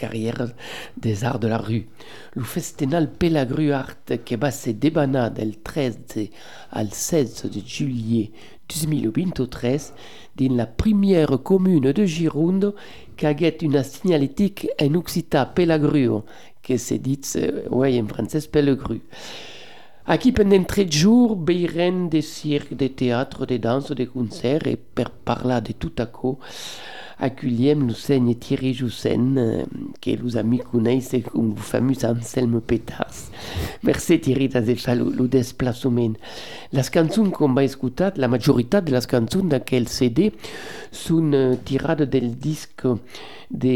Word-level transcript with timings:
carrière 0.00 0.54
des 0.96 1.24
arts 1.24 1.38
de 1.38 1.48
la 1.48 1.58
rue. 1.58 1.86
Le 2.34 2.42
Festival 2.42 3.12
Pelagru 3.12 3.72
Art 3.72 4.06
que 4.24 4.36
va 4.36 4.50
se 4.50 4.70
debana 4.70 5.28
del 5.28 5.58
13 5.58 6.30
al 6.72 6.90
16 6.90 7.50
de 7.54 7.60
juillet 7.66 8.30
2023 8.68 9.92
dans 10.36 10.56
la 10.56 10.66
première 10.66 11.42
commune 11.42 11.92
de 11.92 12.04
Gironde 12.06 12.74
qu'aguet 13.16 13.58
une 13.60 13.82
signalétique 13.82 14.68
en 14.80 14.94
occita 14.94 15.44
Pelagruo, 15.44 16.24
que 16.62 16.78
se 16.78 16.94
dit, 16.94 17.20
ouais, 17.70 18.00
en 18.00 18.06
français 18.06 18.48
Pelagru. 18.50 19.02
Aquí 20.06 20.32
pendant 20.32 20.64
13 20.64 20.90
jours, 20.90 21.36
beiren 21.36 22.08
de 22.08 22.22
cirque, 22.22 22.74
de 22.74 22.88
théâtre, 22.88 23.44
de 23.44 23.58
danse, 23.58 23.92
de 23.92 24.04
concerts 24.06 24.66
et 24.66 24.76
per 24.76 25.10
parlar 25.24 25.60
de 25.60 25.72
tout 25.72 25.92
à 25.98 26.06
coup, 26.06 26.38
accueillem 27.20 27.86
l'enseigne 27.86 28.34
Thierry 28.34 28.72
Joussen, 28.74 29.36
euh, 29.38 29.64
que 30.00 30.16
los 30.16 30.36
amics 30.36 30.64
coneixen 30.72 31.22
com 31.22 31.50
le 31.50 31.60
fameux 31.60 32.04
Anselme 32.04 32.60
Petars. 32.60 33.30
Merci 33.82 34.20
Thierry 34.20 34.48
d'aver 34.48 34.76
fait 34.76 34.94
le, 34.94 35.28
desplaçament. 35.28 36.14
Les 36.72 36.90
cançons 36.90 37.30
qu'on 37.30 37.52
va 37.52 37.64
escutar, 37.64 38.12
la 38.16 38.28
majoritat 38.28 38.80
de 38.80 38.92
les 38.92 39.06
cançons 39.06 39.44
d'aquel 39.44 39.88
CD 39.88 40.30
són 40.90 41.34
uh, 41.36 41.56
tirades 41.64 42.08
del 42.10 42.32
disc 42.40 42.86
de, 43.50 43.74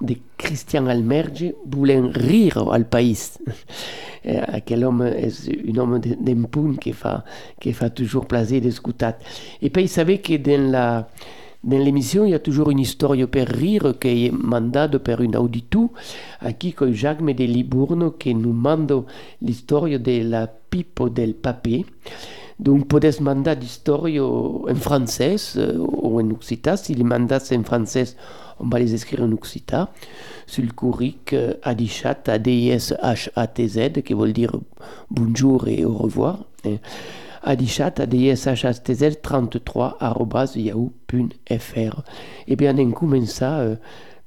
de 0.00 0.16
Christian 0.38 0.86
Almerge, 0.86 1.54
Voulem 1.66 2.10
rir 2.14 2.58
al 2.58 2.86
país. 2.86 3.38
Eh, 4.24 4.38
aquel 4.38 4.84
homme 4.86 5.08
és 5.18 5.48
un 5.50 5.78
homme 5.82 5.96
d'un 5.98 6.44
punt 6.46 6.76
que 6.78 6.92
fa, 6.94 7.24
que 7.58 7.72
fa 7.74 7.88
toujours 7.90 8.28
plaisir 8.30 8.60
d'escutar. 8.62 9.16
Et 9.60 9.70
puis, 9.70 9.88
savez 9.88 10.20
que 10.20 10.36
dans 10.36 10.70
la, 10.70 11.08
dans 11.64 11.78
l'émission, 11.78 12.24
il 12.24 12.30
y 12.30 12.34
a 12.34 12.40
toujours 12.40 12.70
une 12.70 12.80
histoire 12.80 13.16
per 13.28 13.44
rire 13.44 13.94
qui 14.00 14.26
est 14.26 14.32
mandata 14.32 14.98
per 14.98 15.20
un 15.20 15.34
auditu, 15.34 15.90
aquí 16.40 16.72
con 16.72 16.92
Jacques 16.92 17.24
de 17.24 17.44
Libourno 17.44 18.12
qui 18.12 18.34
nous 18.34 18.52
manda 18.52 19.04
l'histoire 19.40 19.98
de 19.98 20.22
la 20.22 20.48
pipo 20.48 21.08
del 21.08 21.34
papé. 21.34 21.84
Donc, 22.58 22.86
podes 22.86 23.20
mandar 23.20 23.56
l'histoire 23.56 24.06
en 24.06 24.74
français 24.74 25.36
ou 25.56 26.20
en 26.20 26.30
occitan. 26.30 26.76
Si 26.76 26.94
les 26.94 27.02
mandats 27.02 27.42
en 27.52 27.64
français, 27.64 28.14
on 28.60 28.68
va 28.68 28.78
les 28.78 28.94
écrire 28.94 29.22
en 29.22 29.32
occitan. 29.32 29.88
Sur 30.46 30.62
le 30.64 30.70
curric 30.70 31.34
adichat, 31.62 32.22
A-D-I-S-H-A-T-Z, 32.26 34.02
qui 34.04 34.14
veut 34.14 34.32
dire 34.32 34.52
bonjour 35.10 35.66
et 35.66 35.84
au 35.84 35.94
revoir. 35.94 36.44
Adichat, 37.42 37.94
A-D-I-S-H-A-T-Z, 37.98 39.20
33, 39.22 39.96
arrobas, 40.00 40.52
yahoo.fr. 40.56 42.02
Et 42.48 42.56
bien, 42.56 42.78
on 42.78 42.90
commence 42.92 43.40
euh, 43.42 43.76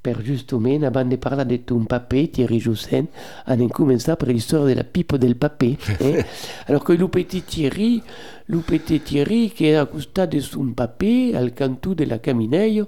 per 0.05 0.21
justement, 0.23 0.83
avant 0.83 1.03
de 1.03 1.15
parler 1.15 1.45
de 1.45 1.57
ton 1.57 1.83
papé, 1.85 2.27
Thierry 2.27 2.59
Joussen, 2.59 3.07
on 3.47 3.67
commence 3.69 4.05
par 4.05 4.29
l'histoire 4.29 4.65
de 4.65 4.73
la 4.73 4.83
pipe 4.83 5.15
del 5.15 5.35
papé. 5.35 5.77
Eh? 5.99 6.21
Alors 6.67 6.83
que 6.83 6.93
le 6.93 7.07
petit 7.07 7.41
Thierry, 7.41 8.03
le 8.47 8.59
petit 8.59 8.99
Thierry 8.99 9.49
qui 9.49 9.65
est 9.65 9.75
à 9.75 9.85
côté 9.87 10.27
de 10.27 10.39
son 10.41 10.67
papé, 10.73 11.35
al 11.35 11.55
canto 11.55 11.95
de 11.95 12.03
la 12.03 12.19
camineille, 12.19 12.83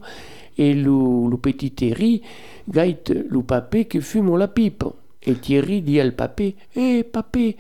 et 0.60 0.76
le, 0.76 1.30
le 1.30 1.38
petit 1.38 1.72
Thierry 1.72 2.22
gaite 2.70 3.10
le 3.10 3.42
papé 3.42 3.86
que 3.86 4.00
fume 4.00 4.38
la 4.38 4.48
pipe. 4.48 4.84
Et 5.24 5.34
Thierry 5.34 5.82
dit 5.82 6.00
al 6.00 6.14
papé, 6.14 6.56
Eh, 6.76 7.04
papé, 7.04 7.58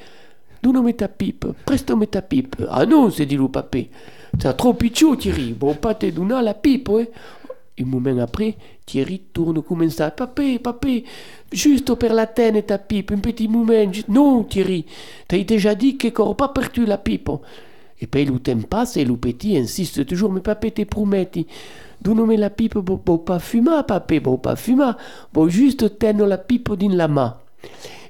donne-moi 0.63 0.93
ta 0.93 1.07
pipe, 1.07 1.45
preste-moi 1.65 2.07
ta 2.07 2.21
pipe. 2.21 2.55
Ah 2.69 2.85
non, 2.85 3.09
se 3.09 3.23
dit 3.23 3.37
le 3.37 3.47
papé. 3.47 3.89
C'est 4.39 4.55
trop 4.57 4.73
pichou, 4.73 5.15
Thierry. 5.15 5.53
Bon, 5.53 5.73
pas 5.73 5.95
te 5.95 6.05
donner 6.07 6.41
la 6.41 6.53
pipe, 6.53 6.89
eh? 6.99 7.09
Un 7.79 7.85
moment 7.85 8.17
après, 8.19 8.55
Thierry 8.85 9.21
tourne 9.31 9.61
comme 9.61 9.89
ça. 9.89 10.09
Papé, 10.09 10.57
papé, 10.57 11.03
juste 11.51 11.93
per 11.95 12.09
la 12.09 12.25
tête 12.25 12.65
ta 12.65 12.79
pipe, 12.79 13.11
un 13.11 13.19
petit 13.19 13.47
moment. 13.47 13.91
Non, 14.09 14.43
Thierry, 14.43 14.85
t'as 15.27 15.37
déjà 15.43 15.75
dit 15.75 15.95
que 15.95 16.07
corps 16.07 16.35
pas 16.35 16.49
perdu 16.49 16.85
la 16.85 16.97
pipe. 16.97 17.29
Et 17.99 18.07
puis 18.07 18.25
le 18.25 18.39
temps 18.39 18.59
passe 18.67 18.97
et 18.97 19.05
le 19.05 19.15
petit 19.15 19.57
insiste 19.57 20.05
toujours, 20.05 20.31
mais 20.31 20.41
papé, 20.41 20.71
te 20.71 20.83
prometti. 20.83 21.47
Donne-moi 22.01 22.37
la 22.37 22.49
pipe, 22.49 22.77
bon, 22.77 23.17
pas 23.17 23.39
fumer, 23.39 23.81
papé, 23.87 24.19
bon 24.19 24.37
pas 24.37 24.55
fumer, 24.55 24.91
bon 25.33 25.47
juste 25.49 25.97
tenir 25.97 26.27
la 26.27 26.37
pipe 26.37 26.73
dans 26.73 26.95
la 26.95 27.07
main. 27.07 27.37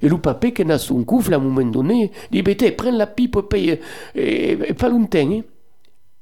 Et 0.02 0.10
le 0.10 0.18
papé 0.18 0.54
qui 0.54 0.64
a 0.64 0.78
son 0.78 1.04
couffle 1.04 1.34
à 1.34 1.38
un 1.38 1.40
moment 1.40 1.70
donné, 1.70 2.12
dit, 2.32 2.42
bête, 2.42 2.76
prends 2.76 2.92
la 2.92 3.08
pipe, 3.08 3.40
paye, 3.42 3.80
et, 4.16 4.52
et, 4.52 4.74
pas 4.74 4.90
longtemps. 4.90 5.42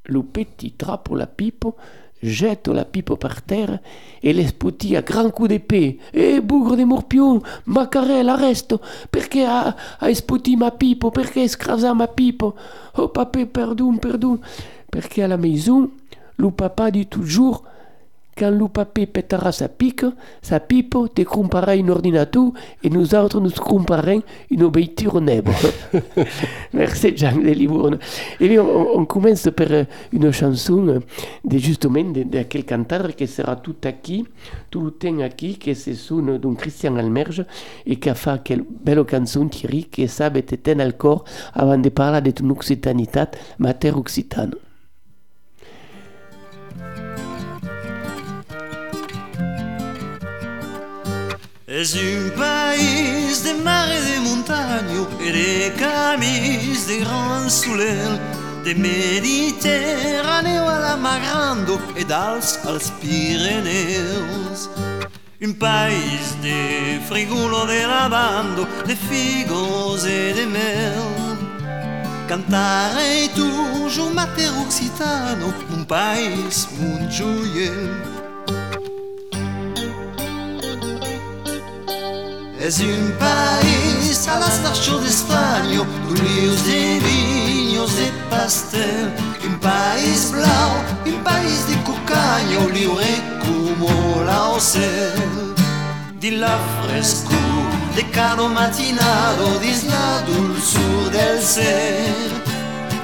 Le 0.07 0.21
petit 0.21 0.71
trappe 0.71 1.09
la 1.15 1.25
pipe, 1.25 1.65
jette 2.21 2.67
la 2.67 2.85
pipe 2.85 3.15
par 3.15 3.41
terre 3.41 3.79
et 4.21 4.33
l'esputi 4.33 4.95
à 4.95 5.01
grands 5.01 5.29
coups 5.29 5.49
d'épée. 5.49 5.99
Eh, 6.13 6.39
bougre 6.41 6.77
de 6.77 6.83
morpion, 6.83 7.41
macarel, 7.65 8.29
arrête, 8.29 8.75
perché 9.11 9.45
ha, 9.45 9.75
ha 9.99 10.09
esputi 10.09 10.55
ma 10.57 10.71
pipe, 10.71 11.09
perché 11.11 11.47
scrasa 11.47 11.93
ma 11.93 12.07
pipe. 12.07 12.45
Oh, 12.97 13.07
papé, 13.09 13.45
pardon, 13.45 13.97
pardon. 13.97 14.39
Perché 14.91 15.23
à 15.23 15.27
la 15.27 15.37
maison, 15.37 15.89
le 16.37 16.51
papa 16.51 16.91
dit 16.91 17.07
toujours, 17.07 17.63
quand 18.37 18.51
le 18.51 18.67
papé 18.67 19.05
pétera 19.05 19.51
sa 19.51 19.69
pique, 19.69 20.05
sa 20.41 20.59
pipe, 20.59 20.97
te 21.13 21.21
compara 21.21 21.71
un 21.71 21.87
ordinateur 21.87 22.51
et 22.83 22.89
nous 22.89 23.15
autres 23.15 23.39
nous 23.39 23.51
comparons 23.51 24.21
une 24.49 24.63
obéiture 24.63 25.21
nèbre. 25.21 25.53
Merci 26.73 27.15
Jean 27.15 27.37
de 27.37 27.51
Libourne. 27.51 27.97
Et 28.39 28.49
bien, 28.49 28.61
on, 28.61 28.99
on, 28.99 29.05
commence 29.05 29.49
par 29.55 29.67
une 30.11 30.31
chanson 30.31 31.01
de 31.45 31.57
justement 31.57 32.03
de, 32.03 32.23
de 32.23 32.43
quel 32.43 32.65
cantar 32.65 33.15
qui 33.15 33.27
sera 33.27 33.55
tout 33.55 33.75
acquis, 33.85 34.25
tout 34.69 34.81
le 34.81 34.91
temps 34.91 35.19
acquis, 35.19 35.57
qui 35.57 35.73
se 35.73 35.93
sonne 35.93 36.37
d'un 36.37 36.55
Christian 36.55 36.97
Almerge 36.97 37.45
et 37.85 37.95
qui 37.95 38.09
a 38.09 38.15
fait 38.15 38.41
quelle 38.43 38.63
belle 38.83 39.03
chanson 39.09 39.47
Thierry 39.47 39.85
qui 39.85 40.07
savait 40.07 40.45
le 40.65 40.91
corps 40.91 41.23
avant 41.53 41.77
de 41.77 41.89
parler 41.89 42.21
de 42.21 42.31
ton 42.31 42.49
occitanitat, 42.49 43.31
mater 43.59 43.91
occitane. 43.91 44.51
És 51.75 51.93
un 51.93 52.31
país 52.37 53.41
de 53.43 53.53
mar 53.59 53.89
i 53.91 53.99
de 53.99 54.19
muntanya 54.23 55.01
i 55.19 55.31
de 55.35 55.73
camins 55.75 56.85
de 56.87 57.01
gran 57.01 57.49
soler, 57.51 58.15
de 58.63 58.71
Mediterràneo 58.79 60.69
a 60.71 60.77
la 60.79 60.95
Magrando 60.95 61.75
e 61.99 62.05
d'Alps 62.07 62.61
als 62.63 62.93
Pirineus. 63.01 64.69
Un 65.43 65.51
país 65.59 66.31
de 66.39 67.01
frigulo 67.09 67.65
de 67.67 67.85
lavando, 67.85 68.63
de 68.87 68.95
figos 68.95 70.05
e 70.05 70.31
de 70.31 70.45
mel. 70.45 71.03
Cantare 72.29 73.27
toujours 73.35 73.99
mater 74.13 74.49
occitano, 74.63 75.53
un 75.75 75.83
país 75.83 76.69
un 76.79 77.11
joiel. 77.11 78.14
Es 82.65 82.79
un 82.79 83.13
país 83.19 84.27
a 84.27 84.39
las 84.39 84.63
tachos 84.63 85.03
de 85.03 85.09
estaño, 85.09 85.85
ríos 86.09 86.65
de 86.65 86.99
viños 86.99 87.95
de 87.95 88.11
pastel. 88.27 89.13
Un 89.45 89.59
país 89.59 90.31
blau, 90.31 90.71
un 91.05 91.23
país 91.23 91.67
de 91.67 91.75
cucaño, 91.83 92.67
libre 92.73 93.21
como 93.45 94.23
la 94.23 94.45
ocel. 94.45 95.53
Di 96.19 96.31
la 96.31 96.57
fresco, 96.81 97.35
de 97.95 98.09
caro 98.09 98.49
matinado, 98.49 99.59
dis 99.59 99.83
la 99.83 100.23
dulzura 100.25 101.11
del 101.11 101.43
ser. 101.43 102.31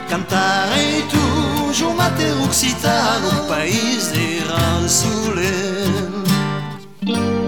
Cantaré 0.10 1.04
tu, 1.12 1.72
yo 1.72 1.94
mate 1.94 2.32
occitano, 2.44 3.46
país 3.48 4.12
de 4.12 4.44
gran 4.44 4.90
sulen. 4.90 6.22
thank 7.04 7.18
you 7.18 7.41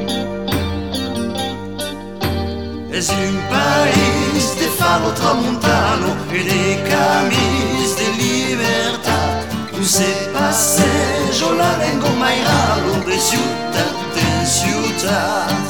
Es 2.94 3.10
un 3.10 3.38
país 3.50 4.56
de 4.60 4.68
falo 4.78 5.10
tramontano 5.14 6.16
e 6.32 6.44
de 6.44 6.84
camis 6.88 7.96
de 7.98 8.08
libertat 8.22 9.48
Un 9.74 9.84
se 9.84 10.30
passe 10.32 10.86
jo 11.34 11.54
la 11.54 11.76
lengo 11.78 12.10
mai 12.22 12.38
ralo 12.44 12.94
de 13.04 13.18
ciutat 13.18 13.96
de 14.14 14.46
ciutat. 14.46 15.66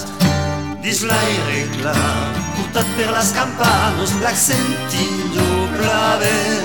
Dis 0.83 0.99
l'aire 1.07 1.61
clar, 1.79 2.27
portat 2.57 2.87
per 2.97 3.09
las 3.11 3.31
campanos, 3.31 4.11
l'ac 4.21 4.35
sentindo 4.35 5.45
plaver 5.77 6.59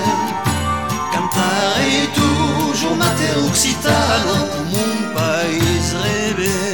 Cantare 1.13 2.09
toujours 2.19 2.97
mater 2.97 3.37
occitano, 3.47 4.35
un 4.83 5.13
país 5.15 5.95
rebel. 6.03 6.68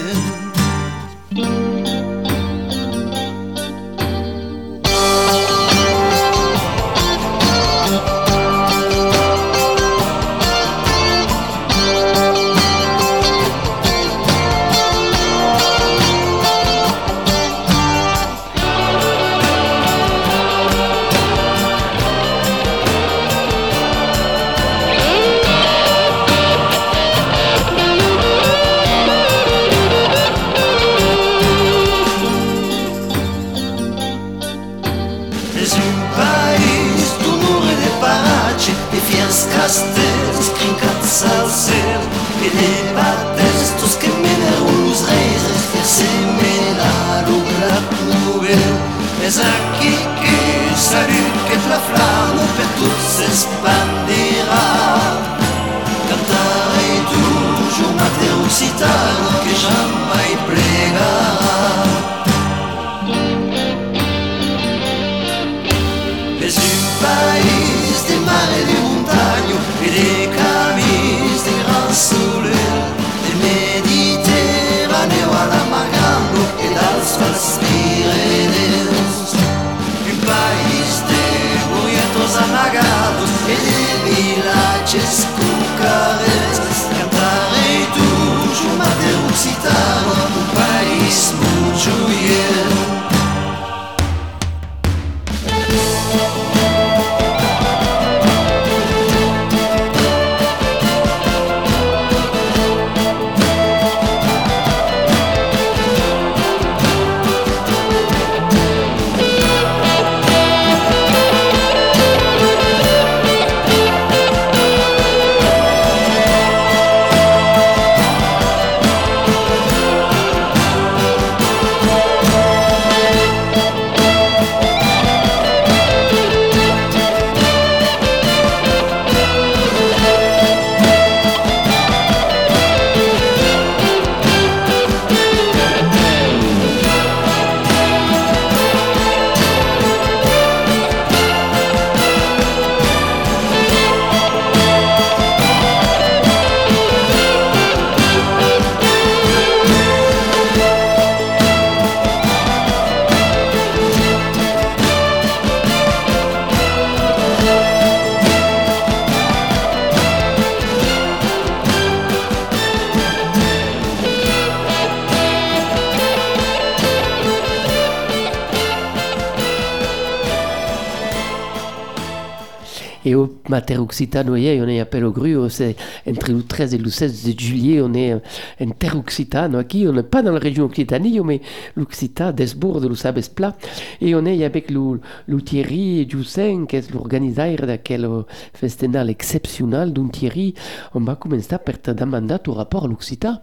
Au 173.72 173.84
Occitano, 173.84 174.36
hier, 174.36 174.64
on 174.64 174.68
est 174.68 174.80
à 174.80 174.86
Pellegru, 174.86 175.50
c'est 175.50 175.76
entre 176.08 176.32
le 176.32 176.44
13 176.44 176.74
et 176.74 176.78
le 176.78 176.90
16 176.90 177.36
de 177.36 177.40
juillet, 177.40 177.82
on 177.82 177.94
est 177.94 178.14
en 178.14 178.70
terre 178.72 178.98
occitane. 178.98 179.64
Ici, 179.70 179.86
on 179.88 179.94
n'est 179.94 180.04
pas 180.04 180.22
dans 180.22 180.32
la 180.32 180.40
région 180.40 180.66
Occitanie, 180.66 181.20
mais 181.22 181.42
l'Occitane, 181.76 182.34
d'Esbourg, 182.34 182.82
de 182.82 182.94
sabes 182.94 183.22
plat. 183.34 183.56
Et 184.02 184.16
on 184.16 184.26
est 184.26 184.44
avec 184.44 184.72
le, 184.72 185.00
le 185.28 185.42
Thierry 185.42 186.08
Giussin, 186.10 186.66
qui 186.68 186.78
est 186.78 186.92
l'organisateur 186.92 187.68
de 187.68 187.76
quel 187.78 188.08
festival 188.54 189.10
exceptionnel 189.10 189.94
d'un 189.94 190.08
Thierry. 190.08 190.54
On 190.94 191.02
va 191.02 191.16
commencer 191.16 191.58
par 191.64 191.82
te 191.82 191.92
demander 191.92 192.38
ton 192.44 192.54
rapport 192.54 192.86
à 192.86 192.88
l'Occitan. 192.88 193.42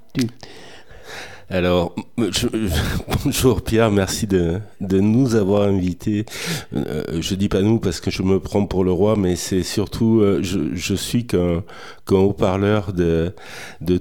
Alors, 1.53 1.95
je, 2.17 2.49
bonjour 3.25 3.61
Pierre, 3.61 3.91
merci 3.91 4.27
de, 4.27 4.63
nous 4.81 5.35
avoir 5.35 5.65
invités. 5.65 6.25
Euh, 6.75 7.05
je 7.21 7.35
dis 7.35 7.51
pas 7.51 7.61
nous 7.61 7.79
parce 7.79 8.01
que 8.01 8.11
je 8.11 8.23
me 8.23 8.41
prends 8.41 8.65
pour 8.65 8.85
le 8.85 8.91
roi, 8.91 9.17
mais 9.19 9.37
c'est 9.37 9.63
surtout, 9.63 10.21
euh, 10.23 10.43
je, 10.43 10.95
suis 10.95 11.27
qu'un 11.27 11.63
haut-parleur 12.09 12.95
de, 12.95 13.35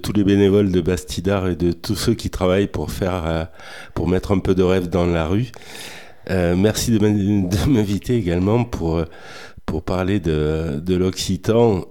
tous 0.01 0.13
les 0.13 0.24
bénévoles 0.24 0.72
de 0.72 0.79
Bastidar 0.79 1.50
et 1.50 1.58
de 1.58 1.74
tous 1.74 1.96
ceux 1.96 2.13
qui 2.13 2.29
travaillent 2.29 2.67
pour 2.67 2.89
faire, 2.89 3.24
euh, 3.25 3.43
pour 3.96 4.08
mettre 4.08 4.31
un 4.31 4.39
peu 4.39 4.55
de 4.55 4.63
rêve 4.63 4.88
dans 4.88 5.05
la 5.05 5.27
rue. 5.27 5.51
Euh, 6.29 6.55
merci 6.55 6.98
de 6.98 7.05
m'inviter 7.67 8.15
également 8.15 8.63
pour 8.63 9.03
pour 9.65 9.84
parler 9.84 10.20
de, 10.20 10.81
de 10.84 10.96
l'Occitan. 10.96 11.86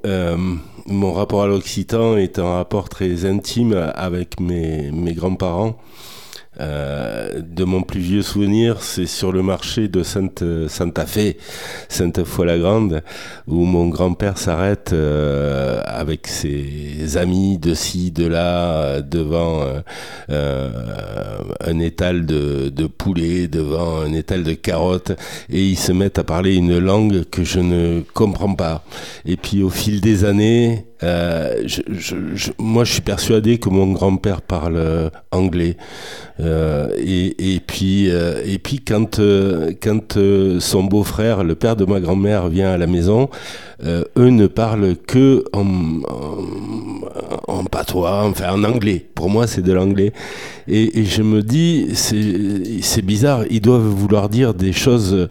Mon 0.87 1.13
rapport 1.13 1.43
à 1.43 1.47
l'Occitan 1.47 2.17
est 2.17 2.39
un 2.39 2.55
rapport 2.55 2.89
très 2.89 3.25
intime 3.25 3.93
avec 3.95 4.41
mes, 4.41 4.91
mes 4.91 5.13
grands-parents. 5.13 5.79
Euh, 6.59 7.41
de 7.41 7.65
mon 7.65 7.83
plus 7.83 8.01
vieux 8.01 8.23
souvenir, 8.23 8.83
c'est 8.83 9.07
sur 9.07 9.33
le 9.33 9.43
marché 9.43 9.89
de 9.89 10.03
Sainte, 10.03 10.43
Santa 10.69 11.07
Fe, 11.07 11.37
Sainte-Foy-la-Grande, 11.89 13.03
où 13.47 13.65
mon 13.65 13.89
grand-père 13.89 14.37
s'arrête 14.37 14.93
euh, 14.93 15.81
avec 15.87 16.27
ses 16.27 16.80
amis 17.17 17.59
de 17.59 17.75
ci, 17.75 18.11
de 18.11 18.27
là, 18.27 19.01
devant 19.01 19.65
euh, 20.31 21.39
un 21.61 21.79
étal 21.79 22.27
de 22.27 22.87
poulet, 22.87 23.49
devant 23.49 24.01
un 24.01 24.13
étal 24.13 24.43
de 24.43 24.55
carottes, 24.55 25.13
et 25.49 25.65
ils 25.65 25.79
se 25.79 25.93
mettent 25.93 26.19
à 26.19 26.25
parler 26.25 26.57
une 26.57 26.79
langue 26.79 27.25
que 27.25 27.45
je 27.45 27.61
ne 27.61 28.03
comprends 28.15 28.55
pas. 28.55 28.85
Et 29.25 29.37
puis 29.37 29.63
au 29.63 29.71
fil 29.71 30.01
des 30.01 30.25
années, 30.25 30.85
euh, 31.03 31.63
moi, 32.59 32.85
je 32.85 32.93
suis 32.93 33.01
persuadé 33.01 33.59
que 33.59 33.69
mon 33.69 33.93
grand-père 33.93 34.43
parle 34.43 34.77
euh, 34.77 35.11
anglais. 35.31 35.77
Euh, 36.41 36.89
et, 36.99 37.61
puis, 37.61 38.11
quand, 38.87 39.21
son 40.61 40.85
beau-frère, 40.85 41.45
le 41.45 41.55
père 41.55 41.77
de 41.77 41.85
ma 41.85 42.01
grand-mère, 42.01 42.49
vient 42.49 42.71
à 42.71 42.79
la 42.79 42.87
maison, 42.87 43.29
eux 43.83 44.29
ne 44.31 44.47
parlent 44.47 44.97
que 45.07 45.45
en, 45.53 45.65
patois, 47.71 48.25
enfin 48.25 48.53
en 48.53 48.65
anglais. 48.65 49.07
Pour 49.15 49.31
moi, 49.31 49.47
c'est 49.47 49.63
de 49.63 49.73
l'anglais. 49.73 50.13
Et, 50.69 51.05
je 51.05 51.23
me 51.23 51.43
dis, 51.43 51.89
c'est 51.95 53.03
bizarre, 53.03 53.45
ils 53.51 53.61
doivent 53.61 53.83
vouloir 53.83 54.29
dire 54.29 54.55
des 54.55 54.73
choses 54.73 55.29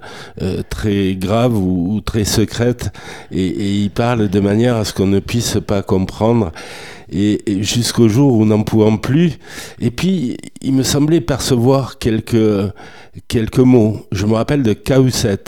très 0.69 1.15
graves 1.15 1.57
ou, 1.57 2.01
très 2.01 2.23
secrètes, 2.23 2.91
et 3.31 3.47
ils 3.47 3.89
parlent 3.91 4.29
de 4.29 4.39
manière 4.39 4.75
à 4.75 4.85
ce 4.85 4.93
qu'on 4.93 5.07
ne 5.07 5.19
puisse 5.19 5.58
pas 5.59 5.81
comprendre 5.81 6.51
et, 7.11 7.39
jusqu'au 7.63 8.07
jour 8.07 8.37
où 8.37 8.45
n'en 8.45 8.63
pouvant 8.63 8.97
plus. 8.97 9.39
Et 9.79 9.91
puis, 9.91 10.37
il 10.61 10.73
me 10.73 10.83
semblait 10.83 11.21
percevoir 11.21 11.97
quelques, 11.97 12.71
quelques 13.27 13.59
mots. 13.59 14.05
Je 14.11 14.25
me 14.25 14.33
rappelle 14.33 14.63
de 14.63 14.73
Cahuset, 14.73 15.43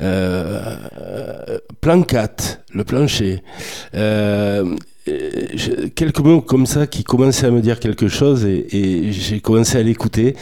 euh, 0.00 0.76
plan 1.80 2.02
4, 2.02 2.60
le 2.74 2.84
plancher. 2.84 3.42
Euh, 3.94 4.76
quelques 5.94 6.20
mots 6.20 6.40
comme 6.40 6.66
ça 6.66 6.86
qui 6.86 7.04
commençaient 7.04 7.46
à 7.46 7.50
me 7.50 7.60
dire 7.60 7.78
quelque 7.78 8.08
chose 8.08 8.44
et, 8.44 9.12
j'ai 9.12 9.40
commencé 9.40 9.78
à 9.78 9.82
l'écouter. 9.82 10.34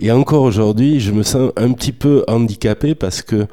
Et 0.00 0.10
encore 0.12 0.42
aujourd'hui, 0.42 1.00
je 1.00 1.12
me 1.12 1.22
sens 1.22 1.52
un 1.56 1.72
petit 1.72 1.92
peu 1.92 2.24
handicapé 2.28 2.94
parce 2.94 3.22
que 3.22 3.46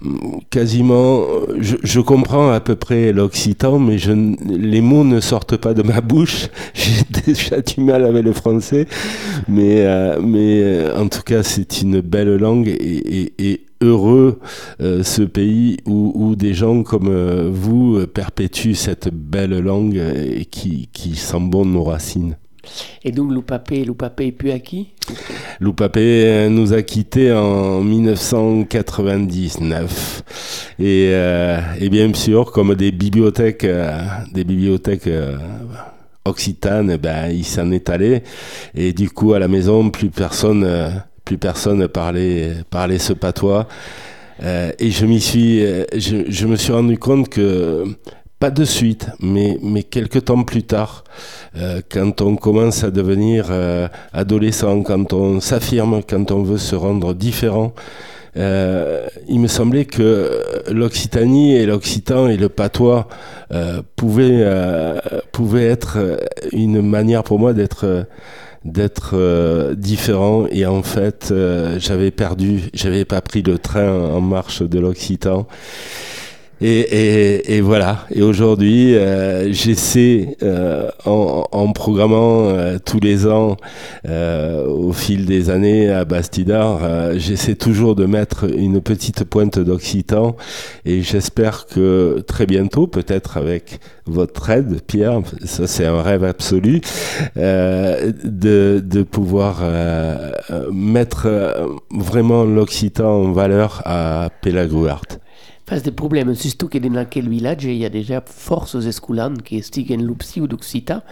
mm, 0.00 0.38
quasiment, 0.50 1.22
je, 1.58 2.00
comprends 2.00 2.50
à 2.50 2.60
peu 2.60 2.76
près 2.76 3.12
l'occitan, 3.12 3.78
mais 3.78 3.98
je, 3.98 4.12
les 4.12 4.80
mots 4.80 5.04
ne 5.04 5.20
sortent 5.20 5.56
pas 5.56 5.74
de 5.74 5.82
ma 5.82 6.00
bouche. 6.00 6.48
J'ai 6.74 7.22
déjà 7.24 7.60
du 7.60 7.80
mal 7.80 8.04
avec 8.04 8.24
le 8.24 8.32
français, 8.32 8.86
mais, 9.48 9.80
euh, 9.80 10.18
mais 10.22 10.62
euh, 10.62 10.98
en 10.98 11.08
tout 11.08 11.22
cas, 11.22 11.42
c'est 11.42 11.82
une 11.82 12.00
belle 12.00 12.36
langue 12.36 12.68
et, 12.68 13.32
et 13.38 13.65
heureux 13.80 14.38
euh, 14.80 15.02
ce 15.02 15.22
pays 15.22 15.78
où, 15.86 16.36
des 16.36 16.52
gens 16.54 16.82
comme 16.82 17.08
euh, 17.08 17.50
vous 17.52 17.96
euh, 17.96 18.06
perpétuent 18.06 18.74
cette 18.74 19.08
belle 19.12 19.58
langue 19.58 19.96
et 19.96 20.44
qui, 20.44 20.88
qui 20.92 21.16
sent 21.16 21.40
bon 21.40 21.66
nos 21.66 21.82
racines. 21.84 22.36
Et 23.04 23.12
donc 23.12 23.30
Loupapé, 23.30 23.84
Loupapé 23.84 24.26
est 24.26 24.32
plus 24.32 24.50
à 24.50 24.58
qui 24.58 24.88
Loupapé 25.60 26.48
nous 26.50 26.72
a 26.72 26.82
quittés 26.82 27.32
en 27.32 27.80
1999 27.80 30.74
et, 30.80 31.12
et, 31.80 31.88
bien 31.88 32.12
sûr 32.12 32.50
comme 32.50 32.74
des 32.74 32.90
bibliothèques, 32.90 33.64
des 34.34 34.42
bibliothèques 34.42 35.08
occitanes, 36.24 36.90
eh 36.90 36.98
ben, 36.98 37.30
il 37.30 37.44
s'en 37.44 37.70
est 37.70 37.88
allé. 37.88 38.24
Et 38.74 38.92
du 38.92 39.10
coup 39.10 39.34
à 39.34 39.38
la 39.38 39.46
maison 39.46 39.88
plus 39.90 40.10
personne 40.10 40.66
plus 41.26 41.38
personne 41.38 41.88
parlait, 41.88 42.52
parlait 42.70 42.98
ce 42.98 43.12
patois. 43.12 43.66
Euh, 44.42 44.70
et 44.78 44.90
euh, 44.90 45.84
je, 45.94 46.46
me 46.46 46.56
suis 46.56 46.72
rendu 46.72 46.98
compte 46.98 47.28
que 47.28 47.84
pas 48.38 48.50
de 48.50 48.64
suite, 48.64 49.08
mais, 49.20 49.58
mais 49.60 49.82
quelques 49.82 50.26
temps 50.26 50.44
plus 50.44 50.62
tard, 50.62 51.02
euh, 51.56 51.80
quand 51.90 52.20
on 52.20 52.36
commence 52.36 52.84
à 52.84 52.90
devenir 52.90 53.46
adolescent, 54.12 54.82
quand 54.82 55.12
on 55.12 55.40
s'affirme, 55.40 56.00
quand 56.08 56.30
on 56.30 56.42
veut 56.42 56.58
se 56.58 56.76
rendre 56.76 57.12
différent, 57.12 57.74
il 58.36 59.40
me 59.40 59.48
semblait 59.48 59.86
que 59.86 60.42
l'Occitanie 60.70 61.56
et 61.56 61.64
l'Occitan 61.64 62.28
et 62.28 62.36
le 62.36 62.50
patois 62.50 63.08
pouvaient, 63.96 64.44
pouvaient 65.32 65.66
être 65.66 66.20
une 66.52 66.82
manière 66.82 67.24
pour 67.24 67.38
moi 67.38 67.54
d'être 67.54 68.06
d'être 68.66 69.10
euh, 69.14 69.74
différent. 69.74 70.46
Et 70.50 70.66
en 70.66 70.82
fait 70.82 71.28
euh, 71.30 71.78
j'avais 71.78 72.10
perdu, 72.10 72.62
j'avais 72.74 73.04
pas 73.04 73.20
pris 73.20 73.42
le 73.42 73.58
train 73.58 73.90
en 73.90 74.20
marche 74.20 74.62
de 74.62 74.78
l'Occitan 74.78 75.46
et, 76.62 76.80
et, 76.80 77.56
et, 77.56 77.60
voilà. 77.60 78.06
Et 78.10 78.22
aujourd'hui, 78.22 78.96
euh, 78.96 79.52
j'essaie, 79.52 80.36
euh, 80.42 80.88
en, 81.04 81.44
en, 81.52 81.72
programmant 81.72 82.48
euh, 82.48 82.78
tous 82.82 82.98
les 82.98 83.26
ans, 83.26 83.58
euh, 84.08 84.66
au 84.66 84.92
fil 84.92 85.26
des 85.26 85.50
années 85.50 85.90
à 85.90 86.06
Bastidar, 86.06 86.80
j'essaie 87.18 87.56
toujours 87.56 87.94
de 87.94 88.06
mettre 88.06 88.44
une 88.50 88.80
petite 88.80 89.24
pointe 89.24 89.58
d'occitan. 89.58 90.36
Et 90.86 91.02
j'espère 91.02 91.66
que 91.66 92.24
très 92.26 92.46
bientôt, 92.46 92.86
peut-être 92.86 93.36
avec 93.36 93.80
votre 94.06 94.48
aide, 94.48 94.80
Pierre, 94.86 95.20
ça 95.44 95.66
c'est 95.66 95.84
un 95.84 96.00
rêve 96.00 96.24
absolu, 96.24 96.80
de, 97.36 98.80
de 98.80 99.02
pouvoir 99.02 99.62
mettre 100.72 101.28
vraiment 101.90 102.44
l'occitan 102.44 103.24
en 103.24 103.32
valeur 103.32 103.82
à 103.84 104.30
Pelagruart 104.40 105.18
face 105.66 105.82
des 105.82 105.90
problèmes, 105.90 106.34
surtout 106.34 106.68
que 106.68 106.78
dans 106.78 107.04
quel 107.04 107.28
village 107.28 107.64
il 107.64 107.76
y 107.76 107.84
a 107.84 107.88
déjà 107.88 108.22
forces 108.24 108.76
escolan 108.76 109.34
qui 109.44 109.60
stiguen 109.62 110.02
l'upsi 110.04 110.40
ou 110.40 110.46
d'occita. 110.46 111.02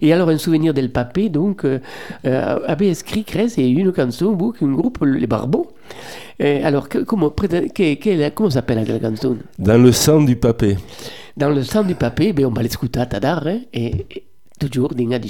Et 0.00 0.12
alors, 0.12 0.30
un 0.30 0.38
souvenir 0.38 0.72
del 0.72 0.90
papé, 0.90 1.28
donc, 1.28 1.64
euh, 1.64 1.78
euh, 2.24 2.58
avait 2.66 2.88
écrit 2.88 3.24
Crès 3.24 3.58
et 3.58 3.68
une 3.68 3.94
chanson, 3.94 4.32
un 4.62 4.72
groupe, 4.72 5.04
les 5.04 5.26
Barbos. 5.26 5.70
Et 6.38 6.62
alors, 6.62 6.88
que, 6.88 6.98
comment, 6.98 7.30
que, 7.30 8.28
comment 8.30 8.50
s'appelle 8.50 8.84
la 8.86 9.00
chanson 9.00 9.36
Dans 9.58 9.78
le 9.78 9.92
sang 9.92 10.22
du 10.22 10.36
papé. 10.36 10.78
Dans 11.36 11.50
le 11.50 11.62
sang 11.62 11.84
du 11.84 11.94
papé, 11.94 12.32
ben, 12.32 12.46
on 12.46 12.50
va 12.50 12.62
l'écouter 12.62 13.00
à 13.00 13.06
Tadar, 13.06 13.46
hein, 13.46 13.60
et, 13.72 14.06
et 14.10 14.26
toujours 14.58 14.94
dans 14.94 15.18
des 15.18 15.28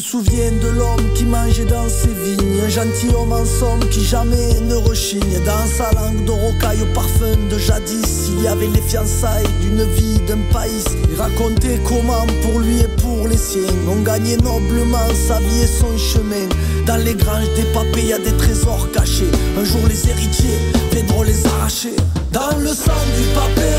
souviens 0.00 0.52
de 0.62 0.68
l'homme 0.68 1.12
qui 1.14 1.24
mangeait 1.24 1.64
dans 1.64 1.88
ses 1.88 2.08
vignes, 2.08 2.60
un 2.64 2.68
gentilhomme 2.68 3.32
en 3.32 3.44
somme 3.44 3.80
qui 3.90 4.04
jamais 4.04 4.54
ne 4.62 4.74
rechigne. 4.76 5.38
Dans 5.44 5.66
sa 5.66 5.90
langue 5.92 6.24
de 6.24 6.30
rocaille 6.30 6.82
au 6.82 6.94
parfum 6.94 7.36
de 7.50 7.58
jadis, 7.58 8.30
il 8.32 8.44
y 8.44 8.48
avait 8.48 8.68
les 8.68 8.80
fiançailles 8.80 9.46
d'une 9.60 9.82
vie 9.82 10.18
d'un 10.26 10.40
pays. 10.52 10.84
Il 11.10 11.20
racontait 11.20 11.80
comment 11.84 12.26
pour 12.42 12.60
lui 12.60 12.80
et 12.80 12.88
pour 13.02 13.28
les 13.28 13.36
siens, 13.36 13.74
on 13.88 14.00
gagnait 14.02 14.38
noblement 14.38 15.08
sa 15.28 15.38
vie 15.40 15.62
et 15.62 15.66
son 15.66 15.96
chemin. 15.98 16.48
Dans 16.86 16.96
les 16.96 17.14
granges 17.14 17.52
des 17.54 17.64
papés, 17.74 18.06
y 18.06 18.12
a 18.12 18.18
des 18.18 18.36
trésors 18.36 18.88
cachés. 18.92 19.30
Un 19.58 19.64
jour 19.64 19.82
les 19.86 20.08
héritiers 20.08 20.58
viendront 20.92 21.22
les 21.22 21.46
arracher. 21.46 21.94
Dans 22.32 22.56
le 22.58 22.68
sang 22.68 23.02
du 23.16 23.24
papé, 23.34 23.70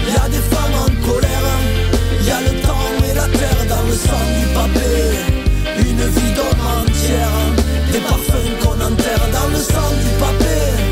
y 0.00 0.16
a 0.16 0.28
des 0.28 0.44
femmes 0.50 0.78
en 0.82 1.06
colère. 1.06 1.30
Y 2.26 2.30
a 2.30 2.40
le 2.40 2.60
temps 2.62 3.08
et 3.08 3.14
la 3.14 3.28
terre 3.28 3.66
dans 3.68 3.86
le 3.86 3.94
sang 3.94 4.24
du 4.40 4.54
papé 4.54 5.43
Une 6.04 6.10
vie 6.10 6.32
d'homme 6.34 6.66
entière. 6.66 7.30
Des 7.90 7.98
parfums 8.00 8.58
qu'on 8.62 8.74
enterre 8.74 9.26
dans 9.32 9.48
le 9.48 9.56
sang 9.56 9.90
du 10.02 10.10
papé 10.20 10.83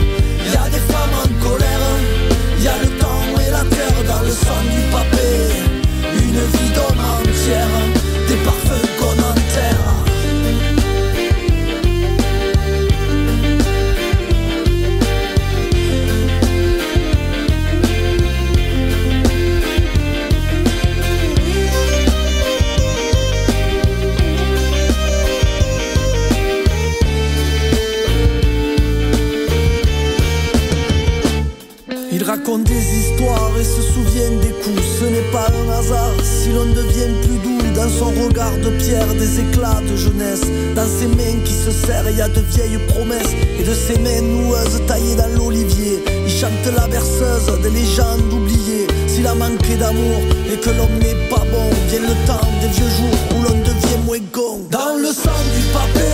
pas 35.33 35.49
un 35.49 35.69
hasard 35.79 36.15
si 36.23 36.51
l'on 36.51 36.67
devient 36.67 37.13
plus 37.23 37.39
doux. 37.43 37.63
Dans 37.75 37.89
son 37.89 38.11
regard 38.23 38.55
de 38.59 38.71
pierre, 38.83 39.09
des 39.15 39.41
éclats 39.41 39.81
de 39.91 39.97
jeunesse. 39.97 40.43
Dans 40.77 40.87
ses 40.87 41.07
mains 41.07 41.41
qui 41.45 41.55
se 41.55 41.71
serrent, 41.71 42.11
il 42.11 42.19
y 42.19 42.21
a 42.21 42.29
de 42.29 42.41
vieilles 42.53 42.79
promesses. 42.89 43.35
Et 43.59 43.65
de 43.65 43.75
ses 43.75 43.99
mains 43.99 44.21
noueuses 44.21 44.81
taillées 44.87 45.17
dans 45.17 45.33
l'olivier. 45.39 46.05
Il 46.27 46.31
chante 46.31 46.67
la 46.77 46.87
berceuse 46.87 47.49
des 47.63 47.71
légendes 47.71 48.31
oubliées. 48.31 48.87
S'il 49.09 49.27
a 49.27 49.35
manqué 49.35 49.77
d'amour 49.77 50.21
et 50.53 50.59
que 50.59 50.71
l'homme 50.71 50.99
n'est 51.01 51.29
pas 51.29 51.45
bon, 51.51 51.67
vient 51.89 52.01
le 52.01 52.17
temps 52.27 52.47
des 52.61 52.69
vieux 52.69 52.93
jours 52.99 53.19
où 53.33 53.43
l'on 53.43 53.59
devient 53.61 54.01
moins 54.05 54.27
con. 54.31 54.61
Dans 54.71 54.97
le 55.01 55.11
sang 55.13 55.41
du 55.57 55.63
papé, 55.73 56.11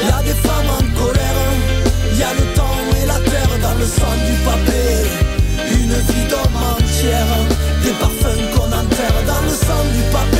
il 0.00 0.08
y 0.08 0.10
a 0.10 0.22
des 0.22 0.38
femmes 0.46 0.72
en 0.78 0.84
colère. 0.98 1.40
Il 2.12 2.18
y 2.18 2.22
a 2.22 2.32
le 2.32 2.46
temps 2.56 2.80
et 3.00 3.06
la 3.06 3.20
terre 3.30 3.54
dans 3.60 3.76
le 3.78 3.84
sang 3.84 4.16
du 4.26 4.34
papé. 4.48 4.80
Une 5.72 5.94
vie 6.08 6.26
d'homme 6.28 6.56
entière 6.56 7.59
Des 7.82 7.92
parfums 7.92 8.50
qu'on 8.54 8.66
enterre 8.66 9.22
dans 9.26 9.42
le 9.42 9.48
sang 9.48 9.84
du 9.94 10.02
papé 10.12 10.39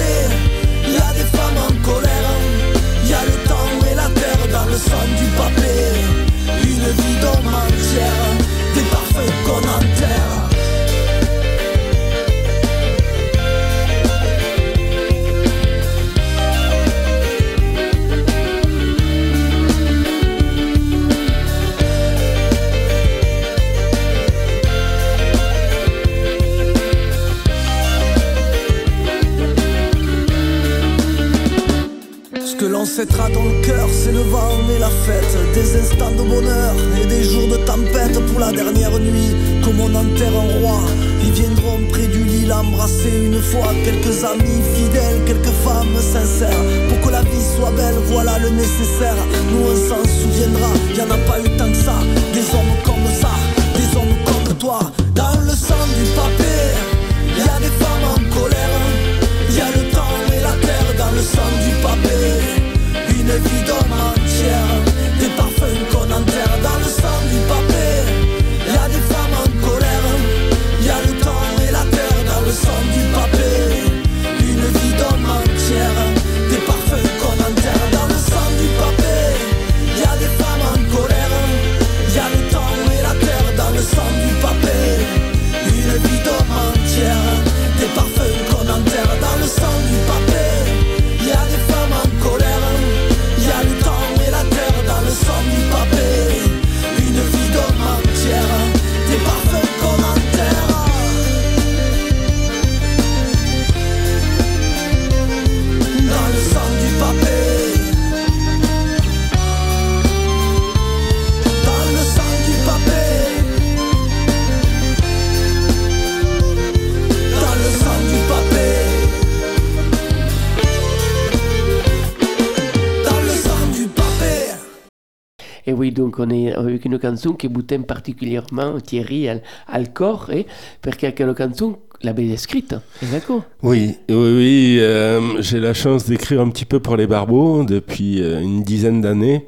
oui, 125.80 125.92
donc 125.92 126.18
on 126.18 126.28
est 126.28 126.52
avec 126.52 126.84
une 126.84 127.00
chanson 127.00 127.32
qui 127.32 127.48
t'aime 127.64 127.84
particulièrement, 127.84 128.78
Thierry, 128.80 129.28
al, 129.28 129.40
al 129.66 129.94
corps, 129.94 130.28
eh, 130.30 130.44
perché 130.78 131.14
quella 131.14 131.32
canzone 131.32 131.76
l'avete 132.02 132.36
scritta, 132.36 132.82
è 132.98 133.06
d'accord 133.06 133.44
Oui, 133.62 133.96
oui, 134.08 134.14
oui. 134.14 134.78
euh, 134.78 135.40
j'ai 135.40 135.58
la 135.58 135.72
chance 135.72 136.04
d'écrire 136.06 136.42
un 136.42 136.50
petit 136.50 136.66
peu 136.66 136.80
pour 136.80 136.96
les 136.96 137.06
Barbeaux 137.06 137.64
depuis 137.64 138.20
euh, 138.20 138.40
une 138.42 138.62
dizaine 138.62 139.00
d'années. 139.00 139.46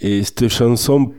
Et 0.00 0.22
cette 0.22 0.48
chanson 0.48 1.12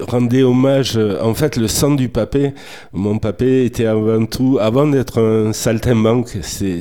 rendait 0.00 0.42
hommage, 0.42 0.98
euh, 0.98 1.18
en 1.22 1.32
fait, 1.34 1.56
le 1.56 1.66
sang 1.68 1.94
du 1.94 2.10
papé. 2.10 2.52
Mon 2.92 3.18
papé 3.18 3.64
était 3.64 3.86
avant 3.86 4.26
tout, 4.26 4.58
avant 4.60 4.86
d'être 4.86 5.18
un 5.20 5.52
saltimbanque, 5.54 6.38
c'est, 6.42 6.80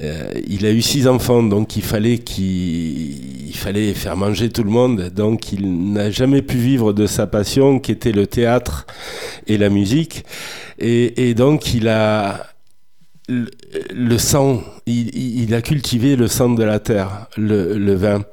euh, 0.00 0.32
il 0.46 0.66
a 0.66 0.72
eu 0.72 0.82
six 0.82 1.06
enfants, 1.06 1.42
donc 1.42 1.76
il 1.76 1.82
fallait 1.82 2.18
qu'il 2.18 3.46
il 3.46 3.56
fallait 3.56 3.94
faire 3.94 4.16
manger 4.16 4.50
tout 4.50 4.64
le 4.64 4.70
monde. 4.70 5.10
Donc 5.14 5.52
il 5.52 5.92
n'a 5.92 6.10
jamais 6.10 6.42
pu 6.42 6.56
vivre 6.56 6.92
de 6.92 7.06
sa 7.06 7.26
passion, 7.26 7.78
qui 7.78 7.92
était 7.92 8.12
le 8.12 8.26
théâtre 8.26 8.86
et 9.46 9.56
la 9.56 9.68
musique. 9.68 10.24
Et, 10.78 11.28
et 11.28 11.34
donc 11.34 11.74
il 11.74 11.88
a 11.88 12.46
le, 13.94 14.18
sang, 14.18 14.62
il, 14.86 15.08
il- 15.16 15.42
il 15.44 15.54
a 15.54 15.62
cultivé 15.62 16.16
le 16.16 16.28
sang 16.28 16.50
de 16.50 16.62
la 16.64 16.78
terre, 16.78 17.26
le, 17.36 17.76
le 17.78 17.94
vin. 17.94 18.24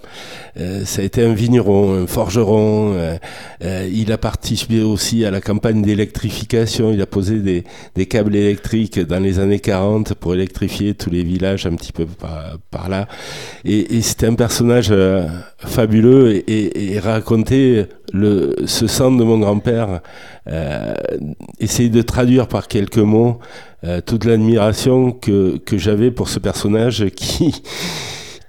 Euh, 0.60 0.84
ça 0.86 1.02
a 1.02 1.06
été 1.06 1.24
un 1.24 1.34
vigneron, 1.34 2.04
un 2.04 2.08
forgeron. 2.08 2.94
euh, 2.96 3.16
euh, 3.64 3.90
il 3.92 4.12
a 4.12 4.18
participé 4.18 4.82
aussi 4.82 5.26
à 5.26 5.32
la 5.32 5.42
campagne 5.42 5.82
d'électrification. 5.82 6.92
Il 6.92 7.02
a 7.02 7.06
posé 7.06 7.40
des, 7.40 7.64
des 7.96 8.06
câbles 8.06 8.36
électriques 8.36 9.00
dans 9.00 9.20
les 9.20 9.40
années 9.40 9.60
40 9.60 10.14
pour 10.16 10.34
électrifier 10.34 10.94
tous 10.94 11.10
les 11.10 11.24
villages 11.24 11.66
un 11.66 11.76
petit 11.76 11.94
peu 11.94 12.06
par, 12.06 12.58
par 12.70 12.90
là. 12.90 13.08
Et, 13.66 13.96
et 13.98 14.02
c'était 14.02 14.28
un 14.28 14.36
personnage 14.36 14.90
euh, 14.92 15.26
fabuleux 15.58 16.32
et, 16.36 16.38
et, 16.40 16.94
et 16.94 17.00
raconter 17.00 17.86
le, 18.14 18.56
ce 18.66 18.88
sang 18.88 19.12
de 19.12 19.24
mon 19.24 19.40
grand-père, 19.40 20.02
euh, 20.52 20.94
essayer 21.60 21.90
de 21.90 22.02
traduire 22.02 22.48
par 22.48 22.68
quelques 22.68 22.98
mots 22.98 23.40
euh, 23.84 24.02
toute 24.02 24.26
l'admiration 24.26 25.12
que, 25.12 25.58
que 25.58 25.78
j'avais 25.78 26.12
pour 26.12 26.30
ce 26.30 26.40
personnage 26.40 27.06
qui, 27.16 27.64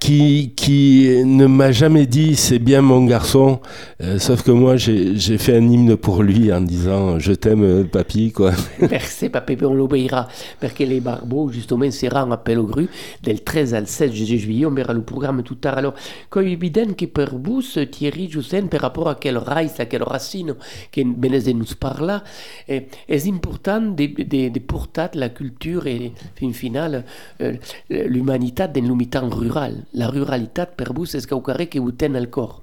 qui, 0.03 0.53
qui 0.57 1.23
ne 1.25 1.47
m'a 1.47 1.71
jamais 1.71 2.07
dit 2.07 2.35
c'est 2.35 2.59
bien 2.59 2.83
mon 2.83 3.05
garçon, 3.05 3.61
euh, 4.03 4.19
sauf 4.19 4.43
que 4.43 4.51
moi 4.51 4.77
j'ai 4.77 5.39
fait 5.39 5.57
un 5.57 5.71
hymne 5.71 5.97
pour 5.97 6.25
lui 6.25 6.53
en 6.53 6.61
disant 6.61 7.21
je 7.21 7.33
t'aime 7.33 7.63
euh, 7.63 7.85
papy 7.85 8.33
quoi. 8.33 8.51
Merci 8.91 9.29
Papé, 9.29 9.57
on 9.65 9.75
l'obéira, 9.75 10.27
perché 10.59 10.87
les 10.87 10.99
Barbeaux, 10.99 11.53
justement, 11.53 11.89
saranno 11.93 12.35
a 12.35 12.39
Pellegru 12.39 12.89
del 13.23 13.45
13 13.45 13.75
al 13.75 13.87
16 13.87 14.11
de 14.29 14.37
juillet, 14.39 14.67
on 14.67 14.75
verra 14.75 14.93
le 14.93 15.03
programme 15.03 15.45
tout 15.45 15.61
tard. 15.61 15.79
Alors, 15.79 15.95
è 16.35 16.39
evidente 16.39 16.97
che 16.97 17.07
per 17.07 17.39
vous, 17.39 17.79
Thierry 17.89 18.27
Jussen, 18.27 18.67
per 18.67 18.81
rapport 18.81 19.09
a 19.09 19.15
quel 19.15 19.39
raïs, 19.39 19.79
a 19.79 19.87
quel 19.87 20.03
racine 20.03 20.57
che 20.91 21.05
Benese 21.05 21.53
nous 21.53 21.77
parla, 21.77 22.25
eh, 22.67 22.89
è 23.07 23.21
importante 23.25 23.95
de, 23.95 24.27
de, 24.27 24.51
de 24.51 24.61
portar 24.61 25.11
la 25.15 25.31
culture 25.31 25.89
et, 25.89 26.13
fin 26.35 26.53
final, 26.53 27.05
eh, 27.39 27.61
l'humanité 27.89 28.67
dans 28.67 28.85
l'humitan 28.85 29.29
rural? 29.31 29.85
La 29.95 30.09
ruralité, 30.09 30.63
per 30.77 30.93
vous, 30.95 31.07
c'est 31.07 31.21
ce 31.21 31.27
qu'au 31.27 31.41
que 31.41 31.79
vous 31.79 31.93
tenez 31.93 32.19
al 32.19 32.31
corps. 32.31 32.63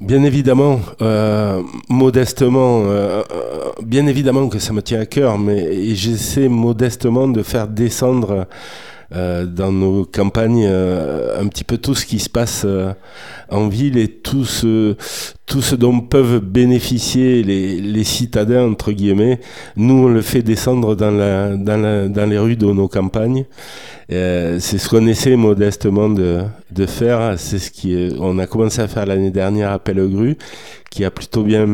Bien 0.00 0.24
évidemment, 0.24 0.80
euh, 1.00 1.62
modestement, 1.88 2.84
euh, 2.86 3.22
euh, 3.30 3.70
bien 3.84 4.06
évidemment 4.06 4.48
que 4.48 4.58
ça 4.58 4.72
me 4.72 4.82
tient 4.82 4.98
à 4.98 5.06
cœur, 5.06 5.38
mais 5.38 5.94
j'essaie 5.94 6.48
modestement 6.48 7.28
de 7.28 7.42
faire 7.42 7.68
descendre 7.68 8.46
dans 9.14 9.70
nos 9.70 10.06
campagnes 10.06 10.66
un 10.66 11.46
petit 11.48 11.64
peu 11.64 11.76
tout 11.76 11.94
ce 11.94 12.06
qui 12.06 12.18
se 12.18 12.30
passe 12.30 12.66
en 13.50 13.68
ville 13.68 13.98
et 13.98 14.08
tout 14.08 14.46
ce, 14.46 14.96
tout 15.44 15.60
ce 15.60 15.74
dont 15.74 16.00
peuvent 16.00 16.38
bénéficier 16.40 17.42
les, 17.42 17.80
les 17.80 18.04
citadins, 18.04 18.64
entre 18.64 18.92
guillemets. 18.92 19.40
Nous, 19.76 19.94
on 20.04 20.08
le 20.08 20.22
fait 20.22 20.42
descendre 20.42 20.94
dans, 20.94 21.10
la, 21.10 21.56
dans, 21.56 21.76
la, 21.76 22.08
dans 22.08 22.30
les 22.30 22.38
rues 22.38 22.56
de 22.56 22.66
nos 22.66 22.88
campagnes. 22.88 23.44
Euh, 24.10 24.58
c'est 24.60 24.78
ce 24.78 24.88
qu'on 24.88 25.06
essaie 25.06 25.36
modestement 25.36 26.08
de, 26.08 26.42
de 26.70 26.86
faire. 26.86 27.34
C'est 27.38 27.58
ce 27.58 27.70
qui 27.70 27.92
est- 27.94 28.12
on 28.20 28.38
a 28.38 28.46
commencé 28.46 28.80
à 28.80 28.88
faire 28.88 29.04
l'année 29.04 29.30
dernière 29.30 29.72
à 29.72 29.78
Pellegru, 29.78 30.36
qui 30.90 31.04
a 31.04 31.10
plutôt 31.10 31.42
bien 31.42 31.66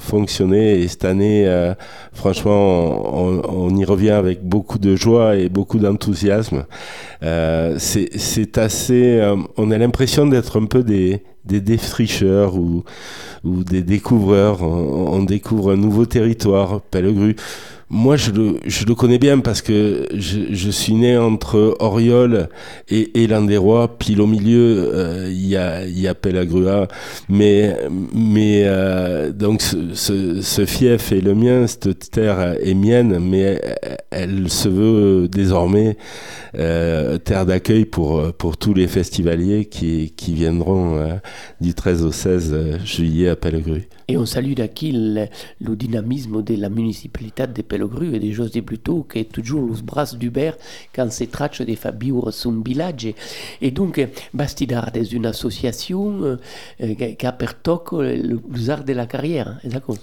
fonctionné. 0.00 0.80
Et 0.80 0.88
cette 0.88 1.04
année, 1.04 1.44
euh, 1.46 1.74
franchement, 2.12 3.16
on, 3.18 3.42
on 3.48 3.76
y 3.76 3.84
revient 3.84 4.10
avec 4.10 4.44
beaucoup 4.44 4.78
de 4.78 4.96
joie 4.96 5.36
et 5.36 5.48
beaucoup 5.48 5.78
d'enthousiasme. 5.78 6.66
Euh, 7.22 7.76
c'est 7.78 8.58
assez. 8.58 9.18
euh, 9.18 9.36
on 9.56 9.70
a 9.70 9.78
l'impression 9.78 10.26
d'être 10.26 10.60
un 10.60 10.66
peu 10.66 10.82
des, 10.82 11.22
des 11.44 11.60
défricheurs 11.60 12.56
ou, 12.56 12.84
des 13.44 13.82
découvreurs. 13.82 14.62
On, 14.62 15.14
on 15.14 15.22
découvre 15.22 15.72
un 15.72 15.76
nouveau 15.76 16.06
territoire, 16.06 16.80
Pellegru. 16.80 17.36
Moi, 17.94 18.16
je 18.16 18.32
le, 18.32 18.56
je 18.66 18.86
le 18.86 18.96
connais 18.96 19.18
bien 19.18 19.38
parce 19.38 19.62
que 19.62 20.08
je, 20.12 20.40
je 20.50 20.70
suis 20.70 20.94
né 20.94 21.16
entre 21.16 21.76
Oriol 21.78 22.48
et, 22.88 23.22
et 23.22 23.28
Landeroy. 23.28 23.86
Pile 23.98 24.20
au 24.20 24.26
milieu, 24.26 24.90
euh, 24.92 25.28
il 25.30 25.46
y, 25.46 25.56
a, 25.56 25.86
il 25.86 26.00
y 26.00 26.08
a 26.08 26.14
Pelagrua. 26.16 26.88
Mais, 27.28 27.76
mais 28.12 28.62
euh, 28.64 29.30
donc, 29.30 29.62
ce, 29.62 29.94
ce, 29.94 30.42
ce 30.42 30.66
fief 30.66 31.12
est 31.12 31.20
le 31.20 31.36
mien, 31.36 31.68
cette 31.68 32.10
terre 32.10 32.56
est 32.60 32.74
mienne, 32.74 33.20
mais 33.20 33.60
elle, 34.10 34.50
se 34.50 34.68
veut 34.68 35.28
désormais 35.28 35.96
euh, 36.58 37.18
terre 37.18 37.46
d'accueil 37.46 37.84
pour, 37.84 38.32
pour 38.32 38.56
tous 38.56 38.74
les 38.74 38.88
festivaliers 38.88 39.66
qui, 39.66 40.12
qui 40.16 40.34
viendront 40.34 40.96
euh, 40.96 41.14
du 41.60 41.74
13 41.74 42.04
au 42.04 42.10
16 42.10 42.80
juillet 42.84 43.28
à 43.28 43.36
Pellegru. 43.36 43.82
Et 44.08 44.16
on 44.16 44.26
salue 44.26 44.52
d'ici 44.54 44.92
le, 44.92 45.26
le 45.60 45.76
dynamisme 45.76 46.42
de 46.42 46.56
la 46.56 46.68
municipalité 46.68 47.46
de 47.46 47.62
Pellegru 47.62 48.14
et 48.14 48.18
de 48.18 48.60
plutôt 48.60 49.06
qui 49.10 49.20
est 49.20 49.32
toujours 49.32 49.68
les 49.68 49.82
bras 49.82 50.04
d'Hubert 50.18 50.56
quand 50.94 51.10
se 51.10 51.24
trace 51.24 51.60
de 51.60 51.74
faire 51.74 51.94
vivre 51.96 52.30
son 52.30 52.60
village. 52.60 53.08
Et 53.60 53.70
donc, 53.70 53.98
eh, 53.98 54.08
Bastidar 54.32 54.90
est 54.94 55.10
une 55.12 55.26
association 55.26 56.22
euh, 56.22 56.36
qui 57.18 57.26
a 57.26 57.32
per 57.32 57.54
tocco 57.62 58.02
le- 58.02 58.40
les 58.54 58.70
arts 58.70 58.84
de 58.84 58.92
la 58.92 59.06
carrière, 59.06 59.58
est 59.64 59.68
d'accord? 59.68 59.96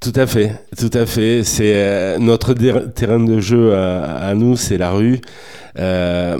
Tout 0.00 0.12
à 0.14 0.26
fait, 0.26 0.52
tout 0.76 0.90
à 0.92 1.06
fait. 1.06 1.42
C'est 1.44 1.74
euh, 1.74 2.18
notre 2.18 2.54
terrain 2.54 3.20
de 3.20 3.40
jeu 3.40 3.74
à, 3.74 4.16
à 4.28 4.34
nous, 4.34 4.56
c'est 4.56 4.78
la 4.78 4.90
rue. 4.90 5.20
Euh, 5.78 6.38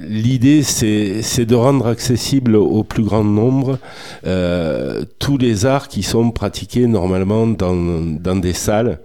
l'idée, 0.00 0.62
c'est 0.62 1.46
de 1.46 1.54
rendre 1.54 1.86
accessible 1.86 2.56
au 2.56 2.84
plus 2.84 3.02
grand 3.02 3.24
nombre 3.24 3.78
euh, 4.26 5.04
tous 5.18 5.38
les 5.38 5.66
arts 5.66 5.88
qui 5.88 6.02
sont 6.02 6.30
pratiqués 6.30 6.86
normalement 6.86 7.46
dans, 7.46 8.36
des 8.36 8.52
salles. 8.52 9.00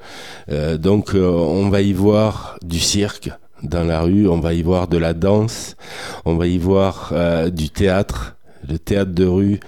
Euh, 0.49 0.77
donc, 0.77 1.15
euh, 1.15 1.27
on 1.27 1.69
va 1.69 1.81
y 1.81 1.93
voir 1.93 2.57
du 2.63 2.79
cirque 2.79 3.29
dans 3.63 3.83
la 3.83 4.01
rue, 4.01 4.27
on 4.27 4.39
va 4.39 4.53
y 4.53 4.63
voir 4.63 4.87
de 4.87 4.97
la 4.97 5.13
danse, 5.13 5.75
on 6.25 6.35
va 6.35 6.47
y 6.47 6.57
voir 6.57 7.13
du 7.51 7.69
théâtre 7.69 8.35
le 8.71 8.79
théâtre 8.79 9.11
de 9.11 9.25
rue, 9.25 9.59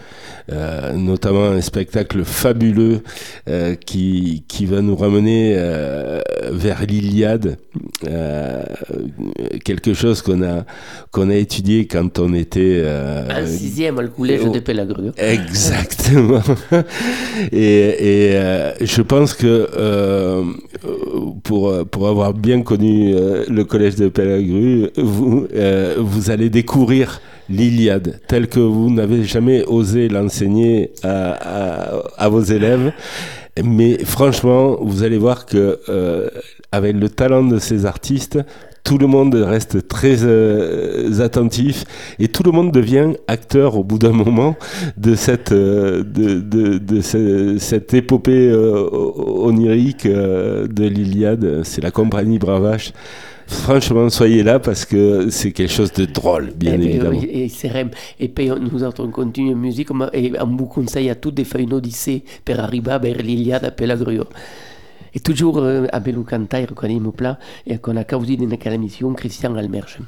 euh, 0.51 0.93
notamment 0.93 1.45
un 1.45 1.61
spectacle 1.61 2.23
fabuleux 2.23 3.01
euh, 3.47 3.75
qui, 3.75 4.43
qui 4.47 4.65
va 4.65 4.81
nous 4.81 4.95
ramener 4.95 5.53
euh, 5.55 6.21
vers 6.51 6.85
l'Iliade, 6.85 7.57
quelque 9.63 9.93
chose 9.93 10.21
qu'on 10.21 10.43
a, 10.43 10.65
qu'on 11.11 11.29
a 11.29 11.35
étudié 11.35 11.87
quand 11.87 12.19
on 12.19 12.33
était... 12.33 12.83
un 12.85 13.45
sixième 13.45 13.99
le 14.01 14.07
collège 14.09 14.43
de 14.51 14.59
Pélagrue. 14.59 15.11
Exactement. 15.17 16.41
et, 17.51 18.33
et 18.33 18.85
je 18.85 19.01
pense 19.01 19.33
que 19.33 20.43
pour, 21.43 21.85
pour 21.87 22.07
avoir 22.07 22.33
bien 22.33 22.61
connu 22.61 23.13
le 23.13 23.63
collège 23.63 23.95
de 23.95 24.09
Pélagrue, 24.09 24.89
vous, 24.97 25.47
vous 25.97 26.31
allez 26.31 26.49
découvrir 26.49 27.21
l'Iliade, 27.49 28.19
tel 28.27 28.47
que 28.47 28.59
vous 28.59 28.89
n'avez 28.89 29.23
jamais 29.23 29.63
osé 29.65 30.09
l'enseigner 30.09 30.91
à, 31.03 32.29
vos 32.29 32.41
élèves. 32.41 32.93
Mais 33.63 34.03
franchement, 34.03 34.77
vous 34.81 35.03
allez 35.03 35.17
voir 35.17 35.45
que 35.45 35.79
euh, 35.87 36.27
avec 36.71 36.95
le 36.95 37.07
talent 37.07 37.43
de 37.43 37.59
ces 37.59 37.85
artistes, 37.85 38.39
tout 38.83 38.97
le 38.97 39.05
monde 39.05 39.35
reste 39.35 39.87
très 39.87 40.23
euh, 40.23 41.21
attentif 41.21 41.85
et 42.19 42.27
tout 42.27 42.43
le 42.43 42.51
monde 42.51 42.71
devient 42.71 43.13
acteur 43.27 43.77
au 43.77 43.83
bout 43.83 43.99
d'un 43.99 44.11
moment 44.11 44.57
de 44.97 45.13
cette, 45.15 45.51
euh, 45.51 46.03
de, 46.03 47.01
cette 47.59 47.93
épopée 47.93 48.51
onirique 48.51 50.07
de 50.07 50.85
l'Iliade. 50.85 51.61
C'est 51.63 51.83
la 51.83 51.91
compagnie 51.91 52.39
Bravache. 52.39 52.91
Franchement, 53.61 54.09
soyez 54.09 54.43
là 54.43 54.59
parce 54.59 54.83
que 54.83 55.29
c'est 55.29 55.51
quelque 55.51 55.71
chose 55.71 55.93
de 55.93 56.05
drôle, 56.05 56.51
bien 56.55 56.77
eh 56.79 56.83
évidemment. 56.83 57.21
Et, 57.21 57.49
et 58.19 58.27
puis 58.27 58.49
nous 58.49 58.83
autres, 58.83 59.03
on 59.03 59.11
continue 59.11 59.51
la 59.51 59.55
musique 59.55 59.89
et 60.13 60.33
on 60.41 60.55
vous 60.55 60.65
conseille 60.65 61.09
à 61.09 61.15
tous 61.15 61.31
de 61.31 61.43
faire 61.43 61.61
une 61.61 61.73
odyssée 61.73 62.23
pour 62.43 62.59
arriver 62.59 62.97
vers 63.01 63.17
l'Iliade 63.17 63.63
à 63.63 63.71
Pelagrio. 63.71 64.25
Et 65.13 65.19
toujours 65.19 65.59
euh, 65.59 65.85
à 65.93 65.99
Belou 65.99 66.23
Cantai, 66.23 66.65
reconnaissez 66.65 67.11
plat, 67.15 67.37
et 67.67 67.77
qu'on 67.77 67.95
a 67.97 68.03
causé 68.03 68.35
dans 68.35 68.49
la 68.49 68.73
émission 68.73 69.13
Christian 69.13 69.55
Almerge. 69.55 69.99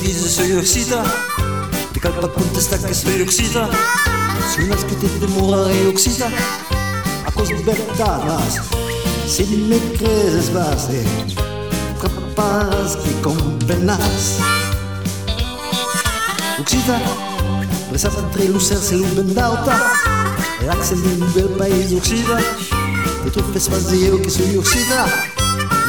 vize 0.00 0.28
sojooksida, 0.28 1.02
de 1.92 2.00
kalpakuntas 2.00 2.66
takas 2.70 3.04
veioksida, 3.04 3.68
sunnaskitid 4.52 5.28
mura 5.36 5.64
reoksida, 5.68 6.30
akos 7.26 7.50
betanas, 7.66 8.60
sin 9.26 9.68
me 9.68 9.78
crees 9.98 10.52
base, 10.52 11.04
capaz 12.00 12.96
que 13.02 13.12
compenas. 13.22 14.38
Oksida, 16.60 17.00
presas 17.90 18.14
entre 18.18 18.48
lucer 18.48 18.78
se 18.78 18.96
luben 18.96 19.34
dauta, 19.34 19.92
el 20.60 20.70
axel 20.70 21.02
de 21.02 21.24
un 21.24 21.34
bel 21.34 21.48
país 21.58 21.92
oksida, 21.92 22.38
te 23.24 23.30
tu 23.30 23.42
fes 23.52 23.68
fazer 23.68 23.98
yo 23.98 24.22
que 24.22 24.30
yo 24.52 24.62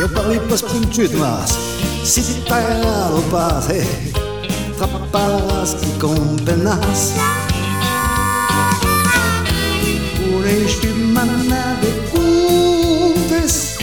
eu 0.02 0.08
parli 0.10 0.39
pas 0.48 0.62
puntuit 0.62 1.13
mas. 1.15 1.68
Si 2.10 2.24
pagado 2.50 3.22
pasé, 3.30 3.86
trapadas 4.80 5.78
y 5.84 6.00
con 6.00 6.38
penas. 6.38 7.13
¿Por 10.17 10.48
este 10.48 10.91
Una 10.91 11.22
semana 11.22 11.80
de 11.84 11.91
cumbres, 12.10 13.78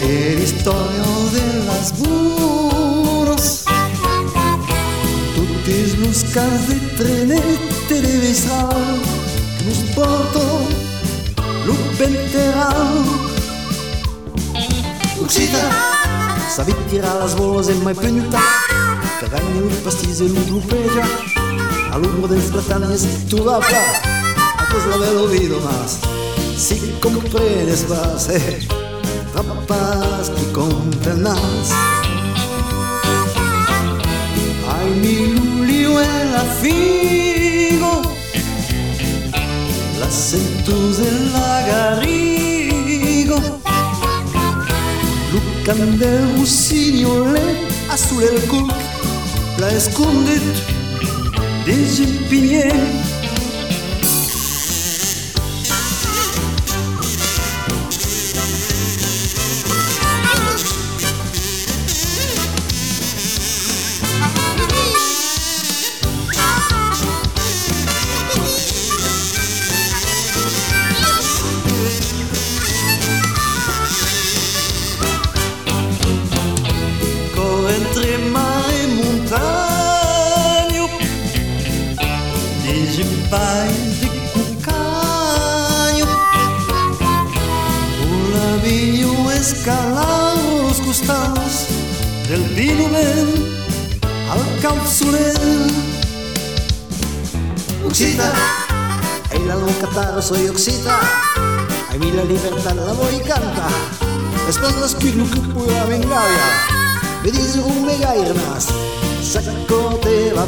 el 0.00 0.42
historia 0.42 1.04
de 1.34 1.64
las 1.66 1.98
burros, 1.98 3.64
tutis 5.34 6.00
buscas 6.00 6.68
de 6.68 6.76
trenes 6.96 7.58
televisado, 7.88 9.02
nos 9.66 9.78
porto, 9.94 10.66
lupenterao, 11.66 13.04
Oxida. 15.20 15.93
Uxita, 16.54 16.62
sabe 16.62 16.74
tirar 16.88 17.20
as 17.22 17.34
bolas 17.34 17.68
em 17.68 17.74
mais 17.76 17.98
penhuta. 17.98 18.38
Cagagno 19.20 19.66
il 19.66 19.76
pastis 19.82 20.20
e 20.20 20.28
l'uglupegia 20.28 21.04
All'umbra 21.92 22.28
del 22.28 22.40
fratane 22.40 22.96
situata 22.96 23.80
A 24.58 24.66
cos 24.66 24.84
la 24.86 24.96
velo 24.96 25.28
vido 25.28 25.60
mas 25.60 26.00
Si 26.56 26.94
comprenes 27.00 27.84
vas 27.84 28.28
eh 28.28 28.66
Rapaz 29.34 30.28
que 30.28 30.52
contenas 30.52 31.70
Ai 34.68 34.90
mi 34.90 35.34
lulio 35.34 36.00
e 36.00 36.24
la 36.32 36.44
figo. 36.60 38.02
La 40.00 40.10
sentus 40.10 40.98
e 40.98 42.33
Lucan 45.66 45.98
del 45.98 46.36
Russigno 46.36 47.32
le 47.32 47.40
azul 47.88 48.22
el 48.22 48.38
culc 48.50 48.70
la 49.58 49.70
escondet 49.70 50.42
desempeñé 51.64 52.68
soy 52.68 53.03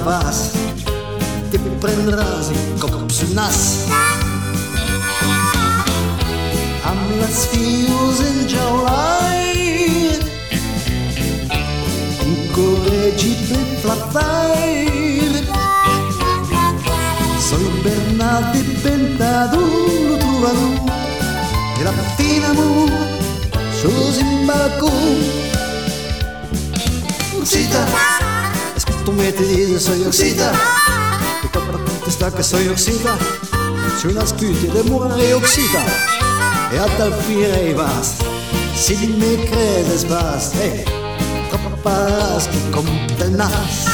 vas, 0.07 0.53
te 1.51 1.59
prendrás 1.81 2.53
com 2.79 3.11
su 3.11 3.27
nas. 3.35 3.87
Amb 6.87 7.11
les 7.21 7.39
fius 7.51 8.21
enjaulai, 8.31 9.51
un 12.23 12.37
corregit 12.55 13.41
ben 13.51 13.67
flatai. 13.83 14.75
Soy 17.47 17.67
di 17.83 18.63
de 18.63 18.75
Pentadur, 18.83 20.19
trobador, 20.19 20.75
E 21.79 21.83
la 21.83 21.93
fina 22.17 22.49
amor, 22.51 22.91
sos 23.81 24.19
imbacu. 24.19 24.91
Cita. 27.45 27.87
Cita. 27.87 28.16
tú 29.07 29.13
me 29.13 29.33
te 29.33 29.45
dices 29.45 29.85
soy 29.85 30.03
oxida. 30.03 30.53
Tu 31.41 31.49
papá 31.49 32.37
que 32.37 32.43
soy 32.43 32.67
oxida. 32.69 33.17
Soy 34.03 34.11
una 34.11 34.27
scute 34.27 34.69
de 34.75 34.83
mujer 34.83 35.35
oxida 35.35 35.83
E 36.73 36.79
a 36.79 36.87
tal 36.99 37.15
fire 37.23 37.75
vas. 37.75 38.17
Si 38.75 38.95
me 38.95 39.37
crees 39.49 40.07
vas 40.09 40.53
Hey, 40.55 40.85
capaz 41.51 42.47
que 42.49 42.71
condenas 42.73 43.87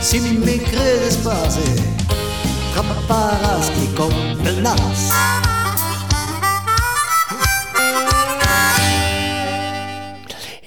Si 0.00 0.20
me 0.20 0.62
crees 0.62 1.22
vas 1.22 1.58
Hey, 1.58 1.84
capaz 2.74 3.68
que 3.74 3.94
condenas 3.94 5.49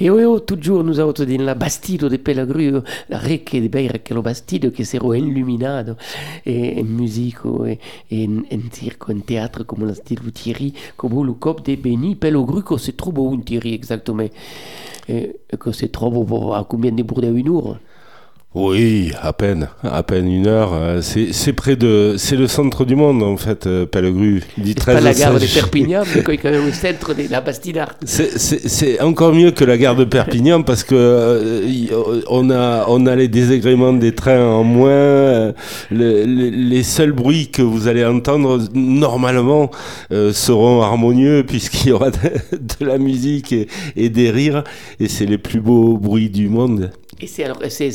Et 0.03 0.09
oui, 0.09 0.25
oh, 0.25 0.41
toujours 0.41 0.83
nous 0.83 0.99
autres 0.99 1.23
dans 1.23 1.45
la 1.45 1.55
Bastide 1.55 2.09
de 2.09 2.17
Pellegru, 2.17 2.81
la 3.07 3.17
ricche 3.19 3.61
di 3.61 3.69
Beira 3.69 3.99
che 3.99 4.13
la 4.13 4.19
Bastide 4.19 4.69
che 4.69 4.83
sero 4.83 5.13
illuminato 5.13 5.95
e 6.43 6.77
in 6.77 6.87
musica 6.87 7.47
e 7.65 7.79
in, 8.07 8.45
in 8.49 8.69
circo, 8.69 9.11
in 9.13 9.23
teatro 9.23 9.63
come 9.63 9.85
la 9.85 9.93
stile 9.93 10.29
Thierry, 10.33 10.73
come 10.97 11.25
le 11.25 11.35
cop 11.39 11.61
de 11.61 11.77
Beni 11.77 12.17
Pellegru 12.17 12.63
che 12.63 12.77
si 12.79 12.95
trova 12.95 13.21
un 13.21 13.43
Thierry 13.43 13.71
exactement? 13.71 14.33
E 15.05 15.39
che 15.57 15.71
si 15.71 15.89
trova 15.89 16.57
a 16.57 16.65
combien 16.65 16.95
de 16.95 17.03
bourdes 17.05 17.31
une 17.31 17.47
heure 17.47 17.79
Oui, 18.55 19.11
à 19.19 19.33
peine, 19.33 19.69
à 19.83 20.03
peine 20.03 20.31
une 20.31 20.45
heure. 20.45 20.73
Euh, 20.75 21.01
C'est 21.01 21.33
c'est 21.33 21.53
près 21.53 21.75
de, 21.75 22.13
c'est 22.19 22.35
le 22.35 22.45
centre 22.47 22.85
du 22.85 22.95
monde 22.95 23.23
en 23.23 23.35
fait, 23.35 23.65
euh, 23.65 23.87
Pellegru. 23.87 24.43
C'est 24.63 24.75
pas 24.85 24.93
13 24.93 25.03
la 25.03 25.13
gare 25.15 25.33
de 25.33 25.39
16. 25.39 25.53
Perpignan, 25.55 26.03
mais 26.15 26.21
quand 26.37 26.51
même 26.51 26.67
au 26.67 26.71
centre 26.71 27.15
de 27.15 27.23
la 27.31 27.41
Bastide 27.41 27.79
Art. 27.79 27.95
C'est- 28.05 28.37
C'est 28.37 28.67
c'est 28.69 29.01
encore 29.01 29.33
mieux 29.33 29.49
que 29.49 29.65
la 29.65 29.75
gare 29.79 29.95
de 29.95 30.03
Perpignan 30.03 30.61
parce 30.61 30.83
que 30.83 30.93
euh, 30.93 32.21
on 32.29 32.51
a 32.51 32.85
on 32.89 33.07
a 33.07 33.15
les 33.15 33.27
désagréments 33.27 33.93
des 33.93 34.13
trains 34.13 34.45
en 34.45 34.63
moins. 34.63 35.53
le- 35.89 36.25
le- 36.25 36.49
les 36.49 36.83
seuls 36.83 37.11
bruits 37.11 37.47
que 37.47 37.63
vous 37.63 37.87
allez 37.87 38.05
entendre 38.05 38.59
normalement 38.75 39.71
euh, 40.11 40.31
seront 40.31 40.83
harmonieux 40.83 41.43
puisqu'il 41.47 41.89
y 41.89 41.91
aura 41.91 42.11
de, 42.11 42.17
de 42.51 42.85
la 42.85 42.99
musique 42.99 43.51
et, 43.51 43.67
et 43.95 44.09
des 44.09 44.29
rires 44.29 44.63
et 44.99 45.07
c'est 45.07 45.25
les 45.25 45.39
plus 45.39 45.59
beaux 45.59 45.97
bruits 45.97 46.29
du 46.29 46.49
monde. 46.49 46.91
Et 47.23 47.27
c'est 47.27 47.45
alors, 47.45 47.59
c'est 47.69 47.89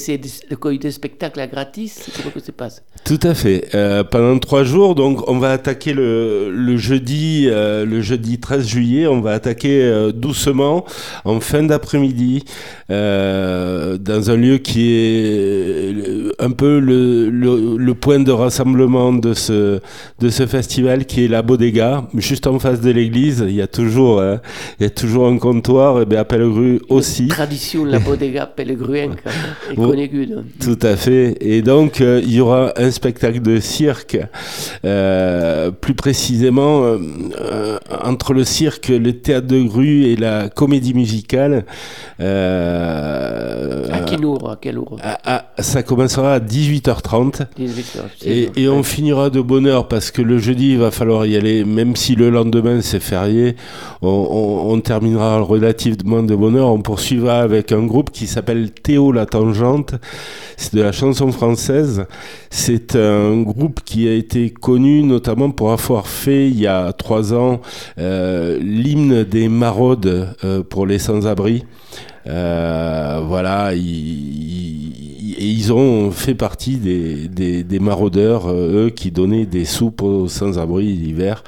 le 0.49 0.79
de 0.79 0.91
spectacle 0.91 1.47
gratis, 1.53 2.01
c'est 2.01 2.17
comment 2.17 2.31
que 2.31 2.41
ça 2.41 2.47
se 2.47 2.53
passe 2.53 2.83
Tout 3.05 3.21
à 3.23 3.35
fait. 3.35 3.69
Euh, 3.75 4.03
pendant 4.03 4.39
trois 4.39 4.65
jours, 4.65 4.95
donc 4.95 5.29
on 5.29 5.39
va 5.39 5.51
attaquer 5.51 5.93
le, 5.93 6.51
le 6.51 6.79
jeudi, 6.79 7.47
euh, 7.47 7.85
le 7.85 8.01
jeudi 8.01 8.41
13 8.41 8.67
juillet. 8.67 9.07
On 9.07 9.21
va 9.21 9.33
attaquer 9.33 9.83
euh, 9.83 10.13
doucement 10.13 10.87
en 11.27 11.41
fin 11.41 11.63
d'après-midi 11.63 12.47
euh, 12.91 13.99
dans 13.99 14.31
un 14.31 14.37
lieu 14.37 14.57
qui 14.57 14.95
est 14.95 15.93
euh, 15.93 16.33
un 16.39 16.51
peu 16.51 16.79
le, 16.79 17.29
le, 17.29 17.77
le 17.77 17.95
point 17.95 18.21
de 18.21 18.33
rassemblement 18.33 19.13
de 19.13 19.35
ce 19.35 19.81
de 20.21 20.31
ce 20.31 20.47
festival, 20.47 21.05
qui 21.05 21.27
est 21.27 21.29
la 21.29 21.43
Bodega, 21.43 22.09
juste 22.15 22.47
en 22.47 22.59
face 22.59 22.81
de 22.81 22.91
l'église. 22.91 23.45
Il 23.47 23.55
y 23.55 23.61
a 23.61 23.67
toujours 23.67 24.23
hein, 24.23 24.41
il 24.81 24.85
y 24.85 24.87
a 24.87 24.91
toujours 24.91 25.27
un 25.27 25.37
comptoir. 25.37 26.01
Et 26.01 26.07
bien 26.07 26.21
à 26.21 26.25
Pellegru 26.25 26.81
aussi. 26.89 27.29
Tradition, 27.29 27.85
la 27.85 27.99
bodega 27.99 28.47
pellegruenca, 28.47 29.18
Oh. 29.77 29.89
connue. 29.89 30.09
Tout 30.61 30.79
à 30.83 30.97
fait. 30.97 31.37
Et 31.41 31.63
donc, 31.63 32.01
euh, 32.01 32.21
il 32.25 32.33
y 32.35 32.41
aura 32.41 32.73
un 32.77 32.91
spectacle 32.91 33.41
de 33.41 33.61
cirque, 33.61 34.19
euh, 34.85 35.71
plus 35.71 35.95
précisément 35.95 36.83
euh, 36.85 36.99
euh, 37.41 37.79
entre 38.05 38.33
le 38.33 38.45
cirque, 38.45 38.89
le 38.89 39.13
théâtre 39.13 39.47
de 39.47 39.63
grue 39.63 40.05
et 40.05 40.17
la 40.17 40.49
comédie 40.49 40.95
musicale. 40.95 41.65
Euh, 42.21 43.85
À 43.93 44.01
quelle 44.01 44.25
heure 44.25 44.51
À 44.51 44.57
quelle 44.61 44.79
heure 44.79 44.97
à- 45.03 45.37
à- 45.59 45.63
ça 45.63 45.83
commencera 45.83 46.35
à 46.35 46.41
18h30. 46.41 47.43
18 47.57 47.97
heures. 47.99 48.05
c'est 48.19 48.29
Et, 48.29 48.51
et 48.63 48.69
on 48.69 48.83
finira 48.83 49.31
de 49.31 49.41
bonne 49.41 49.67
heure 49.67 49.89
parce 49.89 50.11
que 50.11 50.23
le 50.23 50.39
jeudi, 50.39 50.73
il 50.73 50.79
va 50.79 50.91
falloir 50.91 51.27
y 51.27 51.37
aller, 51.37 51.65
même 51.65 51.97
si 51.97 52.15
le 52.15 52.31
lendemain 52.31 52.81
c'est 52.81 53.01
férié, 53.01 53.57
on, 54.03 54.09
on- 54.09 54.73
on 54.73 54.81
terminera 54.81 55.41
relativement 55.41 56.23
de 56.23 56.35
bonne 56.35 56.57
heure. 56.57 56.69
On 56.69 56.81
poursuivra 56.83 57.41
avec 57.41 57.73
un 57.73 57.85
groupe 57.85 58.11
qui 58.11 58.27
s'appelle 58.27 58.71
Théo 58.71 59.08
la 59.13 59.27
Tangente. 59.27 59.95
C'est 60.57 60.75
de 60.75 60.83
la 60.83 60.93
chanson 60.93 61.31
française. 61.33 62.07
C'est 62.51 62.97
un 62.97 63.43
groupe 63.43 63.81
qui 63.85 64.09
a 64.09 64.15
été 64.15 64.51
connu 64.51 65.03
notamment 65.03 65.51
pour 65.51 65.73
avoir 65.73 66.07
fait 66.07 66.49
il 66.49 66.59
y 66.59 66.67
a 66.67 66.93
trois 66.93 67.35
ans 67.35 67.61
euh, 67.99 68.59
l'hymne 68.61 69.25
des 69.25 69.49
maraudes 69.49 70.35
euh, 70.45 70.63
pour 70.63 70.87
les 70.87 70.99
sans-abri. 70.99 71.65
Euh, 72.27 73.23
voilà, 73.27 73.73
et 75.39 75.45
ils 75.45 75.73
ont 75.73 76.11
fait 76.11 76.35
partie 76.35 76.77
des, 76.79 77.29
des, 77.29 77.63
des 77.63 77.79
maraudeurs, 77.79 78.49
euh, 78.49 78.87
eux, 78.87 78.91
qui 78.91 79.13
donnaient 79.13 79.47
des 79.47 79.65
soupes 79.65 80.03
aux 80.03 80.27
sans-abri 80.27 80.93
l'hiver. 80.95 81.45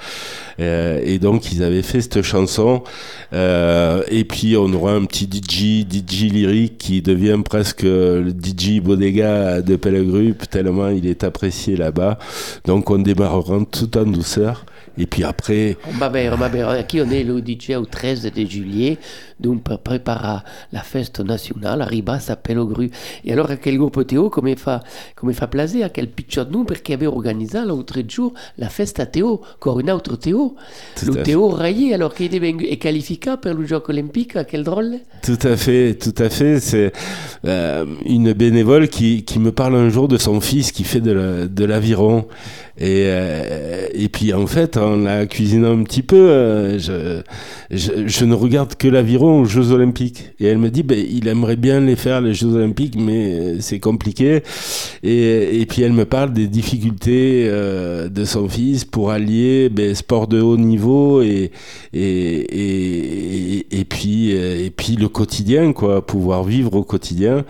Euh, 0.61 1.01
et 1.05 1.19
donc, 1.19 1.53
ils 1.53 1.65
avaient 1.65 1.83
fait 1.83 2.01
cette 2.01 2.23
chanson. 2.23 2.85
Euh, 3.33 4.05
et 4.09 4.23
puis, 4.23 4.57
on 4.57 4.73
aura 4.73 4.93
un 4.93 5.05
petit 5.07 5.29
DJ, 5.29 5.85
DJ 5.85 6.31
lyrique, 6.31 6.79
qui 6.79 7.03
devient 7.03 7.41
presque 7.45 7.83
le 7.83 8.31
DJ 8.31 8.81
Bodega 8.81 9.61
de 9.61 9.75
Pellegru, 9.75 10.35
tellement 10.49 10.89
il 10.89 11.09
est 11.09 11.25
apprécié 11.25 11.77
là-bas. 11.77 12.19
Donc, 12.67 12.91
on 12.91 12.99
démarrera 12.99 13.59
tout 13.73 13.99
en 13.99 14.05
douceur. 14.05 14.65
Et 14.99 15.07
puis 15.07 15.25
après, 15.25 15.77
On 15.89 15.97
va 15.99 16.09
bien, 16.09 16.33
on 16.33 16.37
va 16.37 16.49
bien. 16.49 16.69
Aquí 16.69 17.01
on 17.01 17.11
est 17.11 17.25
le 17.25 17.41
DJ 17.41 17.71
au 17.77 17.85
13 17.87 18.23
de 18.35 18.45
juillet, 18.45 18.99
donc 19.39 19.63
per 19.63 19.79
preparar 19.79 20.45
la 20.73 20.83
festa 20.83 21.23
nationale, 21.23 21.81
arriba 21.83 22.19
a 22.29 22.37
Pellegru. 22.37 22.91
Et 23.25 23.33
alors, 23.33 23.51
aquel 23.51 23.79
groupe 23.79 24.05
Théo, 24.07 24.29
come 24.31 24.57
fa, 24.57 24.83
come 25.15 25.33
fa 25.33 25.47
plaisir, 25.47 25.87
aquel 25.87 26.09
pitchot 26.09 26.47
nous, 26.51 26.65
perché 26.65 26.95
aveva 26.95 27.13
organizzato 27.13 27.67
l'altro 27.67 28.03
giorno 28.05 28.35
la 28.59 28.69
festa 28.69 29.07
Théo, 29.07 29.41
con 29.59 29.79
un 29.81 29.89
altro 29.89 30.17
Théo. 30.17 30.55
Tout 30.99 31.13
Le. 31.15 31.23
Théo 31.23 31.49
Rayé, 31.49 31.95
alors 31.95 32.15
qu'il 32.15 32.35
est 32.35 32.77
qualifié 32.77 33.19
pour 33.41 33.55
le 33.55 33.67
Jeux 33.67 33.81
olympiques, 33.89 34.37
quel 34.49 34.65
drôle? 34.65 34.99
Tout 35.23 35.39
à 35.43 35.57
fait, 35.57 35.95
tout 35.95 36.15
à 36.23 36.29
fait. 36.29 36.61
C'est 36.61 36.93
euh, 37.47 37.85
une 38.05 38.33
bénévole 38.33 38.89
qui, 38.89 39.25
qui 39.25 39.39
me 39.39 39.53
parle 39.53 39.77
un 39.77 39.89
jour 39.89 40.09
de 40.09 40.17
son 40.19 40.41
fils 40.41 40.73
qui 40.73 40.85
fait 40.85 41.01
de 41.01 41.13
la- 41.13 41.47
de 41.47 41.65
l'aviron. 41.65 42.27
Et, 42.79 43.05
euh, 43.09 43.87
et 43.93 44.09
puis 44.09 44.33
en 44.33 44.47
fait, 44.47 44.77
la 44.97 45.27
cuisinant 45.27 45.79
un 45.79 45.83
petit 45.83 46.03
peu, 46.03 46.17
euh, 46.17 46.79
je, 47.71 48.25
ne 48.25 48.35
regarde 48.35 48.75
que 48.75 48.89
l'aviron 48.89 49.41
aux 49.41 49.45
Jeux 49.45 49.73
Olympiques. 49.73 50.31
Et 50.41 50.47
elle 50.47 50.59
me 50.59 50.71
dit, 50.71 50.83
ben, 50.83 50.99
il 50.99 51.29
aimerait 51.29 51.57
bien 51.57 51.81
les 51.81 51.97
faire, 51.97 52.21
les 52.21 52.35
Jeux 52.35 52.55
Olympiques, 52.55 52.97
mais 52.97 53.33
euh, 53.33 53.57
c'est 53.61 53.81
compliqué. 53.81 54.43
Et, 55.03 55.67
puis 55.69 55.83
elle 55.83 55.93
me 55.93 56.05
parle 56.05 56.33
des 56.33 56.47
difficultés 56.47 57.47
euh, 57.49 58.09
de 58.09 58.25
son 58.25 58.49
fils 58.49 58.85
pour 58.85 59.11
allier 59.11 59.69
ben, 59.69 59.95
sport 59.95 60.27
de 60.27 60.41
haut 60.41 60.57
niveau 60.57 61.23
et, 61.23 61.51
puis, 63.89 64.97
le 64.97 65.09
quotidien, 65.09 65.73
pouvoir 66.07 66.45
vivre 66.45 66.75
au 66.75 66.85
quotidien, 66.85 67.45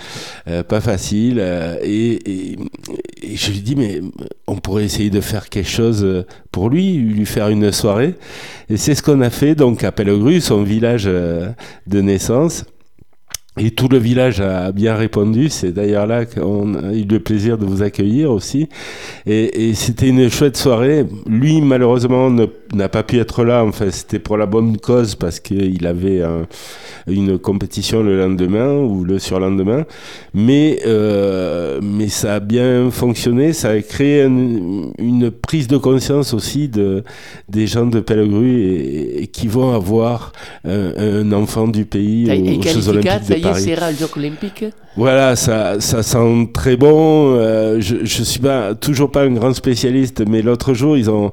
pas 0.69 0.81
facile. 0.81 1.43
et 1.83 2.57
je 3.35 3.51
lui 3.51 3.61
dis, 3.61 3.77
mais 3.77 4.01
on 4.47 4.57
pourrait 4.57 4.85
essayer 4.85 5.11
de 5.11 5.21
faire 5.21 5.49
quelque 5.49 5.69
chose 5.69 6.25
pour 6.53 6.69
lui, 6.69 7.20
faire 7.27 7.49
une 7.49 7.73
soirée. 7.73 8.15
Et 8.69 8.77
c'est 8.77 8.95
ce 8.95 9.03
qu'on 9.03 9.21
a 9.21 9.31
fait 9.31 9.55
donc 9.55 9.85
à 9.85 9.93
Pellegru, 9.93 10.41
son 10.41 10.63
village 10.63 11.05
euh, 11.07 11.49
de 11.87 12.01
naissance. 12.01 12.65
Et 13.63 13.73
tout 13.73 13.89
le 13.89 13.99
village 13.99 14.41
a 14.41 14.73
bien 14.73 14.95
répondu. 14.95 15.51
C'est 15.51 15.73
d'ailleurs 15.73 16.07
là 16.07 16.25
qu'on 16.25 16.75
a 16.75 16.95
eu 16.95 17.05
le 17.05 17.21
plaisir 17.21 17.59
de 17.59 17.67
vous 17.67 17.83
accueillir 17.83 18.31
aussi. 18.31 18.69
Et, 19.27 19.69
et 19.69 19.75
c'était 19.75 20.09
une 20.09 20.31
chouette 20.31 20.57
soirée. 20.57 21.05
Lui, 21.27 21.61
malheureusement, 21.61 22.31
n'a 22.31 22.89
pas 22.89 23.03
pu 23.03 23.19
être 23.19 23.45
là. 23.45 23.63
Enfin, 23.65 23.87
c'était 23.91 24.19
pour 24.19 24.39
la 24.39 24.47
bonne 24.47 24.79
cause 24.79 25.15
parce 25.15 25.41
qu'il 25.41 25.87
avait 25.87 26.23
un- 26.23 26.47
une 27.07 27.39
compétition 27.39 28.03
le 28.03 28.19
lendemain 28.19 28.73
ou 28.79 29.05
le 29.05 29.19
surlendemain. 29.19 29.85
Mais, 30.33 30.81
euh, 30.87 31.81
mais 31.83 32.09
ça 32.09 32.37
a 32.37 32.41
bien 32.41 32.91
fonctionné. 32.91 33.53
Ça 33.53 33.71
a 33.71 33.81
créé 33.83 34.23
un- 34.23 34.93
une 34.99 35.31
prise 35.31 35.69
de 35.69 35.77
conscience 35.77 36.33
aussi 36.33 36.69
de, 36.69 37.05
des 37.49 37.67
gens 37.67 37.85
de 37.87 38.01
Pellegru 38.01 38.61
et, 38.63 39.23
et 39.23 39.27
qui 39.27 39.49
vont 39.49 39.73
avoir 39.75 40.33
un, 40.65 40.93
un 40.97 41.33
enfant 41.33 41.69
du 41.69 41.85
pays 41.85 42.25
aux 42.57 42.63
Jeux 42.75 42.89
Olympiques 42.89 43.29
de 43.29 43.35
Paris. 43.53 43.63
sera 43.63 43.91
le 43.91 43.97
Jeux 43.97 44.09
olympique 44.17 44.65
Voilà, 44.97 45.37
ça, 45.37 45.81
ça 45.81 46.03
sent 46.03 46.49
très 46.53 46.77
bon. 46.77 47.35
Euh, 47.37 47.81
je, 47.81 47.97
je 48.05 48.23
suis 48.23 48.41
pas 48.41 48.75
toujours 48.75 49.11
pas 49.11 49.23
un 49.23 49.33
grand 49.33 49.55
spécialiste, 49.55 50.23
mais 50.29 50.43
l'autre 50.43 50.75
jour 50.75 50.97
ils 50.97 51.11
ont 51.11 51.31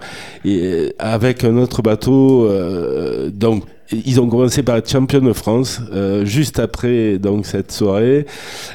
avec 1.00 1.44
un 1.44 1.58
autre 1.58 1.82
bateau, 1.82 2.46
euh, 2.46 3.30
donc 3.30 3.64
ils 3.92 4.20
ont 4.20 4.28
commencé 4.28 4.64
par 4.64 4.78
être 4.78 4.90
champions 4.90 5.22
de 5.22 5.34
France 5.34 5.82
euh, 5.94 6.26
juste 6.26 6.60
après 6.60 7.18
donc 7.18 7.46
cette 7.46 7.72
soirée 7.72 8.26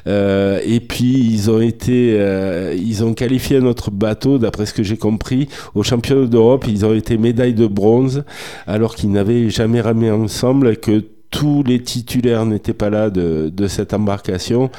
euh, 0.06 0.60
et 0.64 0.80
puis 0.80 1.28
ils 1.30 1.50
ont 1.50 1.60
été 1.60 2.16
euh, 2.18 2.74
ils 2.76 3.04
ont 3.04 3.14
qualifié 3.14 3.60
notre 3.60 3.90
bateau 3.90 4.38
d'après 4.38 4.66
ce 4.66 4.72
que 4.72 4.82
j'ai 4.82 4.96
compris 4.96 5.48
aux 5.74 5.82
championnats 5.82 6.26
d'Europe 6.26 6.64
ils 6.66 6.84
ont 6.86 6.94
été 6.94 7.18
médailles 7.18 7.54
de 7.54 7.66
bronze 7.66 8.24
alors 8.66 8.94
qu'ils 8.94 9.10
n'avaient 9.10 9.50
jamais 9.50 9.80
ramé 9.80 10.10
ensemble 10.10 10.76
que 10.76 11.04
tous 11.32 11.64
les 11.64 11.82
titulaires 11.82 12.46
n'étaient 12.46 12.72
pas 12.72 12.90
là 12.90 13.10
de, 13.10 13.50
de, 13.52 13.66
cette 13.66 13.92
embarcation. 13.94 14.70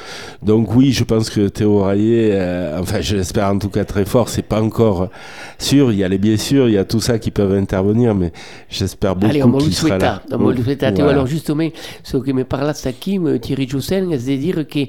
Donc 0.42 0.74
oui, 0.74 0.92
je 0.92 1.04
pense 1.04 1.28
que 1.28 1.48
Théo 1.48 1.82
Rayet, 1.82 2.30
euh, 2.32 2.80
enfin 2.80 3.02
j'espère 3.02 3.48
en 3.48 3.58
tout 3.58 3.68
cas 3.68 3.84
très 3.84 4.06
fort, 4.06 4.30
c'est 4.30 4.48
pas 4.48 4.62
encore 4.62 5.10
sûr, 5.58 5.92
il 5.92 5.98
y 5.98 6.04
a 6.04 6.08
les 6.08 6.18
blessures, 6.18 6.68
il 6.68 6.74
y 6.74 6.78
a 6.78 6.86
tout 6.86 7.00
ça 7.00 7.18
qui 7.18 7.30
peuvent 7.30 7.54
intervenir, 7.54 8.14
mais 8.14 8.32
j'espère 8.70 9.16
beaucoup 9.16 9.58
qu'il 9.58 9.74
sera 9.74 9.98
là. 9.98 10.22
On 10.30 10.38
voilà. 10.38 10.92
Théo, 10.92 11.08
alors 11.08 11.26
justement, 11.26 11.68
ce 12.02 12.16
que 12.16 12.30
me 12.30 12.44
parlasse 12.44 12.88
qui, 12.98 13.20
Thierry 13.42 13.68
Jussen, 13.68 14.16
c'est 14.18 14.36
de 14.36 14.40
dire 14.40 14.66
que 14.66 14.86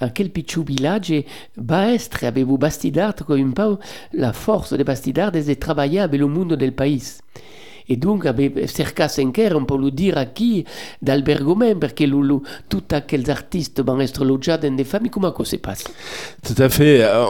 à 0.00 0.08
quel 0.08 0.30
piccolo 0.30 0.64
village 0.64 1.12
Baestre 1.56 2.24
avevo 2.24 2.56
Bastidard 2.56 3.16
comme 3.26 3.52
peu 3.52 3.76
la 4.14 4.32
force 4.32 4.72
de 4.72 4.84
Bastidard 4.84 5.34
è 5.34 5.42
de 5.42 5.54
travailler 5.54 6.00
avec 6.00 6.20
le 6.20 6.26
monde 6.26 6.56
del 6.56 6.72
país. 6.72 7.20
Et 7.88 7.96
donc 7.96 8.26
avait 8.26 8.66
cercasse 8.66 9.18
encara 9.18 9.56
on 9.56 9.64
peut 9.64 9.78
le 9.78 9.90
dire 9.90 10.32
qui 10.34 10.64
d'albergament 11.00 11.78
parce 11.80 11.94
que 11.94 12.04
tous 12.68 12.82
aquells 12.90 13.30
artistes 13.30 13.82
vont 13.84 14.00
être 14.00 14.24
logés 14.24 14.58
dans 14.58 14.74
des 14.74 14.84
familles 14.84 15.10
comment 15.10 15.34
ça 15.36 15.44
se 15.44 15.56
passe 15.56 15.84
tout 16.42 16.60
à 16.62 16.68
fait 16.68 17.02
euh, 17.02 17.26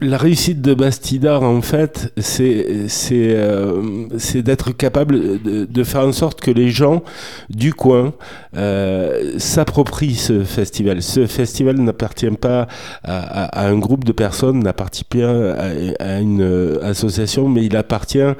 la 0.00 0.16
réussite 0.16 0.62
de 0.62 0.74
Bastidar, 0.74 1.42
en 1.42 1.60
fait, 1.60 2.12
c'est 2.16 2.64
euh, 3.12 4.06
d'être 4.34 4.70
capable 4.70 5.42
de, 5.42 5.84
faire 5.84 6.02
en 6.02 6.12
sorte 6.12 6.40
que 6.40 6.52
les 6.52 6.70
gens 6.70 7.02
du 7.50 7.74
coin 7.74 8.12
euh, 8.56 9.38
s'approprient 9.38 10.14
ce 10.14 10.44
festival. 10.44 11.02
Ce 11.02 11.26
festival 11.26 11.78
n'appartient 11.78 12.30
pas 12.30 12.68
à, 13.02 13.66
un 13.66 13.76
groupe 13.76 14.04
de 14.04 14.12
personnes, 14.12 14.60
n'appartient 14.60 15.04
pas 15.04 15.54
à, 15.98 16.20
une 16.20 16.78
association, 16.82 17.48
mais 17.48 17.64
il 17.64 17.76
appartient 17.76 18.20
euh, 18.20 18.34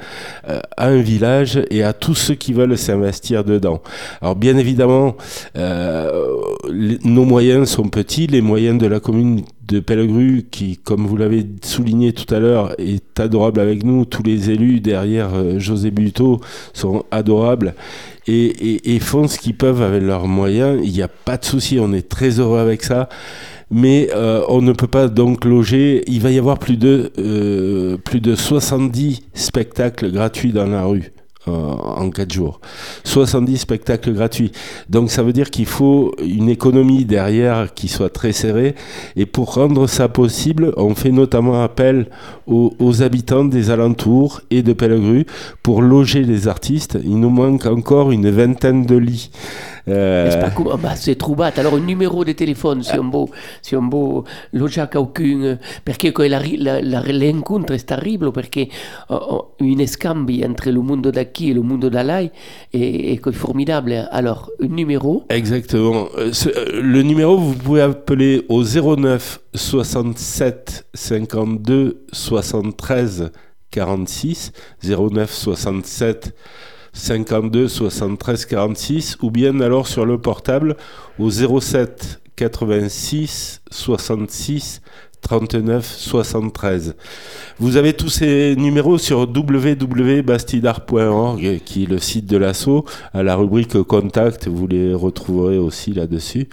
à 0.77 0.87
un 0.87 1.01
village 1.01 1.61
et 1.69 1.83
à 1.83 1.91
tous 1.91 2.15
ceux 2.15 2.35
qui 2.35 2.53
veulent 2.53 2.77
s'investir 2.77 3.43
dedans. 3.43 3.81
Alors 4.21 4.37
bien 4.37 4.57
évidemment, 4.57 5.17
euh, 5.57 6.37
nos 7.03 7.25
moyens 7.25 7.69
sont 7.69 7.89
petits, 7.89 8.27
les 8.27 8.41
moyens 8.41 8.77
de 8.77 8.87
la 8.87 9.01
commune 9.01 9.43
de 9.69 9.79
Pellegru 9.79 10.45
qui, 10.49 10.77
comme 10.77 11.05
vous 11.05 11.15
l'avez 11.15 11.45
souligné 11.63 12.11
tout 12.11 12.33
à 12.33 12.39
l'heure, 12.39 12.73
est 12.79 13.19
adorable 13.19 13.59
avec 13.59 13.83
nous. 13.83 14.05
Tous 14.05 14.23
les 14.23 14.49
élus 14.49 14.79
derrière 14.79 15.29
euh, 15.33 15.59
José 15.59 15.91
Buteau 15.91 16.41
sont 16.73 17.05
adorables 17.11 17.75
et, 18.27 18.99
font 18.99 19.27
ce 19.27 19.39
qu'ils 19.39 19.55
peuvent 19.55 19.81
avec 19.81 20.03
leurs 20.03 20.27
moyens. 20.27 20.79
Il 20.83 20.91
n'y 20.91 21.01
a 21.01 21.07
pas 21.07 21.37
de 21.37 21.45
souci, 21.45 21.79
on 21.79 21.93
est 21.93 22.07
très 22.07 22.39
heureux 22.39 22.59
avec 22.59 22.83
ça. 22.83 23.09
Mais 23.71 24.09
euh, 24.15 24.43
on 24.49 24.61
ne 24.61 24.73
peut 24.73 24.87
pas 24.87 25.07
donc 25.07 25.45
loger. 25.45 26.03
Il 26.07 26.21
va 26.21 26.31
y 26.31 26.39
avoir 26.39 26.57
plus 26.57 26.77
de, 26.77 27.11
euh, 27.19 27.97
plus 27.97 28.19
de 28.19 28.35
70 28.35 29.21
spectacles 29.33 30.11
gratuits 30.11 30.51
dans 30.51 30.65
la 30.65 30.83
rue 30.83 31.11
en 31.47 32.09
4 32.09 32.31
jours. 32.31 32.59
70 33.03 33.57
spectacles 33.57 34.13
gratuits. 34.13 34.51
Donc 34.89 35.09
ça 35.09 35.23
veut 35.23 35.33
dire 35.33 35.49
qu'il 35.49 35.65
faut 35.65 36.13
une 36.23 36.49
économie 36.49 37.05
derrière 37.05 37.73
qui 37.73 37.87
soit 37.87 38.09
très 38.09 38.31
serrée. 38.31 38.75
Et 39.15 39.25
pour 39.25 39.53
rendre 39.55 39.87
ça 39.87 40.09
possible, 40.09 40.73
on 40.77 40.95
fait 40.95 41.11
notamment 41.11 41.63
appel 41.63 42.07
aux, 42.47 43.01
habitants 43.01 43.45
des 43.45 43.69
alentours 43.69 44.41
et 44.49 44.63
de 44.63 44.73
Pellegru 44.73 45.25
pour 45.63 45.81
loger 45.81 46.23
les 46.23 46.47
artistes. 46.47 46.97
Il 47.03 47.19
nous 47.19 47.29
manque 47.29 47.65
encore 47.65 48.11
une 48.11 48.29
vingtaine 48.29 48.85
de 48.85 48.95
lits. 48.95 49.29
Euh... 49.87 50.41
Pas, 50.41 50.77
bah, 50.77 50.95
c'est 50.95 51.15
troubat. 51.15 51.51
Alors, 51.57 51.75
un 51.75 51.79
numéro 51.79 52.25
de 52.25 52.31
téléphone, 52.33 52.83
si 52.83 52.97
on 52.99 53.09
peut, 53.09 53.31
si 53.61 53.75
loger 54.53 54.85
quelqu'un, 54.91 55.57
parce 55.85 55.97
que 55.97 56.21
la, 56.23 56.41
la, 56.57 56.81
la, 56.81 57.07
est 57.07 57.85
terrible, 57.85 58.31
parce 58.31 58.49
que 58.49 58.61
uh, 58.61 58.65
une 59.59 59.85
scambi 59.87 60.45
entre 60.45 60.69
le 60.69 60.81
monde 60.81 61.07
et 61.47 61.53
le 61.53 61.61
monde 61.61 61.85
d'Alai 61.85 62.31
est, 62.73 63.31
formidable. 63.31 64.07
Alors, 64.11 64.51
numéro 64.59 65.23
Exactement. 65.29 66.07
Le 66.15 67.01
numéro, 67.01 67.37
vous 67.37 67.55
pouvez 67.55 67.81
appeler 67.81 68.45
au 68.49 68.63
09 68.63 69.39
67 69.53 70.87
52 70.93 72.05
73 72.11 73.31
46 73.71 74.51
09 74.83 75.31
67 75.31 76.35
52 76.93 77.67
73 77.67 78.45
46 78.45 79.17
ou 79.21 79.31
bien 79.31 79.59
alors 79.59 79.87
sur 79.87 80.05
le 80.05 80.19
portable 80.19 80.75
au 81.19 81.29
07 81.29 82.19
86 82.35 83.61
66 83.69 84.81
39 85.21 85.85
73. 85.85 86.95
Vous 87.59 87.77
avez 87.77 87.93
tous 87.93 88.09
ces 88.09 88.55
numéros 88.55 88.97
sur 88.97 89.19
www.bastidar.org 89.19 91.59
qui 91.65 91.83
est 91.83 91.87
le 91.87 91.99
site 91.99 92.25
de 92.25 92.37
l'assaut. 92.37 92.85
À 93.13 93.21
la 93.23 93.35
rubrique 93.35 93.81
contact, 93.83 94.47
vous 94.47 94.67
les 94.67 94.93
retrouverez 94.93 95.57
aussi 95.57 95.93
là-dessus. 95.93 96.47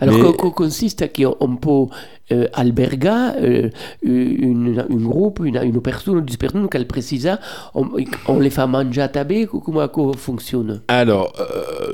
Alors, 0.00 0.18
Mais... 0.18 0.32
quoi 0.34 0.50
consiste 0.50 1.12
qu'on 1.14 1.56
peut 1.56 1.86
euh, 2.32 2.48
alberga 2.52 3.34
euh, 3.36 3.70
une, 4.02 4.84
une 4.88 5.06
groupe, 5.06 5.40
une, 5.44 5.58
une 5.62 5.80
personne, 5.80 6.18
une 6.18 6.36
personne 6.36 6.68
qu'elle 6.68 6.86
précisa, 6.86 7.38
on, 7.74 7.88
on 8.26 8.38
les 8.38 8.50
fait 8.50 8.66
manger 8.66 9.02
à 9.02 9.08
tabé, 9.08 9.46
comment 9.46 9.86
ça 9.86 10.18
fonctionne? 10.18 10.82
Alors, 10.88 11.32
euh, 11.40 11.92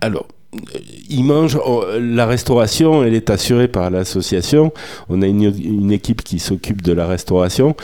alors 0.00 0.26
ils 1.08 1.24
mangent. 1.24 1.58
La 1.98 2.26
restauration, 2.26 3.02
elle 3.04 3.14
est 3.14 3.30
assurée 3.30 3.68
par 3.68 3.90
l'association. 3.90 4.72
On 5.08 5.22
a 5.22 5.26
une, 5.26 5.92
équipe 5.92 6.22
qui 6.22 6.38
s'occupe 6.38 6.82
de 6.82 6.92
la 6.92 7.06
restauration. 7.06 7.76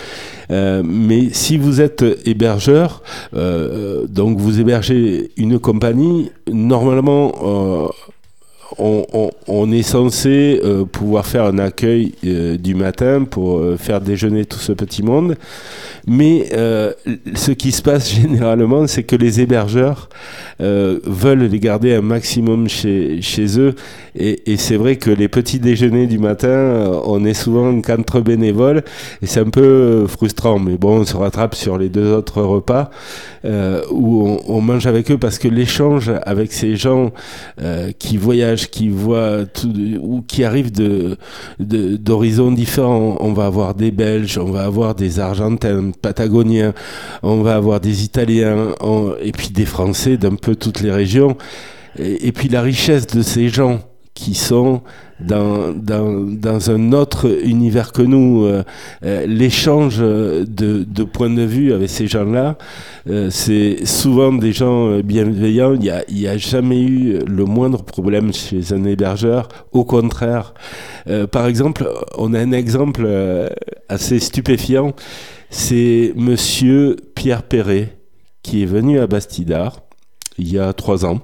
Euh, 0.51 0.83
mais 0.85 1.31
si 1.33 1.57
vous 1.57 1.81
êtes 1.81 2.05
hébergeur, 2.25 3.03
euh, 3.35 4.07
donc 4.07 4.39
vous 4.39 4.61
hébergez 4.61 5.31
une 5.37 5.59
compagnie, 5.59 6.31
normalement. 6.51 7.91
On, 8.79 9.73
est 9.73 9.83
censé 9.83 10.61
euh, 10.65 10.85
pouvoir 10.85 11.27
faire 11.27 11.45
un 11.45 11.59
accueil 11.59 12.15
euh, 12.25 12.57
du 12.57 12.75
matin 12.75 13.25
pour 13.25 13.59
euh, 13.59 13.77
faire 13.77 14.01
déjeuner 14.01 14.45
tout 14.45 14.59
ce 14.59 14.73
petit 14.73 15.03
monde. 15.03 15.37
Mais 16.07 16.49
ce 17.35 17.53
qui 17.53 17.71
se 17.73 17.83
passe 17.83 18.13
généralement, 18.21 18.87
c'est 18.87 19.05
que 19.05 19.17
les 19.17 19.41
hébergeurs 19.41 20.09
veulent 20.59 21.45
les 21.45 21.59
garder 21.59 21.95
un 21.95 22.03
maximum 22.03 22.69
chez, 22.69 23.21
eux. 23.59 23.75
Et, 24.17 24.57
c'est 24.57 24.77
vrai 24.77 24.97
que 24.97 25.11
les 25.11 25.29
petits 25.29 25.59
déjeuners 25.59 26.07
du 26.07 26.19
matin, 26.19 27.01
on 27.05 27.25
est 27.25 27.35
souvent 27.35 27.81
qu'entre 27.81 28.21
bénévoles. 28.21 28.83
Et 29.23 29.27
c'est 29.27 29.41
un 29.41 29.51
peu 29.51 30.07
frustrant. 30.09 30.59
Mais 30.59 30.77
bon, 30.77 31.01
on 31.01 31.05
se 31.05 31.17
rattrape 31.17 31.55
sur 31.55 31.79
les 31.79 31.89
deux 31.89 32.13
autres 32.13 32.43
repas 32.43 32.91
où 33.91 34.39
on, 34.47 34.61
mange 34.61 34.87
avec 34.87 35.11
eux 35.11 35.19
parce 35.19 35.39
que 35.39 35.49
l'échange 35.49 36.11
avec 36.25 36.53
ces 36.53 36.77
gens 36.77 37.13
qui 37.99 38.17
voyagent 38.17 38.62
qui 38.67 38.89
voient 38.89 39.45
ou 40.01 40.23
qui 40.23 40.45
arrivent 40.45 40.73
de, 40.73 41.17
d'horizons 41.59 42.53
différents. 42.53 43.17
On 43.21 43.33
va 43.33 43.47
avoir 43.47 43.75
des 43.75 43.91
Belges, 43.91 44.39
on 44.39 44.51
va 44.51 44.65
avoir 44.65 44.95
des 44.95 45.21
Argentins, 45.21 45.93
Patagoniens, 46.01 46.75
on 47.23 47.43
va 47.43 47.57
avoir 47.57 47.81
des 47.81 48.05
Italiens, 48.05 48.75
et 49.21 49.33
puis 49.33 49.49
des 49.49 49.67
Français 49.67 50.17
d'un 50.17 50.35
peu 50.35 50.57
toutes 50.57 50.81
les 50.81 50.93
régions. 50.93 51.37
et 51.99 52.33
puis 52.33 52.49
la 52.49 52.63
richesse 52.63 53.07
de 53.07 53.23
ces 53.23 53.49
gens 53.49 53.81
qui 54.15 54.35
sont 54.35 54.83
dans, 55.21 55.73
dans, 55.73 56.21
dans, 56.21 56.71
un 56.71 56.93
autre 56.93 57.27
univers 57.45 57.93
que 57.93 58.03
nous. 58.03 58.45
Euh, 58.45 58.63
euh, 59.05 59.27
L'échange 59.27 59.99
de, 59.99 61.05
points 61.05 61.31
de 61.31 61.43
vue 61.43 61.73
avec 61.73 61.89
ces 61.89 62.07
gens-là, 62.07 62.59
euh, 63.09 63.31
c'est 63.31 63.87
souvent 63.87 64.33
des 64.33 64.53
gens 64.53 64.99
bienveillants. 64.99 65.75
Il 65.75 66.17
n'y 66.19 66.27
a, 66.27 66.37
jamais 66.37 66.81
eu 66.81 67.19
le 67.27 67.45
moindre 67.45 67.83
problème 67.83 68.33
chez 68.33 68.73
un 68.73 68.85
hébergeur. 68.85 69.49
Au 69.73 69.85
contraire. 69.85 70.55
Par 71.33 71.47
exemple, 71.47 71.89
on 72.17 72.33
a 72.33 72.39
un 72.39 72.53
exemple 72.53 73.09
assez 73.89 74.21
stupéfiant. 74.21 74.93
C'est 75.51 76.13
monsieur 76.17 76.97
Pierre 77.15 77.43
Perret 77.43 77.97
qui 78.43 78.63
est 78.63 78.67
venu 78.67 78.99
à 79.01 79.07
Bastidar 79.07 79.81
il 80.39 80.51
y 80.51 80.59
a 80.59 80.73
trois 80.73 81.05
ans 81.05 81.21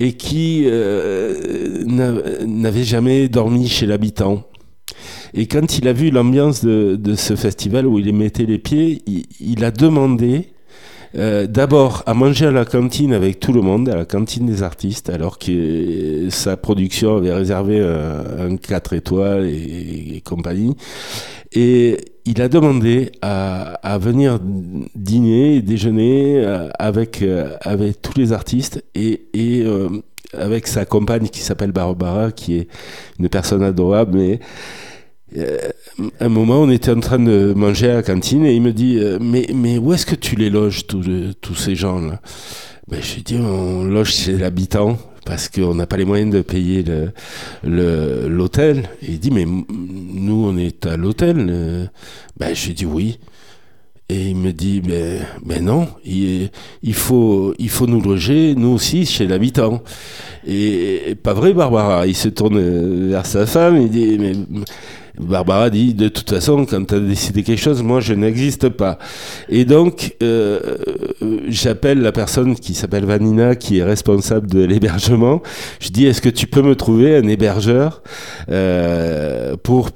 et 0.00 0.12
qui 0.12 0.64
euh, 0.66 1.84
n'avait 1.84 2.84
jamais 2.84 3.28
dormi 3.28 3.68
chez 3.68 3.86
l'habitant. 3.86 4.44
Et 5.34 5.46
quand 5.46 5.78
il 5.78 5.88
a 5.88 5.92
vu 5.92 6.10
l'ambiance 6.10 6.64
de, 6.64 7.14
ce 7.14 7.36
festival 7.36 7.86
où 7.86 7.98
il 7.98 8.12
mettait 8.14 8.46
les 8.46 8.58
pieds, 8.58 9.02
il, 9.40 9.64
a 9.64 9.70
demandé 9.70 10.48
euh, 11.16 11.46
d'abord 11.46 12.02
à 12.06 12.14
manger 12.14 12.46
à 12.46 12.50
la 12.50 12.64
cantine 12.64 13.12
avec 13.12 13.38
tout 13.40 13.52
le 13.52 13.60
monde, 13.60 13.88
à 13.88 13.96
la 13.96 14.04
cantine 14.04 14.46
des 14.46 14.62
artistes, 14.62 15.10
alors 15.10 15.38
que 15.38 16.28
sa 16.30 16.56
production 16.56 17.16
avait 17.16 17.34
réservé 17.34 17.80
un, 17.80 18.52
un 18.52 18.56
4 18.56 18.94
étoiles 18.94 19.46
et, 19.46 20.22
compagnie. 20.24 20.74
Et 21.52 21.96
il 22.24 22.42
a 22.42 22.48
demandé 22.48 23.10
à, 23.22 23.98
venir 23.98 24.38
dîner, 24.94 25.62
déjeuner 25.62 26.36
euh, 26.36 26.68
avec, 26.78 27.22
euh, 27.22 27.56
avec 27.62 28.02
tous 28.02 28.18
les 28.18 28.32
artistes 28.32 28.84
et, 28.94 29.22
euh, 29.36 29.88
avec 30.34 30.66
sa 30.66 30.84
compagne 30.84 31.28
qui 31.28 31.40
s'appelle 31.40 31.72
Barbara, 31.72 32.32
qui 32.32 32.58
est 32.58 32.68
une 33.18 33.28
personne 33.30 33.62
adorable, 33.62 34.18
mais 34.18 34.40
un 36.20 36.28
moment, 36.28 36.60
on 36.60 36.70
était 36.70 36.90
en 36.90 37.00
train 37.00 37.18
de 37.18 37.52
manger 37.54 37.90
à 37.90 37.94
la 37.94 38.02
cantine 38.02 38.44
et 38.44 38.54
il 38.54 38.62
me 38.62 38.72
dit 38.72 38.98
Mais, 39.20 39.46
mais 39.54 39.76
où 39.78 39.92
est-ce 39.92 40.06
que 40.06 40.14
tu 40.14 40.36
les 40.36 40.48
loges, 40.48 40.86
tous, 40.86 41.54
ces 41.54 41.74
gens-là? 41.74 42.20
Ben, 42.88 43.00
Je 43.02 43.14
lui 43.14 43.22
dis 43.22 43.36
On 43.36 43.84
loge 43.84 44.12
chez 44.12 44.38
l'habitant 44.38 44.98
parce 45.28 45.50
qu'on 45.50 45.74
n'a 45.74 45.86
pas 45.86 45.98
les 45.98 46.06
moyens 46.06 46.32
de 46.32 46.40
payer 46.40 46.82
l'hôtel. 47.62 48.88
Il 49.02 49.18
dit 49.20 49.30
Mais 49.30 49.44
nous, 49.44 50.46
on 50.46 50.56
est 50.56 50.86
à 50.86 50.96
l'hôtel 50.96 51.48
euh, 51.50 51.86
ben, 52.38 52.54
Je 52.54 52.72
dis 52.72 52.86
Oui. 52.86 53.18
Et 54.08 54.30
il 54.30 54.36
me 54.36 54.52
dit, 54.54 54.80
mais, 54.86 55.18
mais 55.44 55.60
non, 55.60 55.86
il, 56.02 56.48
faut, 56.94 57.52
il 57.58 57.68
faut 57.68 57.86
nous 57.86 58.00
loger, 58.00 58.54
nous 58.54 58.70
aussi, 58.70 59.04
chez 59.04 59.26
l'habitant. 59.26 59.82
Et, 60.46 61.14
pas 61.22 61.34
vrai, 61.34 61.52
Barbara. 61.52 62.06
Il 62.06 62.16
se 62.16 62.30
tourne 62.30 63.10
vers 63.10 63.26
sa 63.26 63.44
femme, 63.44 63.76
il 63.76 63.90
dit, 63.90 64.16
mais 64.18 64.32
Barbara 65.20 65.70
dit 65.70 65.94
de 65.94 66.08
toute 66.08 66.30
façon 66.30 66.64
quand 66.64 66.86
tu 66.86 66.94
as 66.94 67.00
décidé 67.00 67.42
quelque 67.42 67.60
chose 67.60 67.82
moi 67.82 68.00
je 68.00 68.14
n'existe 68.14 68.68
pas. 68.68 68.98
Et 69.48 69.64
donc 69.64 70.16
euh, 70.22 70.60
j'appelle 71.48 72.00
la 72.00 72.12
personne 72.12 72.54
qui 72.54 72.74
s'appelle 72.74 73.04
Vanina 73.04 73.56
qui 73.56 73.78
est 73.78 73.84
responsable 73.84 74.48
de 74.48 74.64
l'hébergement. 74.64 75.42
Je 75.80 75.90
dis 75.90 76.06
est-ce 76.06 76.22
que 76.22 76.28
tu 76.28 76.46
peux 76.46 76.62
me 76.62 76.74
trouver 76.74 77.16
un 77.16 77.26
hébergeur 77.28 78.02
euh, 78.50 79.56
pour 79.62 79.90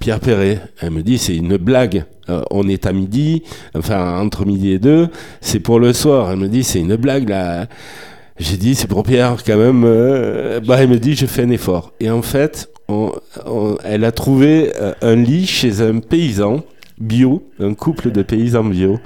Pierre 0.00 0.20
Perret? 0.20 0.60
Elle 0.80 0.90
me 0.90 1.02
dit 1.02 1.18
c'est 1.18 1.36
une 1.36 1.56
blague. 1.56 2.04
Euh, 2.30 2.42
on 2.50 2.66
est 2.68 2.86
à 2.86 2.92
midi 2.92 3.42
enfin 3.74 4.18
entre 4.18 4.46
midi 4.46 4.72
et 4.72 4.78
deux 4.78 5.08
c'est 5.40 5.60
pour 5.60 5.78
le 5.78 5.92
soir. 5.92 6.32
Elle 6.32 6.38
me 6.38 6.48
dit 6.48 6.64
c'est 6.64 6.80
une 6.80 6.96
blague 6.96 7.28
là. 7.28 7.66
J'ai 8.38 8.56
dit 8.56 8.74
c'est 8.74 8.88
pour 8.88 9.04
Pierre 9.04 9.36
quand 9.46 9.56
même. 9.56 9.84
Euh, 9.84 10.58
bah 10.60 10.78
elle 10.80 10.88
me 10.88 10.98
dit 10.98 11.14
je 11.14 11.26
fais 11.26 11.42
un 11.42 11.50
effort. 11.50 11.92
Et 12.00 12.10
en 12.10 12.22
fait 12.22 12.68
on, 12.88 13.12
elle 13.84 14.04
a 14.04 14.12
trouvé 14.12 14.72
un 15.00 15.16
lit 15.16 15.46
chez 15.46 15.80
un 15.80 16.00
paysan 16.00 16.62
bio, 16.98 17.42
un 17.58 17.74
couple 17.74 18.10
de 18.10 18.22
paysans 18.22 18.64
bio, 18.64 18.98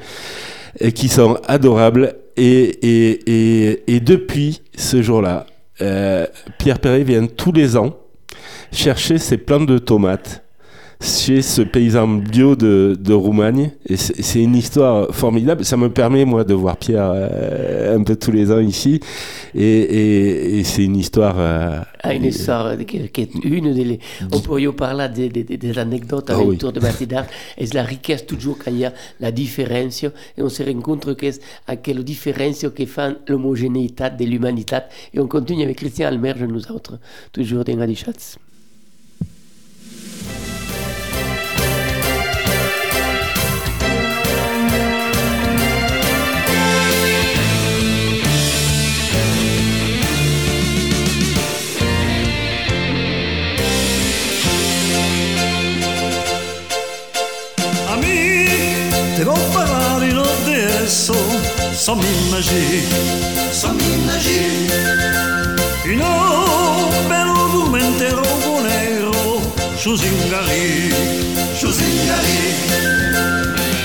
qui 0.94 1.08
sont 1.08 1.38
adorables. 1.46 2.14
Et, 2.36 2.62
et, 2.86 3.94
et, 3.94 4.00
depuis 4.00 4.62
ce 4.76 5.02
jour-là, 5.02 5.46
euh, 5.80 6.24
Pierre 6.58 6.78
Perret 6.78 7.02
vient 7.02 7.26
tous 7.26 7.50
les 7.50 7.76
ans 7.76 7.96
chercher 8.70 9.18
ses 9.18 9.38
plantes 9.38 9.66
de 9.66 9.78
tomates 9.78 10.44
chez 11.00 11.42
ce 11.42 11.62
paysan 11.62 12.08
bio 12.08 12.56
de, 12.56 12.96
de 12.98 13.12
Roumagne. 13.12 13.70
Et 13.86 13.96
c'est 13.96 14.42
une 14.42 14.56
histoire 14.56 15.14
formidable. 15.14 15.64
Ça 15.64 15.76
me 15.76 15.90
permet, 15.90 16.24
moi, 16.24 16.44
de 16.44 16.54
voir 16.54 16.76
Pierre 16.76 17.12
euh, 17.14 17.96
un 17.96 18.02
peu 18.02 18.16
tous 18.16 18.32
les 18.32 18.50
ans 18.50 18.58
ici. 18.58 19.00
Et, 19.54 19.62
et, 19.62 20.58
et 20.58 20.64
c'est 20.64 20.84
une 20.84 20.96
histoire. 20.96 21.36
Euh, 21.38 21.80
ah, 22.02 22.14
une 22.14 22.24
histoire 22.24 22.76
qui, 22.78 23.08
qui 23.08 23.20
est 23.20 23.34
une 23.44 23.72
des. 23.72 24.00
On 24.32 24.40
pourrait 24.40 24.66
parler 24.72 25.08
des, 25.08 25.28
des, 25.28 25.56
des 25.56 25.78
anecdotes 25.78 26.30
oh, 26.30 26.40
autour 26.40 26.70
oui. 26.70 26.74
de 26.74 26.80
Martidar. 26.80 27.26
Et 27.56 27.66
la 27.66 27.84
richesse, 27.84 28.26
toujours, 28.26 28.58
quand 28.58 28.70
il 28.70 28.78
y 28.78 28.84
a 28.84 28.92
la 29.20 29.30
différence. 29.30 30.02
Et 30.02 30.10
on 30.42 30.48
se 30.48 30.62
rend 30.62 30.80
compte 30.80 31.14
que 31.14 31.26
à 31.66 31.76
quelle 31.76 32.02
différence 32.02 32.66
qui 32.74 32.86
fait 32.86 33.16
l'homogénéité 33.28 34.04
de 34.18 34.24
l'humanité. 34.24 34.78
Et 35.14 35.20
on 35.20 35.28
continue 35.28 35.62
avec 35.62 35.76
Christian 35.76 36.08
Almerge, 36.08 36.42
nous 36.42 36.72
autres, 36.72 36.98
toujours 37.32 37.64
dans 37.64 37.78
sans 61.88 61.96
mille 61.96 62.30
magie, 62.30 62.84
sans 63.50 63.72
mille 63.72 64.04
magie. 64.04 64.68
No, 65.96 66.90
però 67.08 67.34
tu 67.52 67.60
m'interrogo 67.72 68.60
nero, 68.68 69.14
Giusingari, 69.82 70.92
Giusingari. 71.58 72.40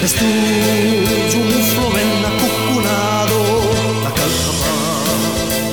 Estugio 0.03 1.39
un 1.45 1.63
floven 1.71 2.11
accucunado, 2.31 3.39
la 4.05 4.11
calpapa, 4.19 4.75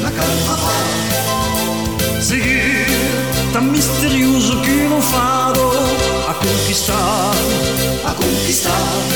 la 0.05 0.11
calpapa. 0.19 0.77
Seguir 2.21 2.87
tan 3.53 3.73
misterioso 3.73 4.53
che 4.61 4.77
non 4.89 5.03
fado, 5.03 5.65
a 6.31 6.33
conquistar, 6.45 7.35
a 8.05 8.13
conquistar. 8.15 9.10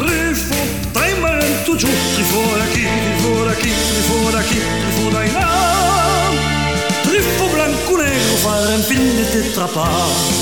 Trifo, 0.00 0.54
trifo, 0.54 0.92
tremendo 0.92 1.76
giù 1.76 1.88
Trifo 2.14 2.56
da 2.56 2.64
chi, 2.72 2.86
trifo 2.86 3.44
da 3.44 3.54
chi, 3.54 3.68
trifo 3.68 4.30
da 4.30 4.42
chi, 4.42 4.58
trifo 4.58 5.08
da 5.10 5.32
là 5.32 6.30
Trifo 7.02 7.46
blanco 7.52 7.96
negro, 7.96 8.34
fare 8.36 8.74
un 8.74 8.82
film 8.82 9.14
di 9.14 9.28
tetrapa 9.30 10.39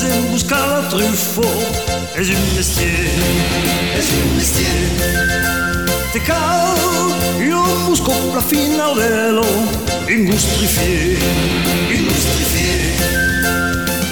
Vos 0.00 0.30
buscar 0.32 0.60
la 0.66 0.88
truffaut 0.88 1.90
és 2.16 2.30
un 2.32 2.44
mestier, 2.56 3.08
és 3.98 4.06
un 4.16 4.30
mestier. 4.32 4.78
Te 6.14 6.22
cal 6.24 6.78
un 7.44 7.84
busco 7.84 8.14
la 8.32 8.40
finalelo 8.40 9.44
industrifié, 10.08 11.18
industrifié. 11.92 12.78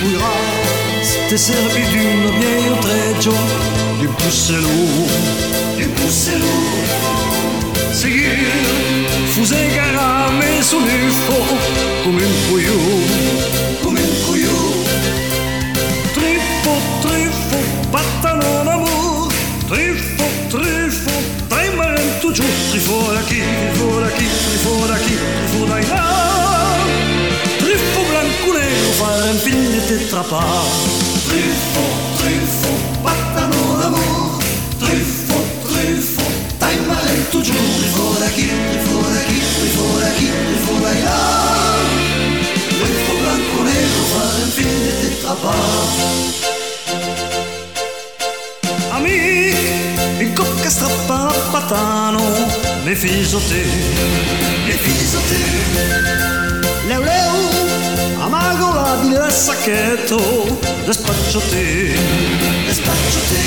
Puirás 0.02 1.14
te 1.30 1.38
servir 1.38 1.86
d'une 1.94 2.36
vieille 2.36 2.76
trecho, 2.84 3.32
du 4.02 4.08
poucelou, 4.08 5.08
du 5.78 5.88
poucelou. 6.02 6.68
Seguir, 7.94 8.36
fuser 9.32 9.64
garame 9.72 10.52
sul 10.62 10.84
ufo, 10.84 11.40
come 12.04 12.20
un 12.28 12.38
puiu, 12.50 12.78
battano 18.18 18.64
d'amour 18.64 19.32
Trifo, 19.68 20.24
trifo, 20.48 21.10
tremendo 21.46 22.32
giù 22.32 22.44
Trifo 22.70 23.12
da 23.12 23.20
chi, 23.22 23.42
trifo 23.72 24.00
da 24.00 24.08
chi, 24.08 24.24
trifo 24.24 24.86
chi, 25.04 25.16
trifo 25.46 25.64
da 25.64 25.78
là. 25.88 26.76
Trifo 27.58 28.00
blanco 28.08 28.52
nero, 28.52 28.90
fare 28.92 29.30
un 29.30 29.38
film 29.38 29.70
di 29.70 29.86
tetrapa 29.86 30.42
Trifo, 31.28 31.80
trifo, 32.16 32.68
battano 33.02 33.76
d'amour 33.78 34.42
Trifo, 34.78 35.44
trifo, 35.66 36.22
tremendo 36.58 37.40
giù 37.40 37.52
Trifo 37.52 38.18
da 38.18 38.28
chi, 38.28 38.48
trifo 38.48 39.00
da 39.00 39.20
chi, 39.28 39.42
trifo 39.58 39.84
chi, 40.16 40.30
trifo 40.46 40.72
da 40.80 40.92
là. 41.04 41.76
Trifo 42.66 43.12
blanco 43.20 43.62
nero, 43.62 44.02
fare 44.12 44.42
un 44.42 44.50
film 44.50 44.82
di 44.82 45.08
tetrapa 45.08 46.57
che 50.68 50.74
strappa 50.74 51.28
a 51.28 51.32
patano 51.50 52.22
me 52.84 52.94
fiso 52.94 53.40
te 53.48 53.64
me 54.66 54.72
fiso 54.84 55.18
te 55.28 55.42
leu 56.88 57.02
leu 57.02 57.36
amago 58.20 58.74
labile 58.74 59.18
del 59.18 59.32
sacchetto. 59.32 60.18
Despaccio 60.84 61.40
te 61.50 61.96
despaccio 62.66 63.20
te 63.30 63.44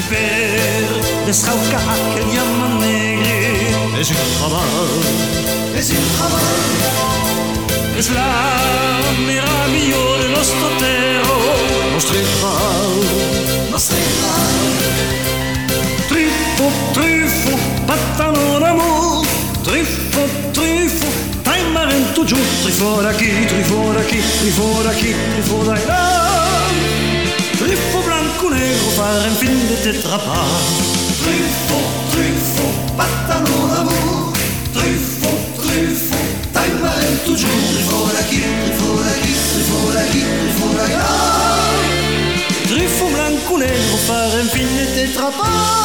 i 0.00 0.02
per 0.10 0.88
des 1.26 1.44
rauca 1.44 1.80
che 2.14 2.22
gli 2.28 2.36
amman 2.36 2.78
negri. 2.78 4.00
Es 4.00 4.10
un 4.10 4.16
travail 4.38 5.78
es 5.78 5.90
un 5.90 6.06
travail 6.16 7.98
es 7.98 8.08
la 8.10 8.30
meravigliosa 9.26 10.28
nostro 10.36 10.68
tero, 10.78 11.36
nostri 11.92 12.22
fau, 12.40 12.92
nostri 13.70 13.96
fau. 14.20 14.54
Trifo, 14.54 15.02
trifo, 15.10 15.33
pattano 17.84 18.58
d'amore, 18.58 19.26
trifo, 19.62 20.28
trifo, 20.52 21.06
dai 21.42 21.70
marento 21.70 22.24
giù, 22.24 22.36
trifo 22.62 23.00
da 23.00 23.12
chi, 23.12 23.46
trifo 23.46 23.92
da 23.92 24.02
chi, 24.02 24.20
trifo 24.38 24.82
da 24.82 24.90
chi, 24.92 25.14
trifo 25.32 25.62
dai 25.64 25.84
là. 25.86 26.32
Trifo 27.56 27.98
blanco 28.04 28.48
nero, 28.48 28.88
fare 28.94 29.28
un 29.28 29.34
film 29.34 29.66
di 29.66 29.80
tetrapa. 29.80 30.38
Trifo, 31.22 31.78
trifo, 32.10 32.62
pattano 32.96 33.66
d'amore, 33.68 34.38
trifo, 34.72 35.28
trifo, 35.60 36.16
dai 36.52 36.70
marento 36.80 37.34
giù, 37.34 37.48
trifo 37.72 38.10
da 38.12 38.22
chi, 38.28 38.42
trifo 38.64 38.92
da 39.02 39.12
chi, 39.12 39.34
trifo 39.52 39.90
da 39.92 40.02
chi, 40.02 40.24
trifo 40.40 40.66
dai 40.76 40.92
là. 40.92 41.42
Trifo 42.66 43.06
blanco 43.06 43.56
nero, 43.56 43.96
fare 44.06 44.40
un 44.40 44.48
film 44.48 44.76
di 44.76 44.94
tetrapa. 44.94 45.83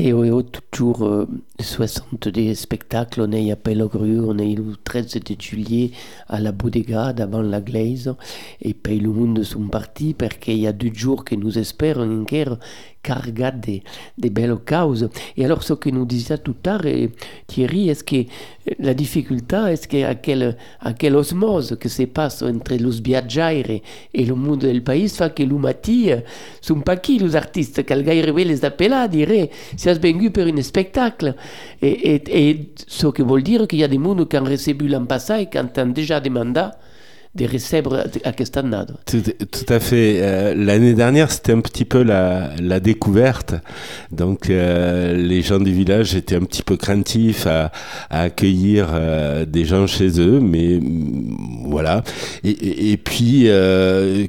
Et 0.00 0.12
est 0.12 0.60
toujours 0.70 1.04
euh, 1.04 1.26
60 1.60 2.28
des 2.28 2.54
spectacles. 2.54 3.20
On 3.20 3.32
est 3.32 3.50
à 3.50 3.56
Pellegru, 3.56 4.20
on 4.20 4.38
est 4.38 4.54
le 4.54 4.76
13 4.84 5.14
de 5.14 5.40
juillet 5.40 5.90
à 6.28 6.38
la 6.38 6.52
Bodega, 6.52 7.12
devant 7.12 7.42
la 7.42 7.60
Glaise. 7.60 8.14
Et 8.62 8.74
puis 8.74 9.00
le 9.00 9.10
monde 9.10 9.42
sont 9.42 9.66
partis 9.66 10.14
parce 10.14 10.36
qu'il 10.36 10.58
y 10.58 10.68
a 10.68 10.72
deux 10.72 10.94
jours 10.94 11.24
que 11.24 11.34
nous 11.34 11.58
espérons 11.58 12.24
carga 13.08 13.50
de, 13.50 13.80
de 14.18 14.28
belles 14.28 14.58
causes. 14.66 15.08
Et 15.36 15.44
alors, 15.44 15.62
ce 15.62 15.74
que 15.74 15.88
nous 15.90 16.04
disait 16.04 16.38
tout 16.38 16.56
à 16.66 16.78
l'heure, 16.78 17.08
Thierry, 17.46 17.88
est-ce 17.88 18.04
que 18.04 18.20
la 18.78 18.92
difficulté, 18.94 19.56
est-ce 19.70 19.88
que 19.88 20.04
à 20.04 20.14
quelle, 20.14 20.56
à 20.80 20.92
quelle 20.92 21.16
osmose 21.16 21.76
que 21.80 21.88
se 21.88 22.02
passe 22.02 22.42
entre 22.42 22.74
les 22.74 23.00
viaggiaires 23.00 23.80
et 24.14 24.24
le 24.24 24.34
monde 24.34 24.60
del 24.60 24.82
pays 24.82 25.08
fait 25.08 25.34
que 25.34 25.42
l'umati 25.42 26.10
sont 26.60 26.80
pas 26.80 26.96
qui 26.96 27.18
les 27.18 27.34
artistes, 27.34 27.84
qu'elle 27.86 28.04
gairebé 28.04 28.44
les 28.44 28.60
dire, 29.08 29.48
si 29.76 29.88
has 29.88 29.98
venu 29.98 30.30
pour 30.30 30.44
un 30.44 30.62
spectacle. 30.62 31.34
Et, 31.80 32.14
et, 32.14 32.72
ce 32.86 33.06
qui 33.06 33.22
veut 33.22 33.42
dire 33.42 33.66
qu'il 33.66 33.78
y 33.78 33.84
a 33.84 33.88
des 33.88 33.96
gens 33.96 34.24
qui 34.26 34.36
ont 34.36 34.44
reçu 34.44 34.74
l'an 34.74 35.06
passé 35.06 35.34
et 35.42 35.46
qui 35.46 35.58
ont 35.58 35.86
déjà 35.86 36.20
demandé 36.20 36.66
de 37.34 37.46
recevoir 37.46 38.04
aquest 38.24 38.56
annada. 38.56 38.94
Tout, 39.06 39.72
à 39.72 39.80
fait. 39.80 40.18
Euh, 40.20 40.54
L'année 40.56 40.94
dernière, 40.94 41.30
c'était 41.30 41.52
un 41.52 41.60
petit 41.60 41.84
peu 41.84 42.02
la, 42.02 42.80
découverte. 42.80 43.54
Donc, 44.10 44.48
euh, 44.48 45.14
les 45.14 45.42
gens 45.42 45.58
du 45.58 45.72
village 45.72 46.14
étaient 46.14 46.36
un 46.36 46.44
petit 46.44 46.62
peu 46.62 46.76
craintifs 46.76 47.46
à, 47.46 47.70
à 48.08 48.22
accueillir 48.22 48.88
euh, 48.92 49.44
des 49.44 49.64
gens 49.64 49.86
chez 49.86 50.20
eux, 50.20 50.40
mais 50.40 50.78
mm, 50.80 51.66
voilà. 51.66 52.02
Et, 52.44 52.96
puis, 52.96 53.48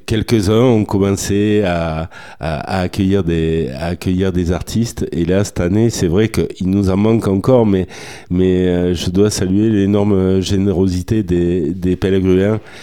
quelques-uns 0.06 0.62
ont 0.62 0.86
commencé 0.86 1.64
à, 1.66 2.10
à, 2.40 2.80
à 2.80 2.82
accueillir 2.82 3.24
des, 3.24 3.70
à 3.80 3.96
des 3.96 4.52
artistes. 4.52 5.08
Et 5.12 5.26
là, 5.26 5.44
cette 5.44 5.62
année, 5.62 5.90
c'est 5.90 6.08
vrai 6.08 6.30
qu'il 6.30 6.70
nous 6.70 6.90
en 6.90 6.98
manque 6.98 7.28
encore, 7.28 7.66
mais, 7.66 7.88
je 8.30 9.10
dois 9.10 9.30
saluer 9.30 9.70
l'énorme 9.70 10.42
générosité 10.42 11.24
des, 11.24 11.74
des 11.74 11.96
Pellegruins 11.96 12.60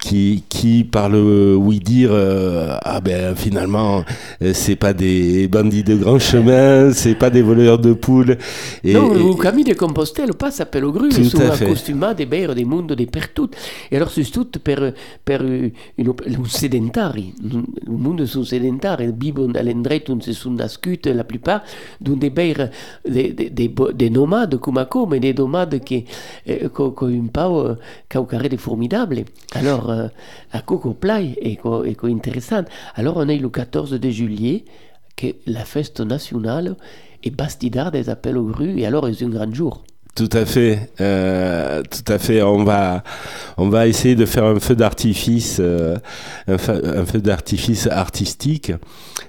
qui, 0.00 0.44
qui 0.48 0.84
par 0.84 1.08
le 1.08 1.56
oui 1.56 1.80
dire 1.80 2.10
euh, 2.12 2.76
ah 2.82 3.00
ben 3.00 3.34
finalement 3.34 4.04
euh, 4.42 4.52
c'est 4.54 4.76
pas 4.76 4.92
des 4.92 5.48
bandits 5.48 5.82
de 5.84 5.96
grand 5.96 6.18
chemin 6.18 6.92
c'est 6.92 7.14
pas 7.14 7.30
des 7.30 7.42
voleurs 7.42 7.78
de 7.78 7.92
poules. 7.92 8.36
Et, 8.84 8.94
non 8.94 9.12
et, 9.14 9.18
le 9.18 9.34
Camille 9.40 9.64
de 9.64 9.74
Compostelle 9.74 10.34
passe 10.34 10.60
à 10.60 10.66
Pellegru 10.66 11.08
Tout 11.10 11.24
sont 11.24 11.40
à 11.40 11.52
fait. 11.52 11.66
accostumés 11.66 12.14
des 12.16 12.26
beire 12.26 12.54
des 12.54 12.64
mondes 12.64 12.92
de 12.92 13.04
pertut 13.04 13.50
et 13.90 13.96
alors 13.96 14.10
c'est 14.10 14.24
tout 14.24 14.46
per, 14.62 14.92
per 15.24 15.38
un 15.42 16.44
sedentari. 16.46 17.34
Le 17.42 17.92
monde 17.96 18.24
sont 18.26 18.44
sedentari. 18.44 19.12
Vivent 19.18 19.50
à 19.54 19.62
l'endroit 19.62 19.96
où 20.08 20.20
se 20.20 20.32
sont 20.32 20.50
nascut 20.52 21.00
la 21.06 21.24
plupart 21.24 21.62
des 22.00 22.30
beire 22.30 22.70
des, 23.08 23.32
des, 23.32 23.50
des, 23.50 23.74
des 23.94 24.10
nomades 24.10 24.56
comme 24.58 24.84
comme 24.88 25.18
des 25.18 25.34
nomades 25.34 25.80
qui 25.80 26.04
eh, 26.46 26.68
co, 26.68 26.92
co 26.92 27.06
un 27.06 28.48
de 28.48 28.56
formidable 28.56 29.24
alors 29.54 29.87
euh, 29.88 30.08
Coco 30.66 30.94
Play 30.94 31.36
et 31.40 31.56
co, 31.56 31.84
et 31.84 31.94
co 31.94 32.06
intéressant. 32.06 32.64
Alors 32.94 33.16
on 33.16 33.28
est 33.28 33.38
le 33.38 33.48
14 33.48 33.92
de 33.92 34.10
juillet 34.10 34.64
que 35.16 35.28
la 35.46 35.64
fête 35.64 36.00
nationale 36.00 36.76
est 37.24 37.30
bastidard 37.30 37.90
des 37.90 38.08
appels 38.08 38.38
aux 38.38 38.46
grues 38.46 38.78
et 38.78 38.86
alors 38.86 39.08
c'est 39.12 39.24
un 39.24 39.28
grand 39.28 39.52
jour. 39.52 39.84
Tout 40.18 40.30
à 40.32 40.44
fait, 40.46 40.90
euh, 41.00 41.80
tout 41.88 42.12
à 42.12 42.18
fait. 42.18 42.42
On 42.42 42.64
va, 42.64 43.04
on 43.56 43.68
va 43.68 43.86
essayer 43.86 44.16
de 44.16 44.26
faire 44.26 44.42
un 44.42 44.58
feu 44.58 44.74
d'artifice, 44.74 45.58
euh, 45.60 45.96
un, 46.48 46.58
feu, 46.58 47.20
d'artifice 47.20 47.86
artistique. 47.86 48.72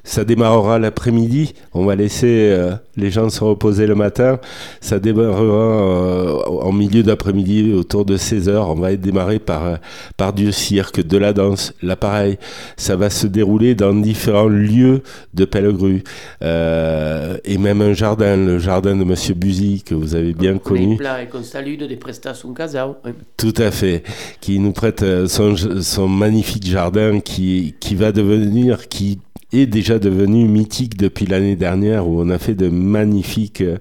Ça 0.03 0.25
démarrera 0.25 0.79
l'après-midi. 0.79 1.53
On 1.75 1.85
va 1.85 1.95
laisser 1.95 2.49
euh, 2.51 2.71
les 2.97 3.11
gens 3.11 3.29
se 3.29 3.43
reposer 3.43 3.85
le 3.85 3.93
matin. 3.93 4.39
Ça 4.81 4.97
démarrera 4.97 6.49
en 6.49 6.71
milieu 6.71 7.03
d'après-midi, 7.03 7.71
autour 7.71 8.03
de 8.03 8.17
16 8.17 8.49
heures. 8.49 8.69
On 8.69 8.73
va 8.73 8.95
démarrer 8.95 9.37
par, 9.37 9.77
par 10.17 10.33
du 10.33 10.51
cirque, 10.51 11.05
de 11.05 11.19
la 11.19 11.33
danse. 11.33 11.71
Là, 11.83 11.95
pareil, 11.95 12.39
ça 12.77 12.95
va 12.95 13.11
se 13.11 13.27
dérouler 13.27 13.75
dans 13.75 13.93
différents 13.93 14.47
lieux 14.47 15.03
de 15.35 15.45
Pellegru 15.45 16.03
et 16.41 17.57
même 17.59 17.81
un 17.83 17.93
jardin, 17.93 18.35
le 18.37 18.57
jardin 18.57 18.95
de 18.95 19.03
Monsieur 19.03 19.35
Buzy 19.35 19.83
que 19.85 19.93
vous 19.93 20.15
avez 20.15 20.33
bien 20.33 20.57
connu. 20.57 20.78
Pla 20.97 21.23
et 21.23 21.27
qu'on 21.27 21.43
salue 21.43 21.77
des 21.77 21.95
prestations 21.95 22.53
casao. 22.53 22.95
Oui. 23.05 23.11
Tout 23.37 23.53
à 23.57 23.71
fait, 23.71 24.03
qui 24.41 24.59
nous 24.59 24.71
prête 24.71 25.03
euh, 25.03 25.27
son, 25.27 25.55
son 25.55 26.07
magnifique 26.07 26.65
jardin 26.65 27.19
qui, 27.19 27.75
qui 27.79 27.95
va 27.95 28.11
devenir, 28.11 28.87
qui 28.87 29.19
est 29.51 29.65
déjà 29.65 29.97
devenu 29.97 30.47
mythique 30.47 30.95
depuis 30.97 31.25
l'année 31.25 31.55
dernière 31.55 32.07
où 32.07 32.21
on 32.21 32.29
a 32.29 32.37
fait 32.37 32.53
de 32.53 32.69
magnifiques 32.69 33.61
euh, 33.61 33.77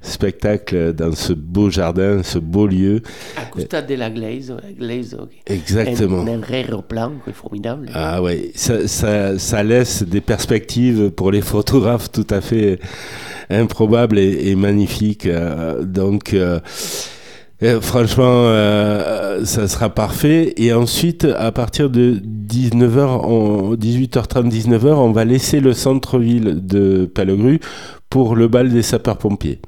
spectacles 0.00 0.92
dans 0.92 1.12
ce 1.14 1.32
beau 1.32 1.70
jardin, 1.70 2.22
ce 2.22 2.38
beau 2.38 2.66
lieu. 2.66 3.02
À 3.36 3.44
côté 3.44 3.82
de 3.82 3.94
la 3.94 4.10
glaise, 4.10 4.52
la 4.62 4.72
glaise. 4.72 5.16
Exactement. 5.46 6.22
Un, 6.22 6.40
un 6.40 6.42
aéroplan 6.42 7.12
formidable. 7.32 7.88
Ah 7.94 8.22
ouais, 8.22 8.50
ça, 8.54 8.88
ça, 8.88 9.38
ça 9.38 9.62
laisse 9.62 10.02
des 10.02 10.20
perspectives 10.20 11.10
pour 11.10 11.30
les 11.30 11.40
photographes 11.40 12.10
tout 12.10 12.26
à 12.30 12.40
fait 12.40 12.80
improbable 13.48 14.18
et, 14.18 14.50
et 14.50 14.56
magnifique. 14.56 15.26
Euh, 15.26 15.84
donc, 15.84 16.34
euh, 16.34 16.58
franchement, 17.80 18.24
euh, 18.46 19.44
ça 19.44 19.68
sera 19.68 19.90
parfait. 19.90 20.54
Et 20.56 20.72
ensuite, 20.72 21.24
à 21.24 21.52
partir 21.52 21.90
de 21.90 22.20
19h, 22.22 23.20
on, 23.24 23.74
18h30, 23.74 24.50
19h, 24.50 24.94
on 24.94 25.12
va 25.12 25.24
laisser 25.24 25.60
le 25.60 25.72
centre-ville 25.72 26.66
de 26.66 27.06
Pellegru 27.06 27.60
pour 28.12 28.36
le 28.36 28.46
bal 28.46 28.68
des 28.68 28.82
sapeurs-pompiers. 28.82 29.58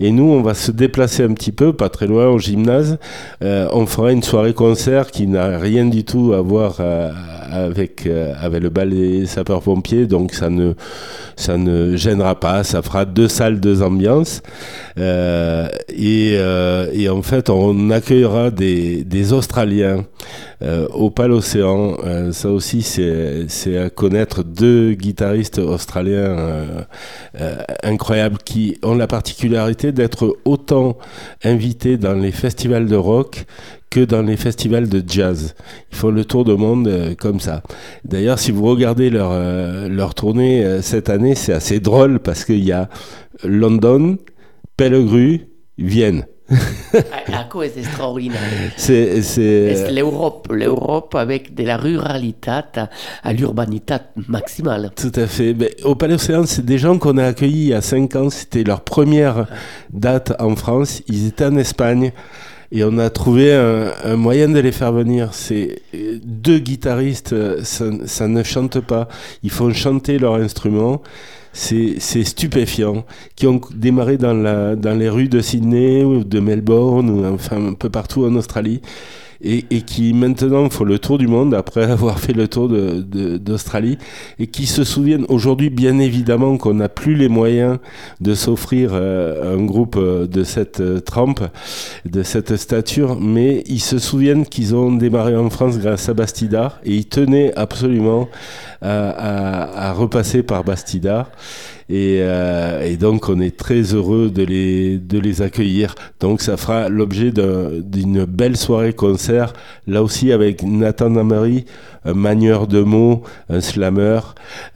Et 0.00 0.10
nous, 0.10 0.24
on 0.24 0.42
va 0.42 0.52
se 0.52 0.70
déplacer 0.70 1.22
un 1.22 1.32
petit 1.32 1.50
peu, 1.50 1.72
pas 1.72 1.88
très 1.88 2.06
loin, 2.06 2.28
au 2.28 2.38
gymnase. 2.38 2.98
Euh, 3.42 3.70
on 3.72 3.86
fera 3.86 4.12
une 4.12 4.22
soirée-concert 4.22 5.10
qui 5.10 5.26
n'a 5.26 5.56
rien 5.56 5.86
du 5.86 6.04
tout 6.04 6.34
à 6.34 6.42
voir 6.42 6.76
euh, 6.80 7.10
avec, 7.50 8.06
euh, 8.06 8.34
avec 8.38 8.62
le 8.62 8.68
bal 8.68 8.90
des 8.90 9.24
sapeurs-pompiers, 9.24 10.04
donc 10.04 10.34
ça 10.34 10.50
ne, 10.50 10.74
ça 11.36 11.56
ne 11.56 11.96
gênera 11.96 12.38
pas. 12.38 12.64
Ça 12.64 12.82
fera 12.82 13.06
deux 13.06 13.28
salles, 13.28 13.60
deux 13.60 13.80
ambiances. 13.80 14.42
Et, 14.98 16.32
et, 16.34 17.08
en 17.08 17.22
fait, 17.22 17.48
on 17.48 17.88
accueillera 17.88 18.50
des, 18.50 19.04
des 19.04 19.32
Australiens 19.32 20.04
euh, 20.62 20.86
au 20.88 21.10
Pal 21.10 21.32
Océan. 21.32 21.96
Euh, 22.04 22.32
ça 22.32 22.50
aussi, 22.50 22.82
c'est 22.82 23.78
à 23.78 23.90
connaître 23.90 24.42
deux 24.42 24.92
guitaristes 24.92 25.58
australiens 25.58 26.36
euh, 27.40 27.56
incroyables 27.82 28.38
qui 28.38 28.78
ont 28.82 28.94
la 28.94 29.06
particularité 29.06 29.92
d'être 29.92 30.36
autant 30.44 30.98
invités 31.44 31.96
dans 31.96 32.14
les 32.14 32.32
festivals 32.32 32.86
de 32.86 32.96
rock 32.96 33.46
que 33.90 34.00
dans 34.04 34.22
les 34.22 34.36
festivals 34.36 34.88
de 34.88 35.02
jazz. 35.06 35.54
Ils 35.90 35.96
font 35.96 36.10
le 36.10 36.24
tour 36.24 36.44
du 36.44 36.54
monde 36.56 36.88
euh, 36.88 37.14
comme 37.14 37.40
ça. 37.40 37.62
D'ailleurs, 38.04 38.38
si 38.38 38.50
vous 38.50 38.64
regardez 38.64 39.10
leur, 39.10 39.30
euh, 39.32 39.88
leur 39.88 40.14
tournée 40.14 40.64
euh, 40.64 40.82
cette 40.82 41.08
année, 41.08 41.34
c'est 41.34 41.52
assez 41.52 41.80
drôle 41.80 42.20
parce 42.20 42.44
qu'il 42.44 42.64
y 42.64 42.72
a 42.72 42.88
London, 43.44 44.18
Pellegru, 44.76 45.46
Vienne. 45.78 46.26
À 47.32 47.44
cause 47.44 47.70
c'est 47.74 47.80
extraordinaire. 47.80 48.40
C'est, 48.76 49.22
c'est... 49.22 49.90
l'Europe, 49.92 50.48
l'Europe 50.50 51.14
avec 51.14 51.54
de 51.54 51.64
la 51.64 51.76
ruralité 51.76 52.50
à, 52.50 52.88
à 53.22 53.32
l'urbanité 53.32 53.96
maximale. 54.28 54.90
Tout 54.94 55.12
à 55.16 55.26
fait. 55.26 55.54
Mais 55.54 55.70
au 55.84 55.94
Palais 55.94 56.14
Océan, 56.14 56.46
c'est 56.46 56.64
des 56.64 56.78
gens 56.78 56.98
qu'on 56.98 57.18
a 57.18 57.24
accueillis 57.24 57.62
il 57.62 57.68
y 57.68 57.74
a 57.74 57.80
5 57.80 58.16
ans. 58.16 58.30
C'était 58.30 58.62
leur 58.62 58.82
première 58.82 59.46
date 59.92 60.34
en 60.38 60.54
France. 60.54 61.02
Ils 61.08 61.28
étaient 61.28 61.46
en 61.46 61.56
Espagne. 61.56 62.12
Et 62.72 62.82
on 62.82 62.98
a 62.98 63.10
trouvé 63.10 63.54
un, 63.54 63.92
un, 64.04 64.16
moyen 64.16 64.48
de 64.48 64.58
les 64.58 64.72
faire 64.72 64.92
venir. 64.92 65.28
C'est 65.32 65.82
deux 66.24 66.58
guitaristes, 66.58 67.62
ça, 67.62 67.84
ça, 68.06 68.26
ne 68.26 68.42
chante 68.42 68.80
pas. 68.80 69.06
Ils 69.44 69.50
font 69.50 69.72
chanter 69.72 70.18
leur 70.18 70.34
instrument. 70.34 71.00
C'est 71.56 72.24
stupéfiant, 72.24 73.04
qui 73.34 73.46
ont 73.46 73.60
démarré 73.74 74.18
dans, 74.18 74.34
la, 74.34 74.76
dans 74.76 74.96
les 74.96 75.08
rues 75.08 75.28
de 75.28 75.40
Sydney 75.40 76.04
ou 76.04 76.22
de 76.22 76.38
Melbourne, 76.38 77.08
ou 77.08 77.24
enfin 77.24 77.68
un 77.68 77.72
peu 77.72 77.88
partout 77.88 78.24
en 78.24 78.34
Australie 78.34 78.82
et, 79.42 79.64
et, 79.70 79.82
qui 79.82 80.12
maintenant 80.12 80.68
font 80.70 80.84
le 80.84 80.98
tour 80.98 81.18
du 81.18 81.26
monde 81.26 81.54
après 81.54 81.84
avoir 81.90 82.18
fait 82.18 82.32
le 82.32 82.48
tour 82.48 82.68
d'Australie 82.68 83.98
et 84.38 84.46
qui 84.46 84.66
se 84.66 84.84
souviennent 84.84 85.26
aujourd'hui 85.28 85.70
bien 85.70 85.98
évidemment 85.98 86.56
qu'on 86.56 86.74
n'a 86.74 86.88
plus 86.88 87.14
les 87.14 87.28
moyens 87.28 87.78
de 88.20 88.34
s'offrir 88.34 88.90
euh, 88.92 89.56
un 89.56 89.64
groupe 89.64 89.96
euh, 89.96 90.26
de 90.26 90.44
cette 90.44 90.80
euh, 90.80 91.00
trempe, 91.00 91.40
de 92.04 92.22
cette 92.22 92.56
stature, 92.56 93.18
mais 93.20 93.62
ils 93.66 93.80
se 93.80 93.98
souviennent 93.98 94.46
qu'ils 94.46 94.74
ont 94.74 94.92
démarré 94.92 95.36
en 95.36 95.50
France 95.50 95.78
grâce 95.78 96.08
à 96.08 96.14
Bastidar 96.14 96.80
et 96.84 96.94
ils 96.94 97.06
tenaient 97.06 97.52
absolument 97.56 98.28
à, 98.82 99.10
à, 99.10 99.88
à 99.88 99.92
repasser 99.92 100.42
par 100.42 100.64
Bastidar. 100.64 101.30
Et, 101.88 102.18
euh, 102.20 102.84
et, 102.84 102.96
donc 102.96 103.28
on 103.28 103.40
est 103.40 103.56
très 103.56 103.82
heureux 103.94 104.28
de 104.28 104.42
les, 104.42 104.98
de 104.98 105.18
les 105.18 105.42
accueillir. 105.42 105.94
Donc 106.18 106.42
ça 106.42 106.56
fera 106.56 106.88
l'objet 106.88 107.30
d'une 107.32 108.24
belle 108.24 108.56
soirée 108.56 108.92
concert, 108.92 109.52
là 109.86 110.02
aussi 110.02 110.32
avec 110.32 110.62
Nathan 110.64 111.10
Damary, 111.10 111.64
un 112.04 112.14
manieur 112.14 112.66
de 112.66 112.80
mots, 112.82 113.22
un 113.48 113.60
slammer, 113.60 114.20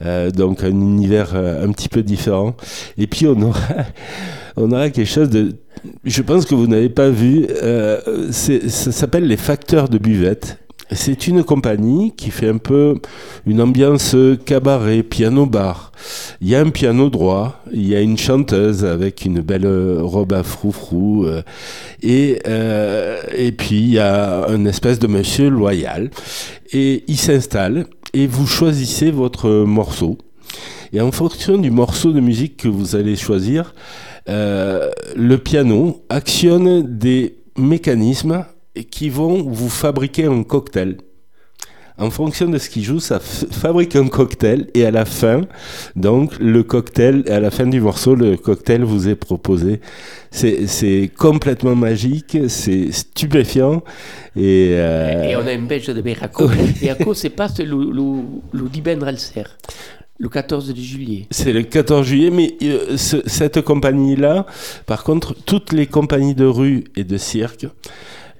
euh, 0.05 0.31
donc 0.31 0.63
un 0.63 0.69
univers 0.69 1.31
euh, 1.33 1.65
un 1.65 1.71
petit 1.71 1.89
peu 1.89 2.03
différent. 2.03 2.55
Et 2.97 3.07
puis 3.07 3.27
on 3.27 3.41
aura, 3.41 3.59
on 4.55 4.71
aura 4.71 4.89
quelque 4.89 5.09
chose 5.09 5.29
de... 5.29 5.55
Je 6.03 6.21
pense 6.21 6.45
que 6.45 6.53
vous 6.53 6.67
n'avez 6.67 6.89
pas 6.89 7.09
vu, 7.09 7.47
euh, 7.49 8.31
ça 8.31 8.91
s'appelle 8.91 9.25
les 9.25 9.37
facteurs 9.37 9.89
de 9.89 9.97
buvette. 9.97 10.59
C'est 10.93 11.27
une 11.27 11.43
compagnie 11.45 12.11
qui 12.17 12.31
fait 12.31 12.49
un 12.49 12.57
peu 12.57 12.95
une 13.45 13.61
ambiance 13.61 14.15
cabaret, 14.45 15.03
piano-bar. 15.03 15.93
Il 16.41 16.49
y 16.49 16.55
a 16.55 16.59
un 16.59 16.69
piano 16.69 17.09
droit, 17.09 17.63
il 17.71 17.87
y 17.87 17.95
a 17.95 18.01
une 18.01 18.17
chanteuse 18.17 18.83
avec 18.83 19.23
une 19.23 19.39
belle 19.39 19.67
robe 20.01 20.33
à 20.33 20.43
froufrou, 20.43 21.25
euh, 21.25 21.43
et, 22.03 22.39
euh, 22.45 23.21
et 23.33 23.53
puis 23.53 23.77
il 23.77 23.93
y 23.93 23.99
a 23.99 24.47
un 24.49 24.65
espèce 24.65 24.99
de 24.99 25.07
monsieur 25.07 25.49
loyal. 25.49 26.09
Et 26.73 27.05
il 27.07 27.17
s'installe, 27.17 27.87
et 28.13 28.27
vous 28.27 28.45
choisissez 28.45 29.11
votre 29.11 29.49
morceau. 29.49 30.17
Et 30.91 30.99
en 30.99 31.13
fonction 31.13 31.57
du 31.57 31.71
morceau 31.71 32.11
de 32.11 32.19
musique 32.19 32.57
que 32.57 32.67
vous 32.67 32.97
allez 32.97 33.15
choisir, 33.15 33.73
euh, 34.27 34.91
le 35.15 35.37
piano 35.37 36.03
actionne 36.09 36.97
des 36.97 37.37
mécanismes 37.57 38.45
qui 38.89 39.09
vont 39.09 39.43
vous 39.43 39.69
fabriquer 39.69 40.25
un 40.25 40.43
cocktail. 40.43 40.97
En 41.97 42.09
fonction 42.09 42.49
de 42.49 42.57
ce 42.57 42.69
qui 42.69 42.83
joue, 42.83 42.99
ça 42.99 43.19
fabrique 43.19 43.95
un 43.95 44.07
cocktail 44.07 44.67
et 44.73 44.85
à 44.85 44.91
la 44.91 45.05
fin, 45.05 45.41
donc 45.95 46.33
le 46.39 46.63
cocktail, 46.63 47.23
à 47.29 47.39
la 47.39 47.51
fin 47.51 47.67
du 47.67 47.79
morceau, 47.79 48.15
le 48.15 48.37
cocktail 48.37 48.83
vous 48.83 49.07
est 49.07 49.15
proposé. 49.15 49.81
C'est 50.31 51.11
complètement 51.15 51.75
magique, 51.75 52.37
c'est 52.47 52.91
stupéfiant. 52.91 53.83
Et, 54.35 54.69
euh... 54.71 55.23
et, 55.25 55.35
on 55.35 55.45
a 55.45 55.53
une 55.53 55.67
belge 55.67 55.87
de 55.87 56.01
Beraco. 56.01 56.49
cause, 57.03 57.17
c'est 57.17 57.29
pas 57.29 57.49
le, 57.59 57.65
le, 57.65 58.21
le 58.51 58.69
Dibenrelser. 58.69 59.43
Le 60.17 60.29
14 60.29 60.73
juillet. 60.75 61.27
C'est 61.29 61.51
le 61.53 61.63
14 61.63 62.05
juillet, 62.07 62.29
mais 62.31 62.55
euh, 62.63 62.95
ce, 62.95 63.17
cette 63.27 63.61
compagnie-là, 63.61 64.45
par 64.85 65.03
contre, 65.03 65.35
toutes 65.45 65.71
les 65.71 65.87
compagnies 65.87 66.35
de 66.35 66.45
rue 66.45 66.83
et 66.95 67.03
de 67.03 67.17
cirque, 67.17 67.67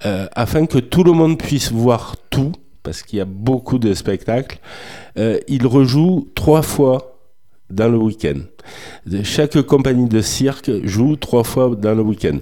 euh, 0.05 0.27
afin 0.33 0.65
que 0.65 0.79
tout 0.79 1.03
le 1.03 1.11
monde 1.11 1.37
puisse 1.37 1.71
voir 1.71 2.15
tout, 2.29 2.53
parce 2.83 3.03
qu'il 3.03 3.19
y 3.19 3.21
a 3.21 3.25
beaucoup 3.25 3.77
de 3.77 3.93
spectacles, 3.93 4.59
euh, 5.17 5.39
il 5.47 5.67
rejoue 5.67 6.29
trois 6.35 6.61
fois 6.61 7.19
dans 7.69 7.89
le 7.89 7.97
week-end. 7.97 8.39
Chaque 9.23 9.61
compagnie 9.61 10.07
de 10.07 10.21
cirque 10.21 10.71
joue 10.83 11.15
trois 11.15 11.43
fois 11.43 11.75
dans 11.75 11.93
le 11.93 12.01
week-end. 12.01 12.37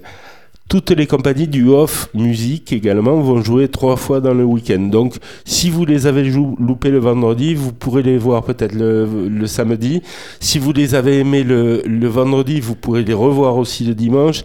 Toutes 0.69 0.91
les 0.91 1.07
compagnies 1.07 1.47
du 1.47 1.67
off 1.67 2.09
musique 2.13 2.71
également 2.71 3.19
vont 3.21 3.41
jouer 3.41 3.69
trois 3.69 3.95
fois 3.95 4.21
dans 4.21 4.35
le 4.35 4.43
week-end. 4.43 4.79
Donc, 4.79 5.15
si 5.43 5.71
vous 5.71 5.83
les 5.83 6.05
avez 6.05 6.23
loupés 6.23 6.91
le 6.91 6.99
vendredi, 6.99 7.55
vous 7.55 7.73
pourrez 7.73 8.03
les 8.03 8.19
voir 8.19 8.43
peut-être 8.43 8.75
le, 8.75 9.47
samedi. 9.47 10.03
Si 10.39 10.59
vous 10.59 10.71
les 10.71 10.93
avez 10.93 11.19
aimés 11.19 11.43
le 11.43 12.07
vendredi, 12.07 12.59
vous 12.59 12.75
pourrez 12.75 13.03
les 13.03 13.15
revoir 13.15 13.57
aussi 13.57 13.83
le 13.83 13.95
dimanche. 13.95 14.43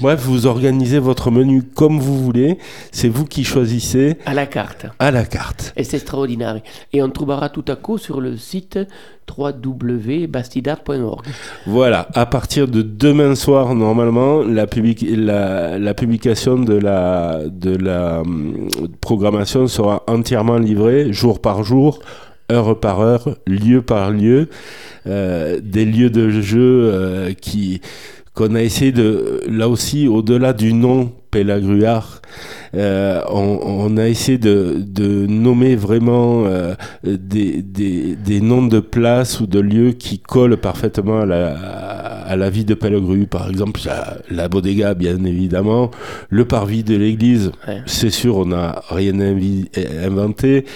Bref, 0.00 0.20
vous 0.24 0.46
organisez 0.46 0.98
votre 0.98 1.30
menu 1.30 1.62
comme 1.62 1.98
vous 1.98 2.18
voulez. 2.22 2.58
C'est 2.90 3.08
vous 3.08 3.24
qui 3.24 3.44
choisissez. 3.44 4.16
À 4.26 4.34
la 4.34 4.46
carte. 4.46 4.86
À 4.98 5.10
la 5.10 5.24
carte. 5.24 5.72
Et 5.76 5.84
c'est 5.84 5.98
extraordinaire. 5.98 6.60
Et 6.92 7.02
on 7.02 7.10
trouvera 7.10 7.48
tout 7.48 7.64
à 7.68 7.76
coup 7.76 7.98
sur 7.98 8.20
le 8.20 8.36
site 8.36 8.78
www.bastidart.org. 9.36 11.26
Voilà, 11.66 12.08
à 12.14 12.26
partir 12.26 12.68
de 12.68 12.82
demain 12.82 13.34
soir, 13.34 13.74
normalement, 13.74 14.42
la, 14.42 14.66
public 14.66 15.04
la, 15.08 15.78
la 15.78 15.94
publication 15.94 16.58
de 16.58 16.74
la, 16.74 17.40
de 17.48 17.76
la 17.76 18.20
hum, 18.20 18.68
programmation 19.00 19.66
sera 19.66 20.02
entièrement 20.06 20.58
livrée, 20.58 21.12
jour 21.12 21.40
par 21.40 21.62
jour, 21.62 22.00
heure 22.50 22.78
par 22.78 23.00
heure, 23.00 23.36
lieu 23.46 23.82
par 23.82 24.10
lieu, 24.10 24.48
euh, 25.06 25.60
des 25.62 25.84
lieux 25.84 26.10
de 26.10 26.30
jeu 26.30 26.90
euh, 26.92 27.32
qui 27.32 27.80
qu'on 28.34 28.54
a 28.54 28.62
essayé 28.62 28.92
de, 28.92 29.42
là 29.48 29.68
aussi, 29.68 30.08
au-delà 30.08 30.52
du 30.52 30.72
nom 30.72 31.12
Pélagruard, 31.30 32.20
euh, 32.74 33.22
on, 33.30 33.58
on, 33.62 33.96
a 33.96 34.06
essayé 34.06 34.36
de, 34.36 34.76
de 34.78 35.26
nommer 35.26 35.76
vraiment 35.76 36.44
euh, 36.44 36.74
des, 37.04 37.62
des, 37.62 38.16
des, 38.16 38.40
noms 38.42 38.66
de 38.66 38.80
places 38.80 39.40
ou 39.40 39.46
de 39.46 39.58
lieux 39.58 39.92
qui 39.92 40.18
collent 40.18 40.58
parfaitement 40.58 41.20
à 41.20 41.26
la, 41.26 41.54
à 41.54 42.36
la 42.36 42.50
vie 42.50 42.66
de 42.66 42.74
Pellegru. 42.74 43.26
Par 43.26 43.48
exemple, 43.48 43.80
la, 43.86 44.18
la 44.30 44.48
bodega, 44.48 44.92
bien 44.92 45.24
évidemment, 45.24 45.90
le 46.28 46.44
parvis 46.44 46.84
de 46.84 46.96
l'église, 46.96 47.50
ouais. 47.66 47.80
c'est 47.86 48.10
sûr, 48.10 48.36
on 48.36 48.46
n'a 48.46 48.82
rien 48.90 49.14
inventé, 50.04 50.66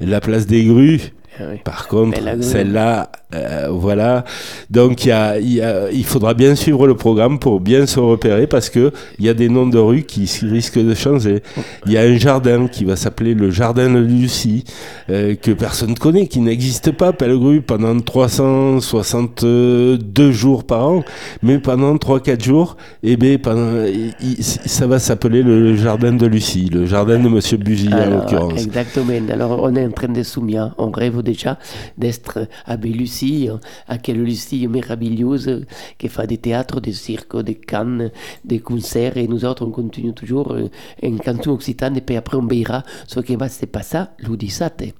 la 0.00 0.20
place 0.20 0.46
des 0.46 0.64
grues, 0.64 1.12
oui. 1.40 1.56
Par 1.64 1.88
contre, 1.88 2.20
celle-là, 2.42 3.10
euh, 3.34 3.68
voilà. 3.70 4.24
Donc, 4.70 5.04
y 5.04 5.10
a, 5.10 5.40
y 5.40 5.60
a, 5.60 5.90
il 5.90 6.04
faudra 6.04 6.32
bien 6.34 6.54
suivre 6.54 6.86
le 6.86 6.94
programme 6.94 7.40
pour 7.40 7.58
bien 7.60 7.86
se 7.86 7.98
repérer 7.98 8.46
parce 8.46 8.70
que 8.70 8.92
il 9.18 9.24
y 9.24 9.28
a 9.28 9.34
des 9.34 9.48
noms 9.48 9.66
de 9.66 9.78
rues 9.78 10.04
qui 10.04 10.30
risquent 10.42 10.78
de 10.78 10.94
changer. 10.94 11.42
Il 11.86 11.92
y 11.92 11.98
a 11.98 12.02
un 12.02 12.16
jardin 12.16 12.68
qui 12.68 12.84
va 12.84 12.94
s'appeler 12.96 13.34
le 13.34 13.50
jardin 13.50 13.90
de 13.90 13.98
Lucie, 13.98 14.62
euh, 15.10 15.34
que 15.34 15.50
personne 15.50 15.90
ne 15.90 15.96
connaît, 15.96 16.28
qui 16.28 16.38
n'existe 16.40 16.92
pas, 16.92 17.12
Pellegru, 17.12 17.60
pendant 17.62 17.98
362 17.98 20.32
jours 20.32 20.64
par 20.64 20.86
an. 20.86 21.02
Mais 21.42 21.58
pendant 21.58 21.96
3-4 21.96 22.44
jours, 22.44 22.76
eh 23.02 23.16
pendant, 23.38 23.84
il, 23.86 24.14
ça 24.44 24.86
va 24.86 24.98
s'appeler 24.98 25.42
le 25.42 25.74
jardin 25.76 26.12
de 26.12 26.26
Lucie, 26.26 26.68
le 26.72 26.84
jardin 26.86 27.18
de 27.18 27.28
Monsieur 27.28 27.56
Buzy, 27.56 27.88
en 27.92 28.10
l'occurrence. 28.10 28.62
Exactement. 28.62 29.12
Alors, 29.30 29.62
on 29.62 29.74
est 29.74 29.86
en 29.86 29.90
train 29.90 30.08
de 30.08 30.22
souvenir, 30.22 30.74
on 30.78 30.90
rêve 30.90 31.22
déjà 31.24 31.58
d'être 31.98 32.48
à 32.66 32.76
Lucie, 32.76 33.48
à 33.88 33.98
quelle 33.98 34.22
Lucie 34.22 34.68
merveilleuse 34.68 35.66
qui 35.98 36.08
fait 36.08 36.26
des 36.26 36.38
théâtres, 36.38 36.80
des 36.80 36.92
cirques, 36.92 37.40
des 37.42 37.54
cannes, 37.56 38.10
des 38.44 38.60
concerts, 38.60 39.16
et 39.16 39.26
nous 39.26 39.44
autres 39.44 39.64
on 39.66 39.70
continue 39.70 40.12
toujours 40.12 40.56
en 41.02 41.16
canton 41.18 41.52
occitan, 41.52 41.94
et 41.94 42.00
puis 42.00 42.16
après 42.16 42.36
on 42.36 42.46
verra 42.46 42.82
ce 43.06 43.20
qui 43.20 43.36
va 43.36 43.48
se 43.48 43.66
passer 43.66 44.04
17. 44.36 44.94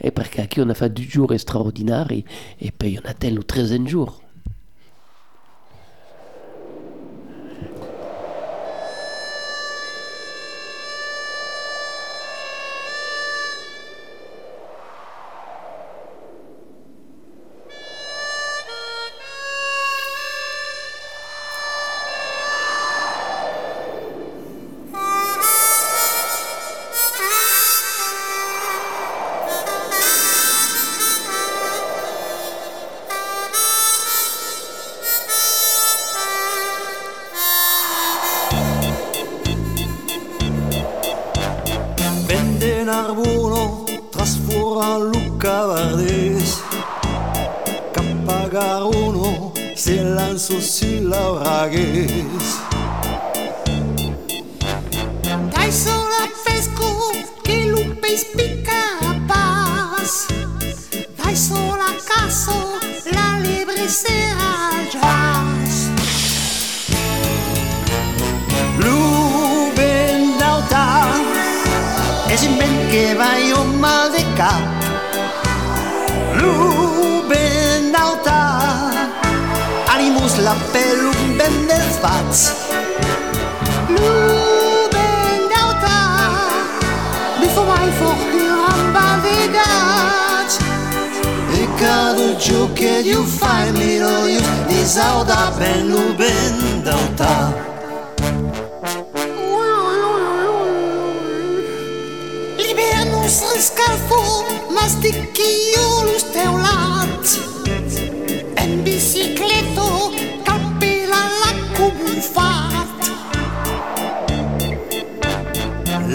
Et 0.00 0.10
parce 0.10 0.28
qu'ici 0.28 0.60
on 0.60 0.68
a 0.68 0.74
fait 0.74 0.92
du 0.92 1.08
jour 1.08 1.32
extraordinaire, 1.32 2.10
et, 2.10 2.24
et 2.60 2.70
puis 2.70 2.98
on 3.04 3.08
a 3.08 3.14
tel 3.14 3.34
le 3.34 3.42
13e 3.42 3.88
Vende 42.28 42.84
Narbuno 42.84 43.86
trasfuora 44.12 44.98
Luca 44.98 45.64
Vardés. 45.64 46.60
Campagaruno 47.94 49.54
se 49.74 50.04
lanzó 50.04 50.60
si 50.60 51.00
la 51.00 51.30
bragues. 51.30 52.58
Tyson 55.54 56.04
la 56.10 56.28
pesco 56.44 57.12
que 57.42 57.64
Lupe 57.64 58.14
pica 58.36 58.82
a 59.00 59.26
paz. 59.26 60.26
Tyson 61.16 61.78
la 61.78 61.96
caso, 62.14 62.78
la 63.10 63.38
libre 63.40 63.88
será 63.88 64.86
ya. 64.92 65.57
Benjamin 72.40 72.88
gave 72.88 73.18
I 73.18 73.48
your 73.48 73.64
malika 73.82 74.50
Luben 76.38 77.90
nauta 77.90 78.92
Animus 79.92 80.38
la 80.38 80.54
pelum 80.72 81.36
ben 81.36 81.66
del 81.66 81.88
faz 82.00 82.54
Luben 83.88 85.40
nauta 85.50 85.98
Before 87.40 87.74
I 87.74 87.90
for 87.98 88.14
here 88.30 88.62
am 88.70 88.92
baligat 88.94 90.50
Ik 91.58 91.80
had 91.82 92.18
a 92.18 92.38
joke 92.38 93.02
you 93.02 93.24
find 93.26 93.76
me 93.76 93.98
no 93.98 94.26
use 94.26 94.48
These 94.68 94.96
out 94.96 95.28
up 95.28 95.60
and 95.60 95.90
Luben 95.90 96.84
nauta 96.84 97.67
plastichiul 104.88 106.08
steulat 106.16 107.24
În 108.64 108.84
en 108.84 109.14
ca 110.44 110.60
pe 110.78 110.92
la 111.08 111.22
lac 111.40 111.78
umflat 111.86 112.92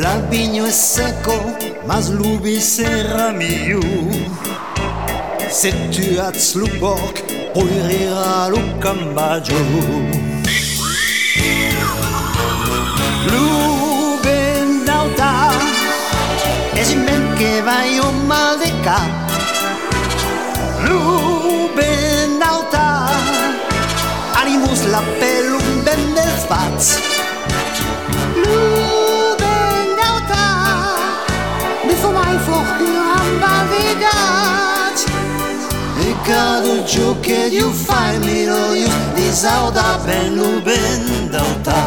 La 0.02 0.14
biño 0.30 0.66
seco 0.70 1.38
mas 1.86 2.10
lubi 2.10 2.60
serramiu 2.60 3.82
Se 5.50 5.74
tu 5.92 6.22
ați 6.22 6.58
lupoc 6.58 7.14
poirira 7.54 8.48
lucambaju 8.50 9.64
Lube 13.32 14.40
nauta 14.86 15.52
Es 16.76 16.92
imen 16.92 17.24
que 17.38 17.62
vai 17.62 18.13
măzica 18.34 19.00
Luben 20.88 22.42
alta 22.52 22.88
Animus 24.42 24.82
la 24.92 25.02
pe 25.20 25.32
lumben 25.52 26.02
del 26.14 26.32
sfaț 26.44 26.82
Luben 28.44 29.92
alta 30.12 30.46
Before 31.88 32.14
my 32.20 32.36
fork 32.46 32.80
am 33.18 33.30
bavigat 33.44 34.98
Ricardo 36.06 36.74
Joker, 36.94 37.46
you 37.58 37.68
find 37.88 38.20
me 38.28 38.40
no 38.52 38.62
use 38.86 39.00
This 39.16 39.44
out 39.56 39.76
up 39.90 40.08
and 40.18 40.36
Luben 40.40 41.04
alta 41.44 41.82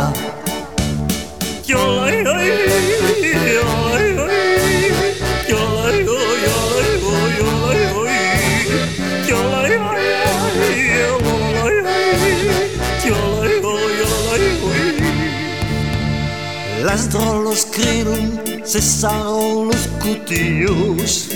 Dentro 17.16 17.42
los 17.42 17.64
crimen 17.66 18.62
cesaron 18.66 19.68
los 19.68 19.88
cutillos, 20.02 21.28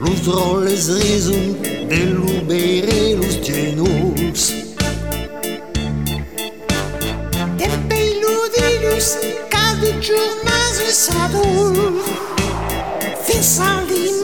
los 0.00 0.26
roles 0.26 0.88
rizum 0.88 1.52
de 1.88 1.96
luberé 2.06 3.16
los 3.16 3.40
llenos. 3.42 4.54
Tempe 7.56 8.06
iludidos, 8.10 9.18
cada 9.48 9.86
jornada 10.02 10.82
es 10.88 11.10
adulto, 11.10 12.02
fin 13.24 13.42
salina. 13.44 14.15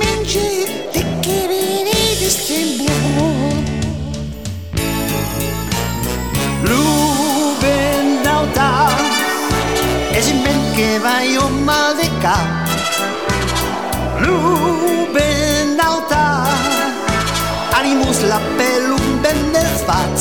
vai 10.98 11.38
uma 11.38 11.94
de 11.94 12.08
cá 12.20 12.64
Lubenauta 14.26 15.46
Animus 17.78 18.20
la 18.20 18.40
pe 18.56 18.70
lumben 18.88 19.52
de 19.52 19.66
faț 19.86 20.20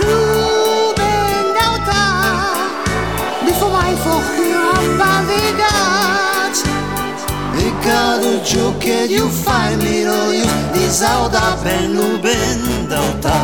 Lubenauta 0.00 1.32
Before 3.44 3.72
my 3.76 3.94
for 4.02 4.22
you 4.50 4.62
am 4.76 4.86
vadegat 4.98 6.56
Because 7.54 8.20
the 8.24 8.34
joke 8.50 8.92
you 9.08 9.24
find 9.28 9.78
me 9.82 9.96
no 10.04 10.20
use 10.30 10.64
This 10.72 11.02
out 11.02 11.34
up 11.34 11.66
and 11.66 11.94
Lubenauta 11.98 13.38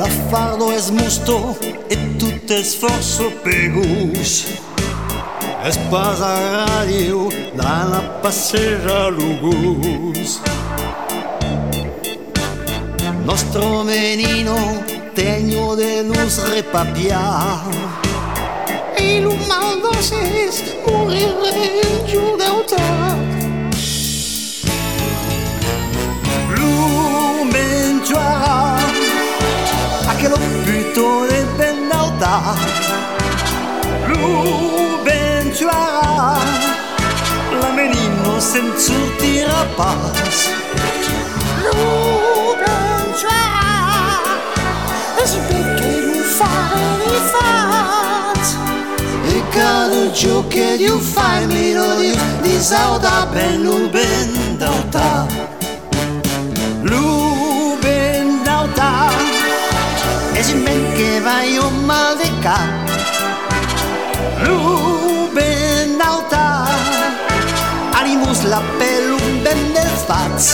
La 0.00 0.06
fardo 0.30 0.72
es 0.72 0.90
musto 0.90 1.54
e 1.90 1.96
tout 2.18 2.50
esforço 2.50 3.30
pegus. 3.44 4.46
Es 5.62 5.76
pas 5.90 6.22
a 6.22 6.36
radio 6.64 7.28
da 7.54 7.84
la 7.84 8.00
passera 8.22 9.10
lugus. 9.10 10.40
Nostro 13.26 13.84
menino 13.84 14.56
teño 15.14 15.76
de 15.76 16.02
luz 16.04 16.48
repapiar. 16.48 17.60
E 18.96 19.20
lo 19.20 19.34
mal 19.50 19.82
doces 19.82 20.64
morir 20.86 21.36
en 21.44 22.06
giu 22.08 22.38
de 22.38 22.48
otar. 22.48 23.09
l'uventuara, 34.06 35.68
la 37.60 37.70
menino 37.72 38.40
se'n 38.40 38.72
sortirà 38.76 39.66
pas. 39.76 40.48
L'uventuara, 41.62 42.88
si 45.24 45.38
perché 45.48 45.92
non 46.06 46.22
fare 46.22 46.80
di 47.04 47.18
fat, 47.32 48.44
e 49.26 49.42
cada 49.50 50.10
giù 50.12 50.46
che 50.48 50.76
Dio 50.76 50.98
fa 50.98 51.40
il 51.40 51.48
melodie 51.48 52.16
di 52.42 52.60
sauda 52.60 53.26
ben 53.30 53.62
l'ubendauta. 53.62 55.26
L'uventuara, 56.82 57.29
es 60.40 60.54
meint 60.54 60.94
che 60.96 61.20
vai 61.20 61.58
o 61.58 61.70
mal 61.88 62.16
de 62.16 62.28
cá. 62.44 62.60
Ruben 64.44 66.00
alta, 66.00 66.46
animus 68.00 68.40
la 68.52 68.60
pelum 68.78 69.26
ben 69.44 69.60
del 69.74 69.92
fats. 70.06 70.46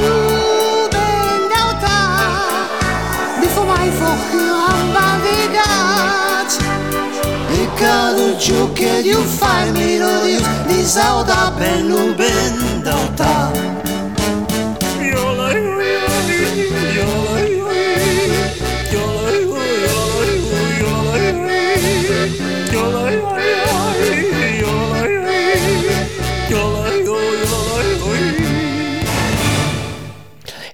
Ruben 0.00 1.42
alta, 1.62 1.98
de 3.40 3.48
fomai 3.54 3.90
focham 3.98 4.80
bavidat. 4.96 6.50
E 7.58 7.68
cada 7.80 8.36
giù 8.36 8.72
che 8.72 8.92
un 9.14 9.26
fai, 9.38 9.70
mi 9.70 9.98
lo 9.98 10.14
Dio, 10.24 10.40
di 10.66 10.84
sauda 10.84 11.52
ben 11.56 11.86
luben. 11.86 12.64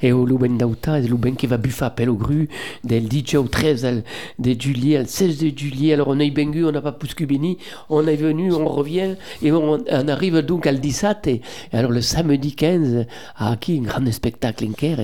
Au 0.03 0.24
Louben 0.26 0.57
d'Auta, 0.59 0.98
le 1.01 1.09
Louben 1.09 1.36
qui 1.36 1.46
va 1.46 1.57
buffer 1.57 1.84
appel 1.86 2.09
au 2.11 2.14
gru, 2.14 2.48
del 2.84 3.05
10 3.09 3.36
au 3.36 3.44
13 3.44 3.84
al- 3.84 4.03
de 4.38 4.61
juillet, 4.61 4.96
al 4.96 5.07
16 5.09 5.38
de 5.38 5.57
juillet. 5.57 5.94
Alors 5.94 6.09
on 6.09 6.18
est 6.18 6.30
bengu, 6.30 6.64
on 6.64 6.72
n'a 6.72 6.80
pas 6.80 6.92
plus 6.92 7.26
béni, 7.26 7.59
on 7.88 8.07
est 8.07 8.16
venu, 8.16 8.53
on 8.53 8.66
revient, 8.68 9.14
et 9.42 9.53
on, 9.53 9.78
arrive 10.09 10.38
donc 10.38 10.66
al 10.66 10.80
17. 10.80 11.26
Et, 11.26 11.40
alors 11.72 11.90
le 11.90 12.01
samedi 12.01 12.55
15, 12.55 13.07
à 13.36 13.57
qui 13.57 13.78
un 13.78 13.82
grand 13.82 14.11
spectacle 14.12 14.64
en 14.64 14.72
Caire. 14.72 15.01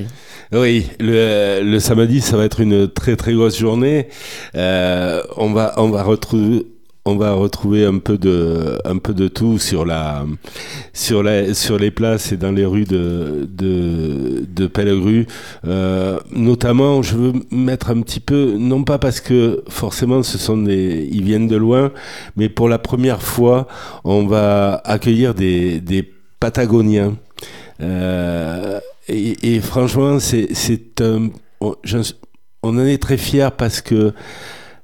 Oui, 0.52 0.86
le, 1.00 1.60
le 1.62 1.80
samedi, 1.80 2.20
ça 2.20 2.36
va 2.36 2.44
être 2.44 2.60
une 2.60 2.88
très 2.88 3.16
très 3.16 3.34
grosse 3.34 3.58
journée. 3.58 4.08
Euh, 4.54 5.22
on 5.36 5.52
va 5.52 5.74
on 5.76 5.88
va 5.90 6.02
retrouver 6.02 6.66
on 7.06 7.14
va 7.14 7.32
retrouver 7.32 7.86
un 7.86 7.98
peu 7.98 8.18
de, 8.18 9.28
tout 9.28 9.58
sur 9.58 9.86
la, 9.86 10.26
sur 10.92 11.22
la, 11.22 11.54
sur 11.54 11.78
les 11.78 11.92
places 11.92 12.32
et 12.32 12.36
dans 12.36 12.50
les 12.50 12.66
rues 12.66 12.84
de, 12.84 13.48
de, 13.48 14.66
Pellegru. 14.66 15.26
Euh, 15.66 16.18
notamment, 16.32 17.02
je 17.02 17.16
veux 17.16 17.32
mettre 17.52 17.90
un 17.90 18.00
petit 18.02 18.18
peu, 18.18 18.56
non 18.58 18.82
pas 18.82 18.98
parce 18.98 19.20
que 19.20 19.62
forcément 19.68 20.24
ce 20.24 20.36
sont 20.36 20.58
des, 20.58 21.08
ils 21.12 21.22
viennent 21.22 21.46
de 21.46 21.56
loin, 21.56 21.92
mais 22.36 22.48
pour 22.48 22.68
la 22.68 22.78
première 22.78 23.22
fois, 23.22 23.68
on 24.02 24.26
va 24.26 24.82
accueillir 24.84 25.32
des, 25.34 26.12
Patagoniens. 26.38 27.16
Euh, 27.80 28.78
et, 29.08 29.60
franchement, 29.60 30.18
on 32.62 32.78
en 32.78 32.86
est 32.86 33.02
très 33.02 33.16
fiers 33.16 33.48
parce 33.56 33.80
que 33.80 34.12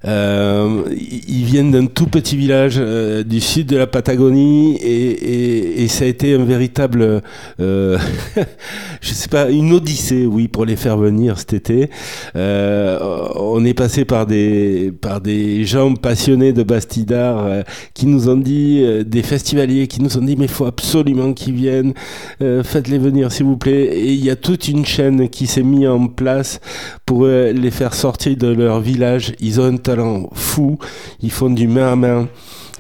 euh, 0.04 0.82
ils 0.96 1.44
viennent 1.44 1.70
d'un 1.70 1.86
tout 1.86 2.06
petit 2.06 2.36
village 2.36 2.76
euh, 2.78 3.22
du 3.22 3.40
sud 3.40 3.68
de 3.68 3.76
la 3.76 3.86
Patagonie 3.86 4.76
et, 4.76 5.10
et, 5.10 5.82
et, 5.82 5.88
ça 5.88 6.04
a 6.04 6.08
été 6.08 6.34
un 6.34 6.44
véritable, 6.44 7.22
euh, 7.60 7.98
je 9.00 9.12
sais 9.12 9.28
pas, 9.28 9.50
une 9.50 9.72
odyssée, 9.72 10.26
oui, 10.26 10.48
pour 10.48 10.64
les 10.64 10.76
faire 10.76 10.96
venir 10.96 11.38
cet 11.38 11.52
été. 11.52 11.90
Euh, 12.34 12.98
on 13.36 13.64
est 13.64 13.74
passé 13.74 14.04
par 14.04 14.26
des 14.26 14.92
par 15.00 15.20
des 15.20 15.64
gens 15.64 15.94
passionnés 15.94 16.52
de 16.52 16.62
Bastidar 16.62 17.46
euh, 17.46 17.62
qui 17.94 18.06
nous 18.06 18.28
ont 18.28 18.36
dit, 18.36 18.84
des 19.06 19.22
festivaliers 19.22 19.86
qui 19.86 20.02
nous 20.02 20.16
ont 20.18 20.22
dit, 20.22 20.36
mais 20.36 20.46
il 20.46 20.50
faut 20.50 20.66
absolument 20.66 21.32
qu'ils 21.32 21.54
viennent, 21.54 21.94
faites-les 22.40 22.98
venir 22.98 23.30
s'il 23.30 23.46
vous 23.46 23.56
plaît. 23.56 23.84
Et 23.84 24.12
il 24.12 24.24
y 24.24 24.30
a 24.30 24.36
toute 24.36 24.68
une 24.68 24.84
chaîne 24.84 25.28
qui 25.28 25.46
s'est 25.46 25.62
mise 25.62 25.88
en 25.88 26.08
place 26.08 26.60
pour 27.06 27.26
les 27.26 27.70
faire 27.70 27.94
sortir 27.94 28.36
de 28.36 28.48
leur 28.48 28.80
village. 28.80 29.32
Ils 29.40 29.60
ont 29.60 29.66
talent 29.92 30.30
fou, 30.32 30.78
ils 31.20 31.30
font 31.30 31.50
du 31.50 31.68
main 31.68 31.92
à 31.92 31.96
main. 31.96 32.28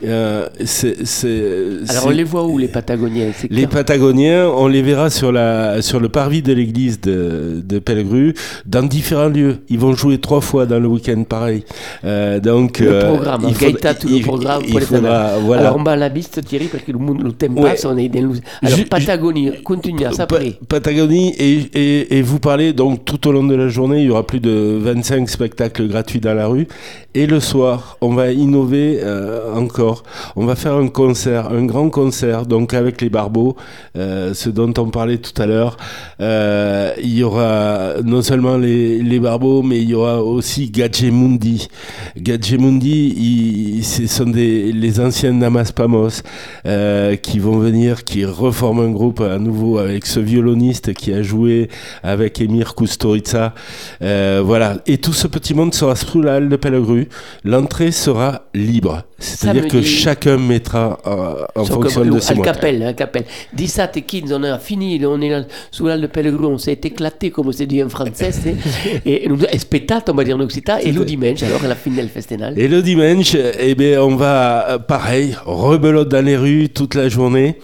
Euh, 0.04 0.48
c'est, 0.64 1.06
c'est, 1.06 1.44
Alors 1.88 2.06
on 2.06 2.10
les 2.10 2.24
voit 2.24 2.44
où 2.44 2.58
les 2.58 2.66
Patagoniens? 2.66 3.30
Les 3.50 3.66
Patagoniens, 3.66 4.48
on 4.48 4.66
les 4.66 4.82
verra 4.82 5.10
sur, 5.10 5.30
la, 5.30 5.80
sur 5.80 6.00
le 6.00 6.08
parvis 6.08 6.42
de 6.42 6.52
l'église 6.52 7.00
de, 7.00 7.62
de 7.64 7.78
Pellegru, 7.78 8.34
dans 8.66 8.82
différents 8.82 9.28
lieux. 9.28 9.58
Ils 9.68 9.78
vont 9.78 9.92
jouer 9.94 10.18
trois 10.18 10.40
fois 10.40 10.66
dans 10.66 10.80
le 10.80 10.88
week-end, 10.88 11.22
pareil. 11.22 11.64
Euh, 12.04 12.40
donc, 12.40 12.80
le 12.80 12.92
euh, 12.92 13.08
programme, 13.08 13.42
il 13.46 13.54
faudra, 13.54 13.70
Gaïta, 13.70 13.94
tout 13.94 14.08
il, 14.10 14.18
le 14.18 14.24
programme. 14.24 14.62
Il, 14.66 14.74
il 14.74 14.80
faudra, 14.80 15.38
voilà. 15.38 15.68
Alors 15.68 15.76
on 15.78 15.84
va 15.84 15.92
à 15.92 15.96
la 15.96 16.10
piste, 16.10 16.44
Thierry, 16.44 16.66
parce 16.66 16.82
que 16.82 16.90
le, 16.90 16.98
monde, 16.98 17.22
le 17.22 17.32
thème 17.32 17.56
ouais. 17.56 17.70
passe, 17.70 17.84
on 17.84 17.96
est 17.96 18.08
dans 18.08 18.32
Alors 18.62 18.78
je, 18.78 18.82
Patagonie, 18.84 19.62
continue 19.62 20.04
à 20.04 20.10
après. 20.18 20.58
Patagonie, 20.68 21.32
et, 21.38 21.60
et, 21.74 22.18
et 22.18 22.22
vous 22.22 22.40
parlez, 22.40 22.72
donc 22.72 23.04
tout 23.04 23.28
au 23.28 23.32
long 23.32 23.44
de 23.44 23.54
la 23.54 23.68
journée, 23.68 24.00
il 24.00 24.06
y 24.06 24.10
aura 24.10 24.26
plus 24.26 24.40
de 24.40 24.78
25 24.80 25.28
spectacles 25.28 25.86
gratuits 25.86 26.20
dans 26.20 26.34
la 26.34 26.48
rue. 26.48 26.66
Et 27.14 27.26
le 27.26 27.40
soir, 27.40 27.98
on 28.00 28.14
va 28.14 28.32
innover 28.32 29.00
euh, 29.02 29.54
encore. 29.54 30.02
On 30.34 30.46
va 30.46 30.56
faire 30.56 30.76
un 30.76 30.88
concert, 30.88 31.52
un 31.52 31.66
grand 31.66 31.90
concert, 31.90 32.46
donc 32.46 32.72
avec 32.72 33.02
les 33.02 33.10
Barbeaux, 33.10 33.54
euh, 33.98 34.32
ce 34.32 34.48
dont 34.48 34.72
on 34.78 34.88
parlait 34.88 35.18
tout 35.18 35.34
à 35.42 35.44
l'heure. 35.44 35.76
Euh, 36.20 36.90
il 37.02 37.12
y 37.14 37.22
aura 37.22 37.96
non 38.02 38.22
seulement 38.22 38.56
les, 38.56 39.02
les 39.02 39.20
Barbeaux, 39.20 39.62
mais 39.62 39.82
il 39.82 39.90
y 39.90 39.94
aura 39.94 40.22
aussi. 40.22 40.70
Gadgemundi, 40.70 41.68
ils, 42.16 43.84
ce 43.84 44.06
sont 44.06 44.30
des, 44.30 44.72
les 44.72 44.98
anciens 44.98 45.32
Namas 45.32 45.70
Pamos 45.70 46.22
euh, 46.64 47.16
qui 47.16 47.38
vont 47.38 47.58
venir, 47.58 48.04
qui 48.04 48.24
reforment 48.24 48.80
un 48.80 48.90
groupe 48.90 49.20
à 49.20 49.38
nouveau 49.38 49.76
avec 49.76 50.06
ce 50.06 50.18
violoniste 50.18 50.94
qui 50.94 51.12
a 51.12 51.22
joué 51.22 51.68
avec 52.02 52.40
Emir 52.40 52.74
Kusturica. 52.74 53.52
Euh, 54.00 54.40
voilà. 54.42 54.78
Et 54.86 54.96
tout 54.96 55.12
ce 55.12 55.26
petit 55.26 55.52
monde 55.52 55.74
sera 55.74 55.94
sous 55.94 56.22
la 56.22 56.36
halle 56.36 56.48
de 56.48 56.56
Pellegru 56.56 57.01
l'entrée 57.44 57.92
sera 57.92 58.42
libre. 58.54 59.02
C'est-à-dire 59.18 59.68
que 59.68 59.82
chacun 59.82 60.36
mettra 60.36 60.98
euh, 61.06 61.44
en 61.54 61.64
fonction 61.64 62.04
de 62.04 62.18
ses 62.18 62.34
moyens. 62.34 62.56
Capelle, 62.56 62.82
hein, 62.82 62.92
capelle. 62.92 63.24
Dissat 63.52 63.90
et 63.94 64.02
Kids, 64.02 64.32
on 64.32 64.42
a 64.42 64.58
fini, 64.58 65.04
on 65.04 65.20
est 65.20 65.46
sous 65.70 65.86
la 65.86 65.96
de 65.96 66.06
Pellegrin, 66.06 66.48
on 66.48 66.58
s'est 66.58 66.80
éclaté, 66.82 67.30
comme 67.30 67.52
c'est 67.52 67.66
dit 67.66 67.82
en 67.82 67.88
français, 67.88 68.32
et, 69.06 69.28
nous 69.28 69.38
spectacle, 69.58 70.10
on 70.10 70.14
va 70.14 70.24
dire 70.24 70.36
en 70.36 70.40
occitan, 70.40 70.78
et 70.78 70.92
le 70.92 71.04
dimanche, 71.04 71.42
alors 71.42 71.64
à 71.64 71.68
la 71.68 71.74
fin 71.74 71.90
du 71.90 72.08
festival. 72.08 72.58
Et 72.58 72.68
le 72.68 72.82
dimanche, 72.82 73.36
eh 73.58 73.74
bien, 73.74 74.02
on 74.02 74.16
va, 74.16 74.70
euh, 74.70 74.78
pareil, 74.78 75.36
rebelote 75.44 76.08
dans 76.08 76.24
les 76.24 76.36
rues 76.36 76.68
toute 76.68 76.94
la 76.94 77.08
journée, 77.08 77.58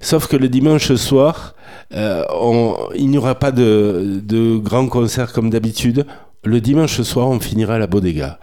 sauf 0.00 0.26
que 0.28 0.36
le 0.36 0.48
dimanche 0.48 0.94
soir, 0.94 1.54
euh, 1.94 2.24
on, 2.34 2.74
il 2.94 3.08
n'y 3.10 3.18
aura 3.18 3.34
pas 3.34 3.52
de, 3.52 4.20
de 4.24 4.56
grands 4.56 4.88
concerts 4.88 5.32
comme 5.32 5.50
d'habitude. 5.50 6.06
Le 6.44 6.60
dimanche 6.60 7.00
soir, 7.02 7.28
on 7.28 7.38
finira 7.38 7.74
à 7.74 7.78
la 7.78 7.86
Bodega. 7.86 8.38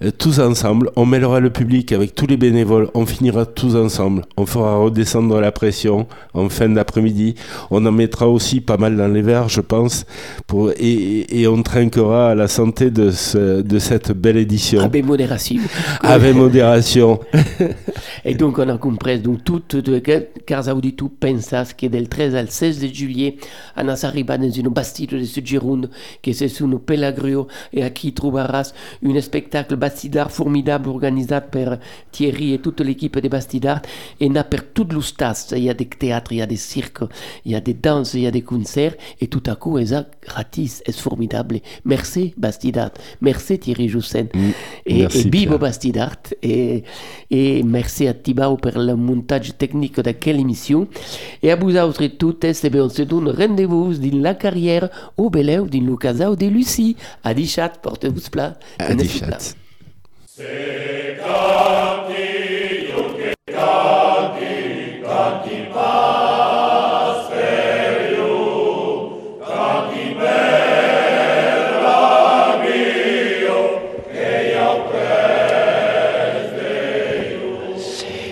Euh, 0.00 0.12
tous 0.16 0.38
ensemble, 0.38 0.92
on 0.94 1.06
mêlera 1.06 1.40
le 1.40 1.50
public 1.50 1.90
avec 1.90 2.14
tous 2.14 2.28
les 2.28 2.36
bénévoles, 2.36 2.88
on 2.94 3.04
finira 3.04 3.44
tous 3.44 3.74
ensemble, 3.74 4.24
on 4.36 4.46
fera 4.46 4.76
redescendre 4.76 5.40
la 5.40 5.50
pression 5.50 6.06
en 6.34 6.48
fin 6.48 6.68
d'après-midi, 6.68 7.34
on 7.72 7.84
en 7.84 7.90
mettra 7.90 8.28
aussi 8.28 8.60
pas 8.60 8.76
mal 8.76 8.96
dans 8.96 9.08
les 9.08 9.22
verres, 9.22 9.48
je 9.48 9.60
pense, 9.60 10.06
pour, 10.46 10.70
et, 10.78 11.40
et 11.40 11.48
on 11.48 11.64
trinquera 11.64 12.30
à 12.30 12.34
la 12.36 12.46
santé 12.46 12.92
de, 12.92 13.10
ce, 13.10 13.60
de 13.60 13.78
cette 13.80 14.12
belle 14.12 14.36
édition. 14.36 14.82
Avec 14.82 15.04
modération. 15.04 15.56
Avec 16.02 16.36
modération. 16.36 17.18
et 18.24 18.36
donc 18.36 18.60
on 18.60 18.68
a 18.68 18.78
compris, 18.78 19.18
donc 19.18 19.42
tout, 19.42 19.62
car 20.46 20.68
auditu 20.68 21.06
pensas 21.08 21.74
que 21.76 21.86
del 21.86 22.08
13 22.08 22.36
al 22.36 22.50
16 22.52 22.80
de 22.82 22.86
juillet, 22.86 23.36
on 23.76 23.88
arriba 23.88 24.38
dans 24.38 24.48
une 24.48 24.68
bastide 24.68 25.10
de 25.10 25.24
ce 25.24 25.40
Gironde, 25.40 25.90
que 26.22 26.32
c'est 26.32 26.46
sous 26.46 26.68
nos 26.68 26.78
Pelagrio, 26.78 27.48
et 27.72 27.82
à 27.82 27.90
qui 27.90 28.12
trouveras 28.12 28.72
un 29.04 29.20
spectacle 29.20 29.74
Bastidard 29.88 30.30
formidable 30.30 30.90
organisé 30.90 31.38
par 31.50 31.78
Thierry 32.12 32.52
et 32.52 32.58
toute 32.58 32.80
l'équipe 32.82 33.18
de 33.18 33.28
Bastidard 33.28 33.80
et 34.20 34.28
n'a 34.28 34.44
per 34.44 34.58
tout 34.74 34.86
l'ustas. 34.90 35.54
Il 35.56 35.62
y 35.62 35.70
a 35.70 35.74
des 35.74 35.86
théâtres, 35.86 36.32
il 36.32 36.38
y 36.38 36.42
a 36.42 36.46
des 36.46 36.56
cirques, 36.56 37.04
il 37.46 37.52
y 37.52 37.54
a 37.54 37.60
des 37.60 37.72
danses, 37.72 38.12
il 38.12 38.20
y 38.20 38.26
a 38.26 38.30
des 38.30 38.42
concerts 38.42 38.94
et 39.18 39.28
tout 39.28 39.42
à 39.46 39.56
coup, 39.56 39.78
c'est 39.78 40.06
gratis, 40.26 40.82
c'est 40.84 40.94
formidable? 40.94 41.60
Merci 41.86 42.34
Bastidard, 42.36 42.90
merci 43.22 43.58
Thierry 43.58 43.88
Joussen 43.88 44.28
mm, 44.34 44.50
et, 44.84 45.02
et 45.02 45.24
Bibo 45.24 45.56
Bastidard 45.56 46.16
et, 46.42 46.84
et 47.30 47.62
merci 47.62 48.06
à 48.06 48.12
Tibao 48.12 48.56
pour 48.56 48.78
le 48.78 48.94
montage 48.94 49.56
technique 49.56 50.00
de 50.00 50.10
quelle 50.12 50.40
émission. 50.40 50.86
Et 51.42 51.50
à 51.50 51.56
vous 51.56 51.74
autres 51.76 52.06
toutes, 52.06 52.44
eh 52.44 52.70
bien, 52.70 52.84
on 52.84 52.88
se 52.90 53.02
donne 53.02 53.30
rendez-vous 53.30 53.94
dans 53.94 54.20
la 54.20 54.34
carrière 54.34 54.90
au 55.16 55.30
Beleu, 55.30 55.66
dans 55.66 55.86
le 55.86 55.96
Casao 55.96 56.36
de 56.36 56.46
Lucie. 56.46 56.96
À 57.24 57.32
Dichat, 57.32 57.72
portez-vous 57.80 58.28
plat. 58.30 58.58
À 58.78 58.94
Dichat. 58.94 59.38
Sic 60.38 61.18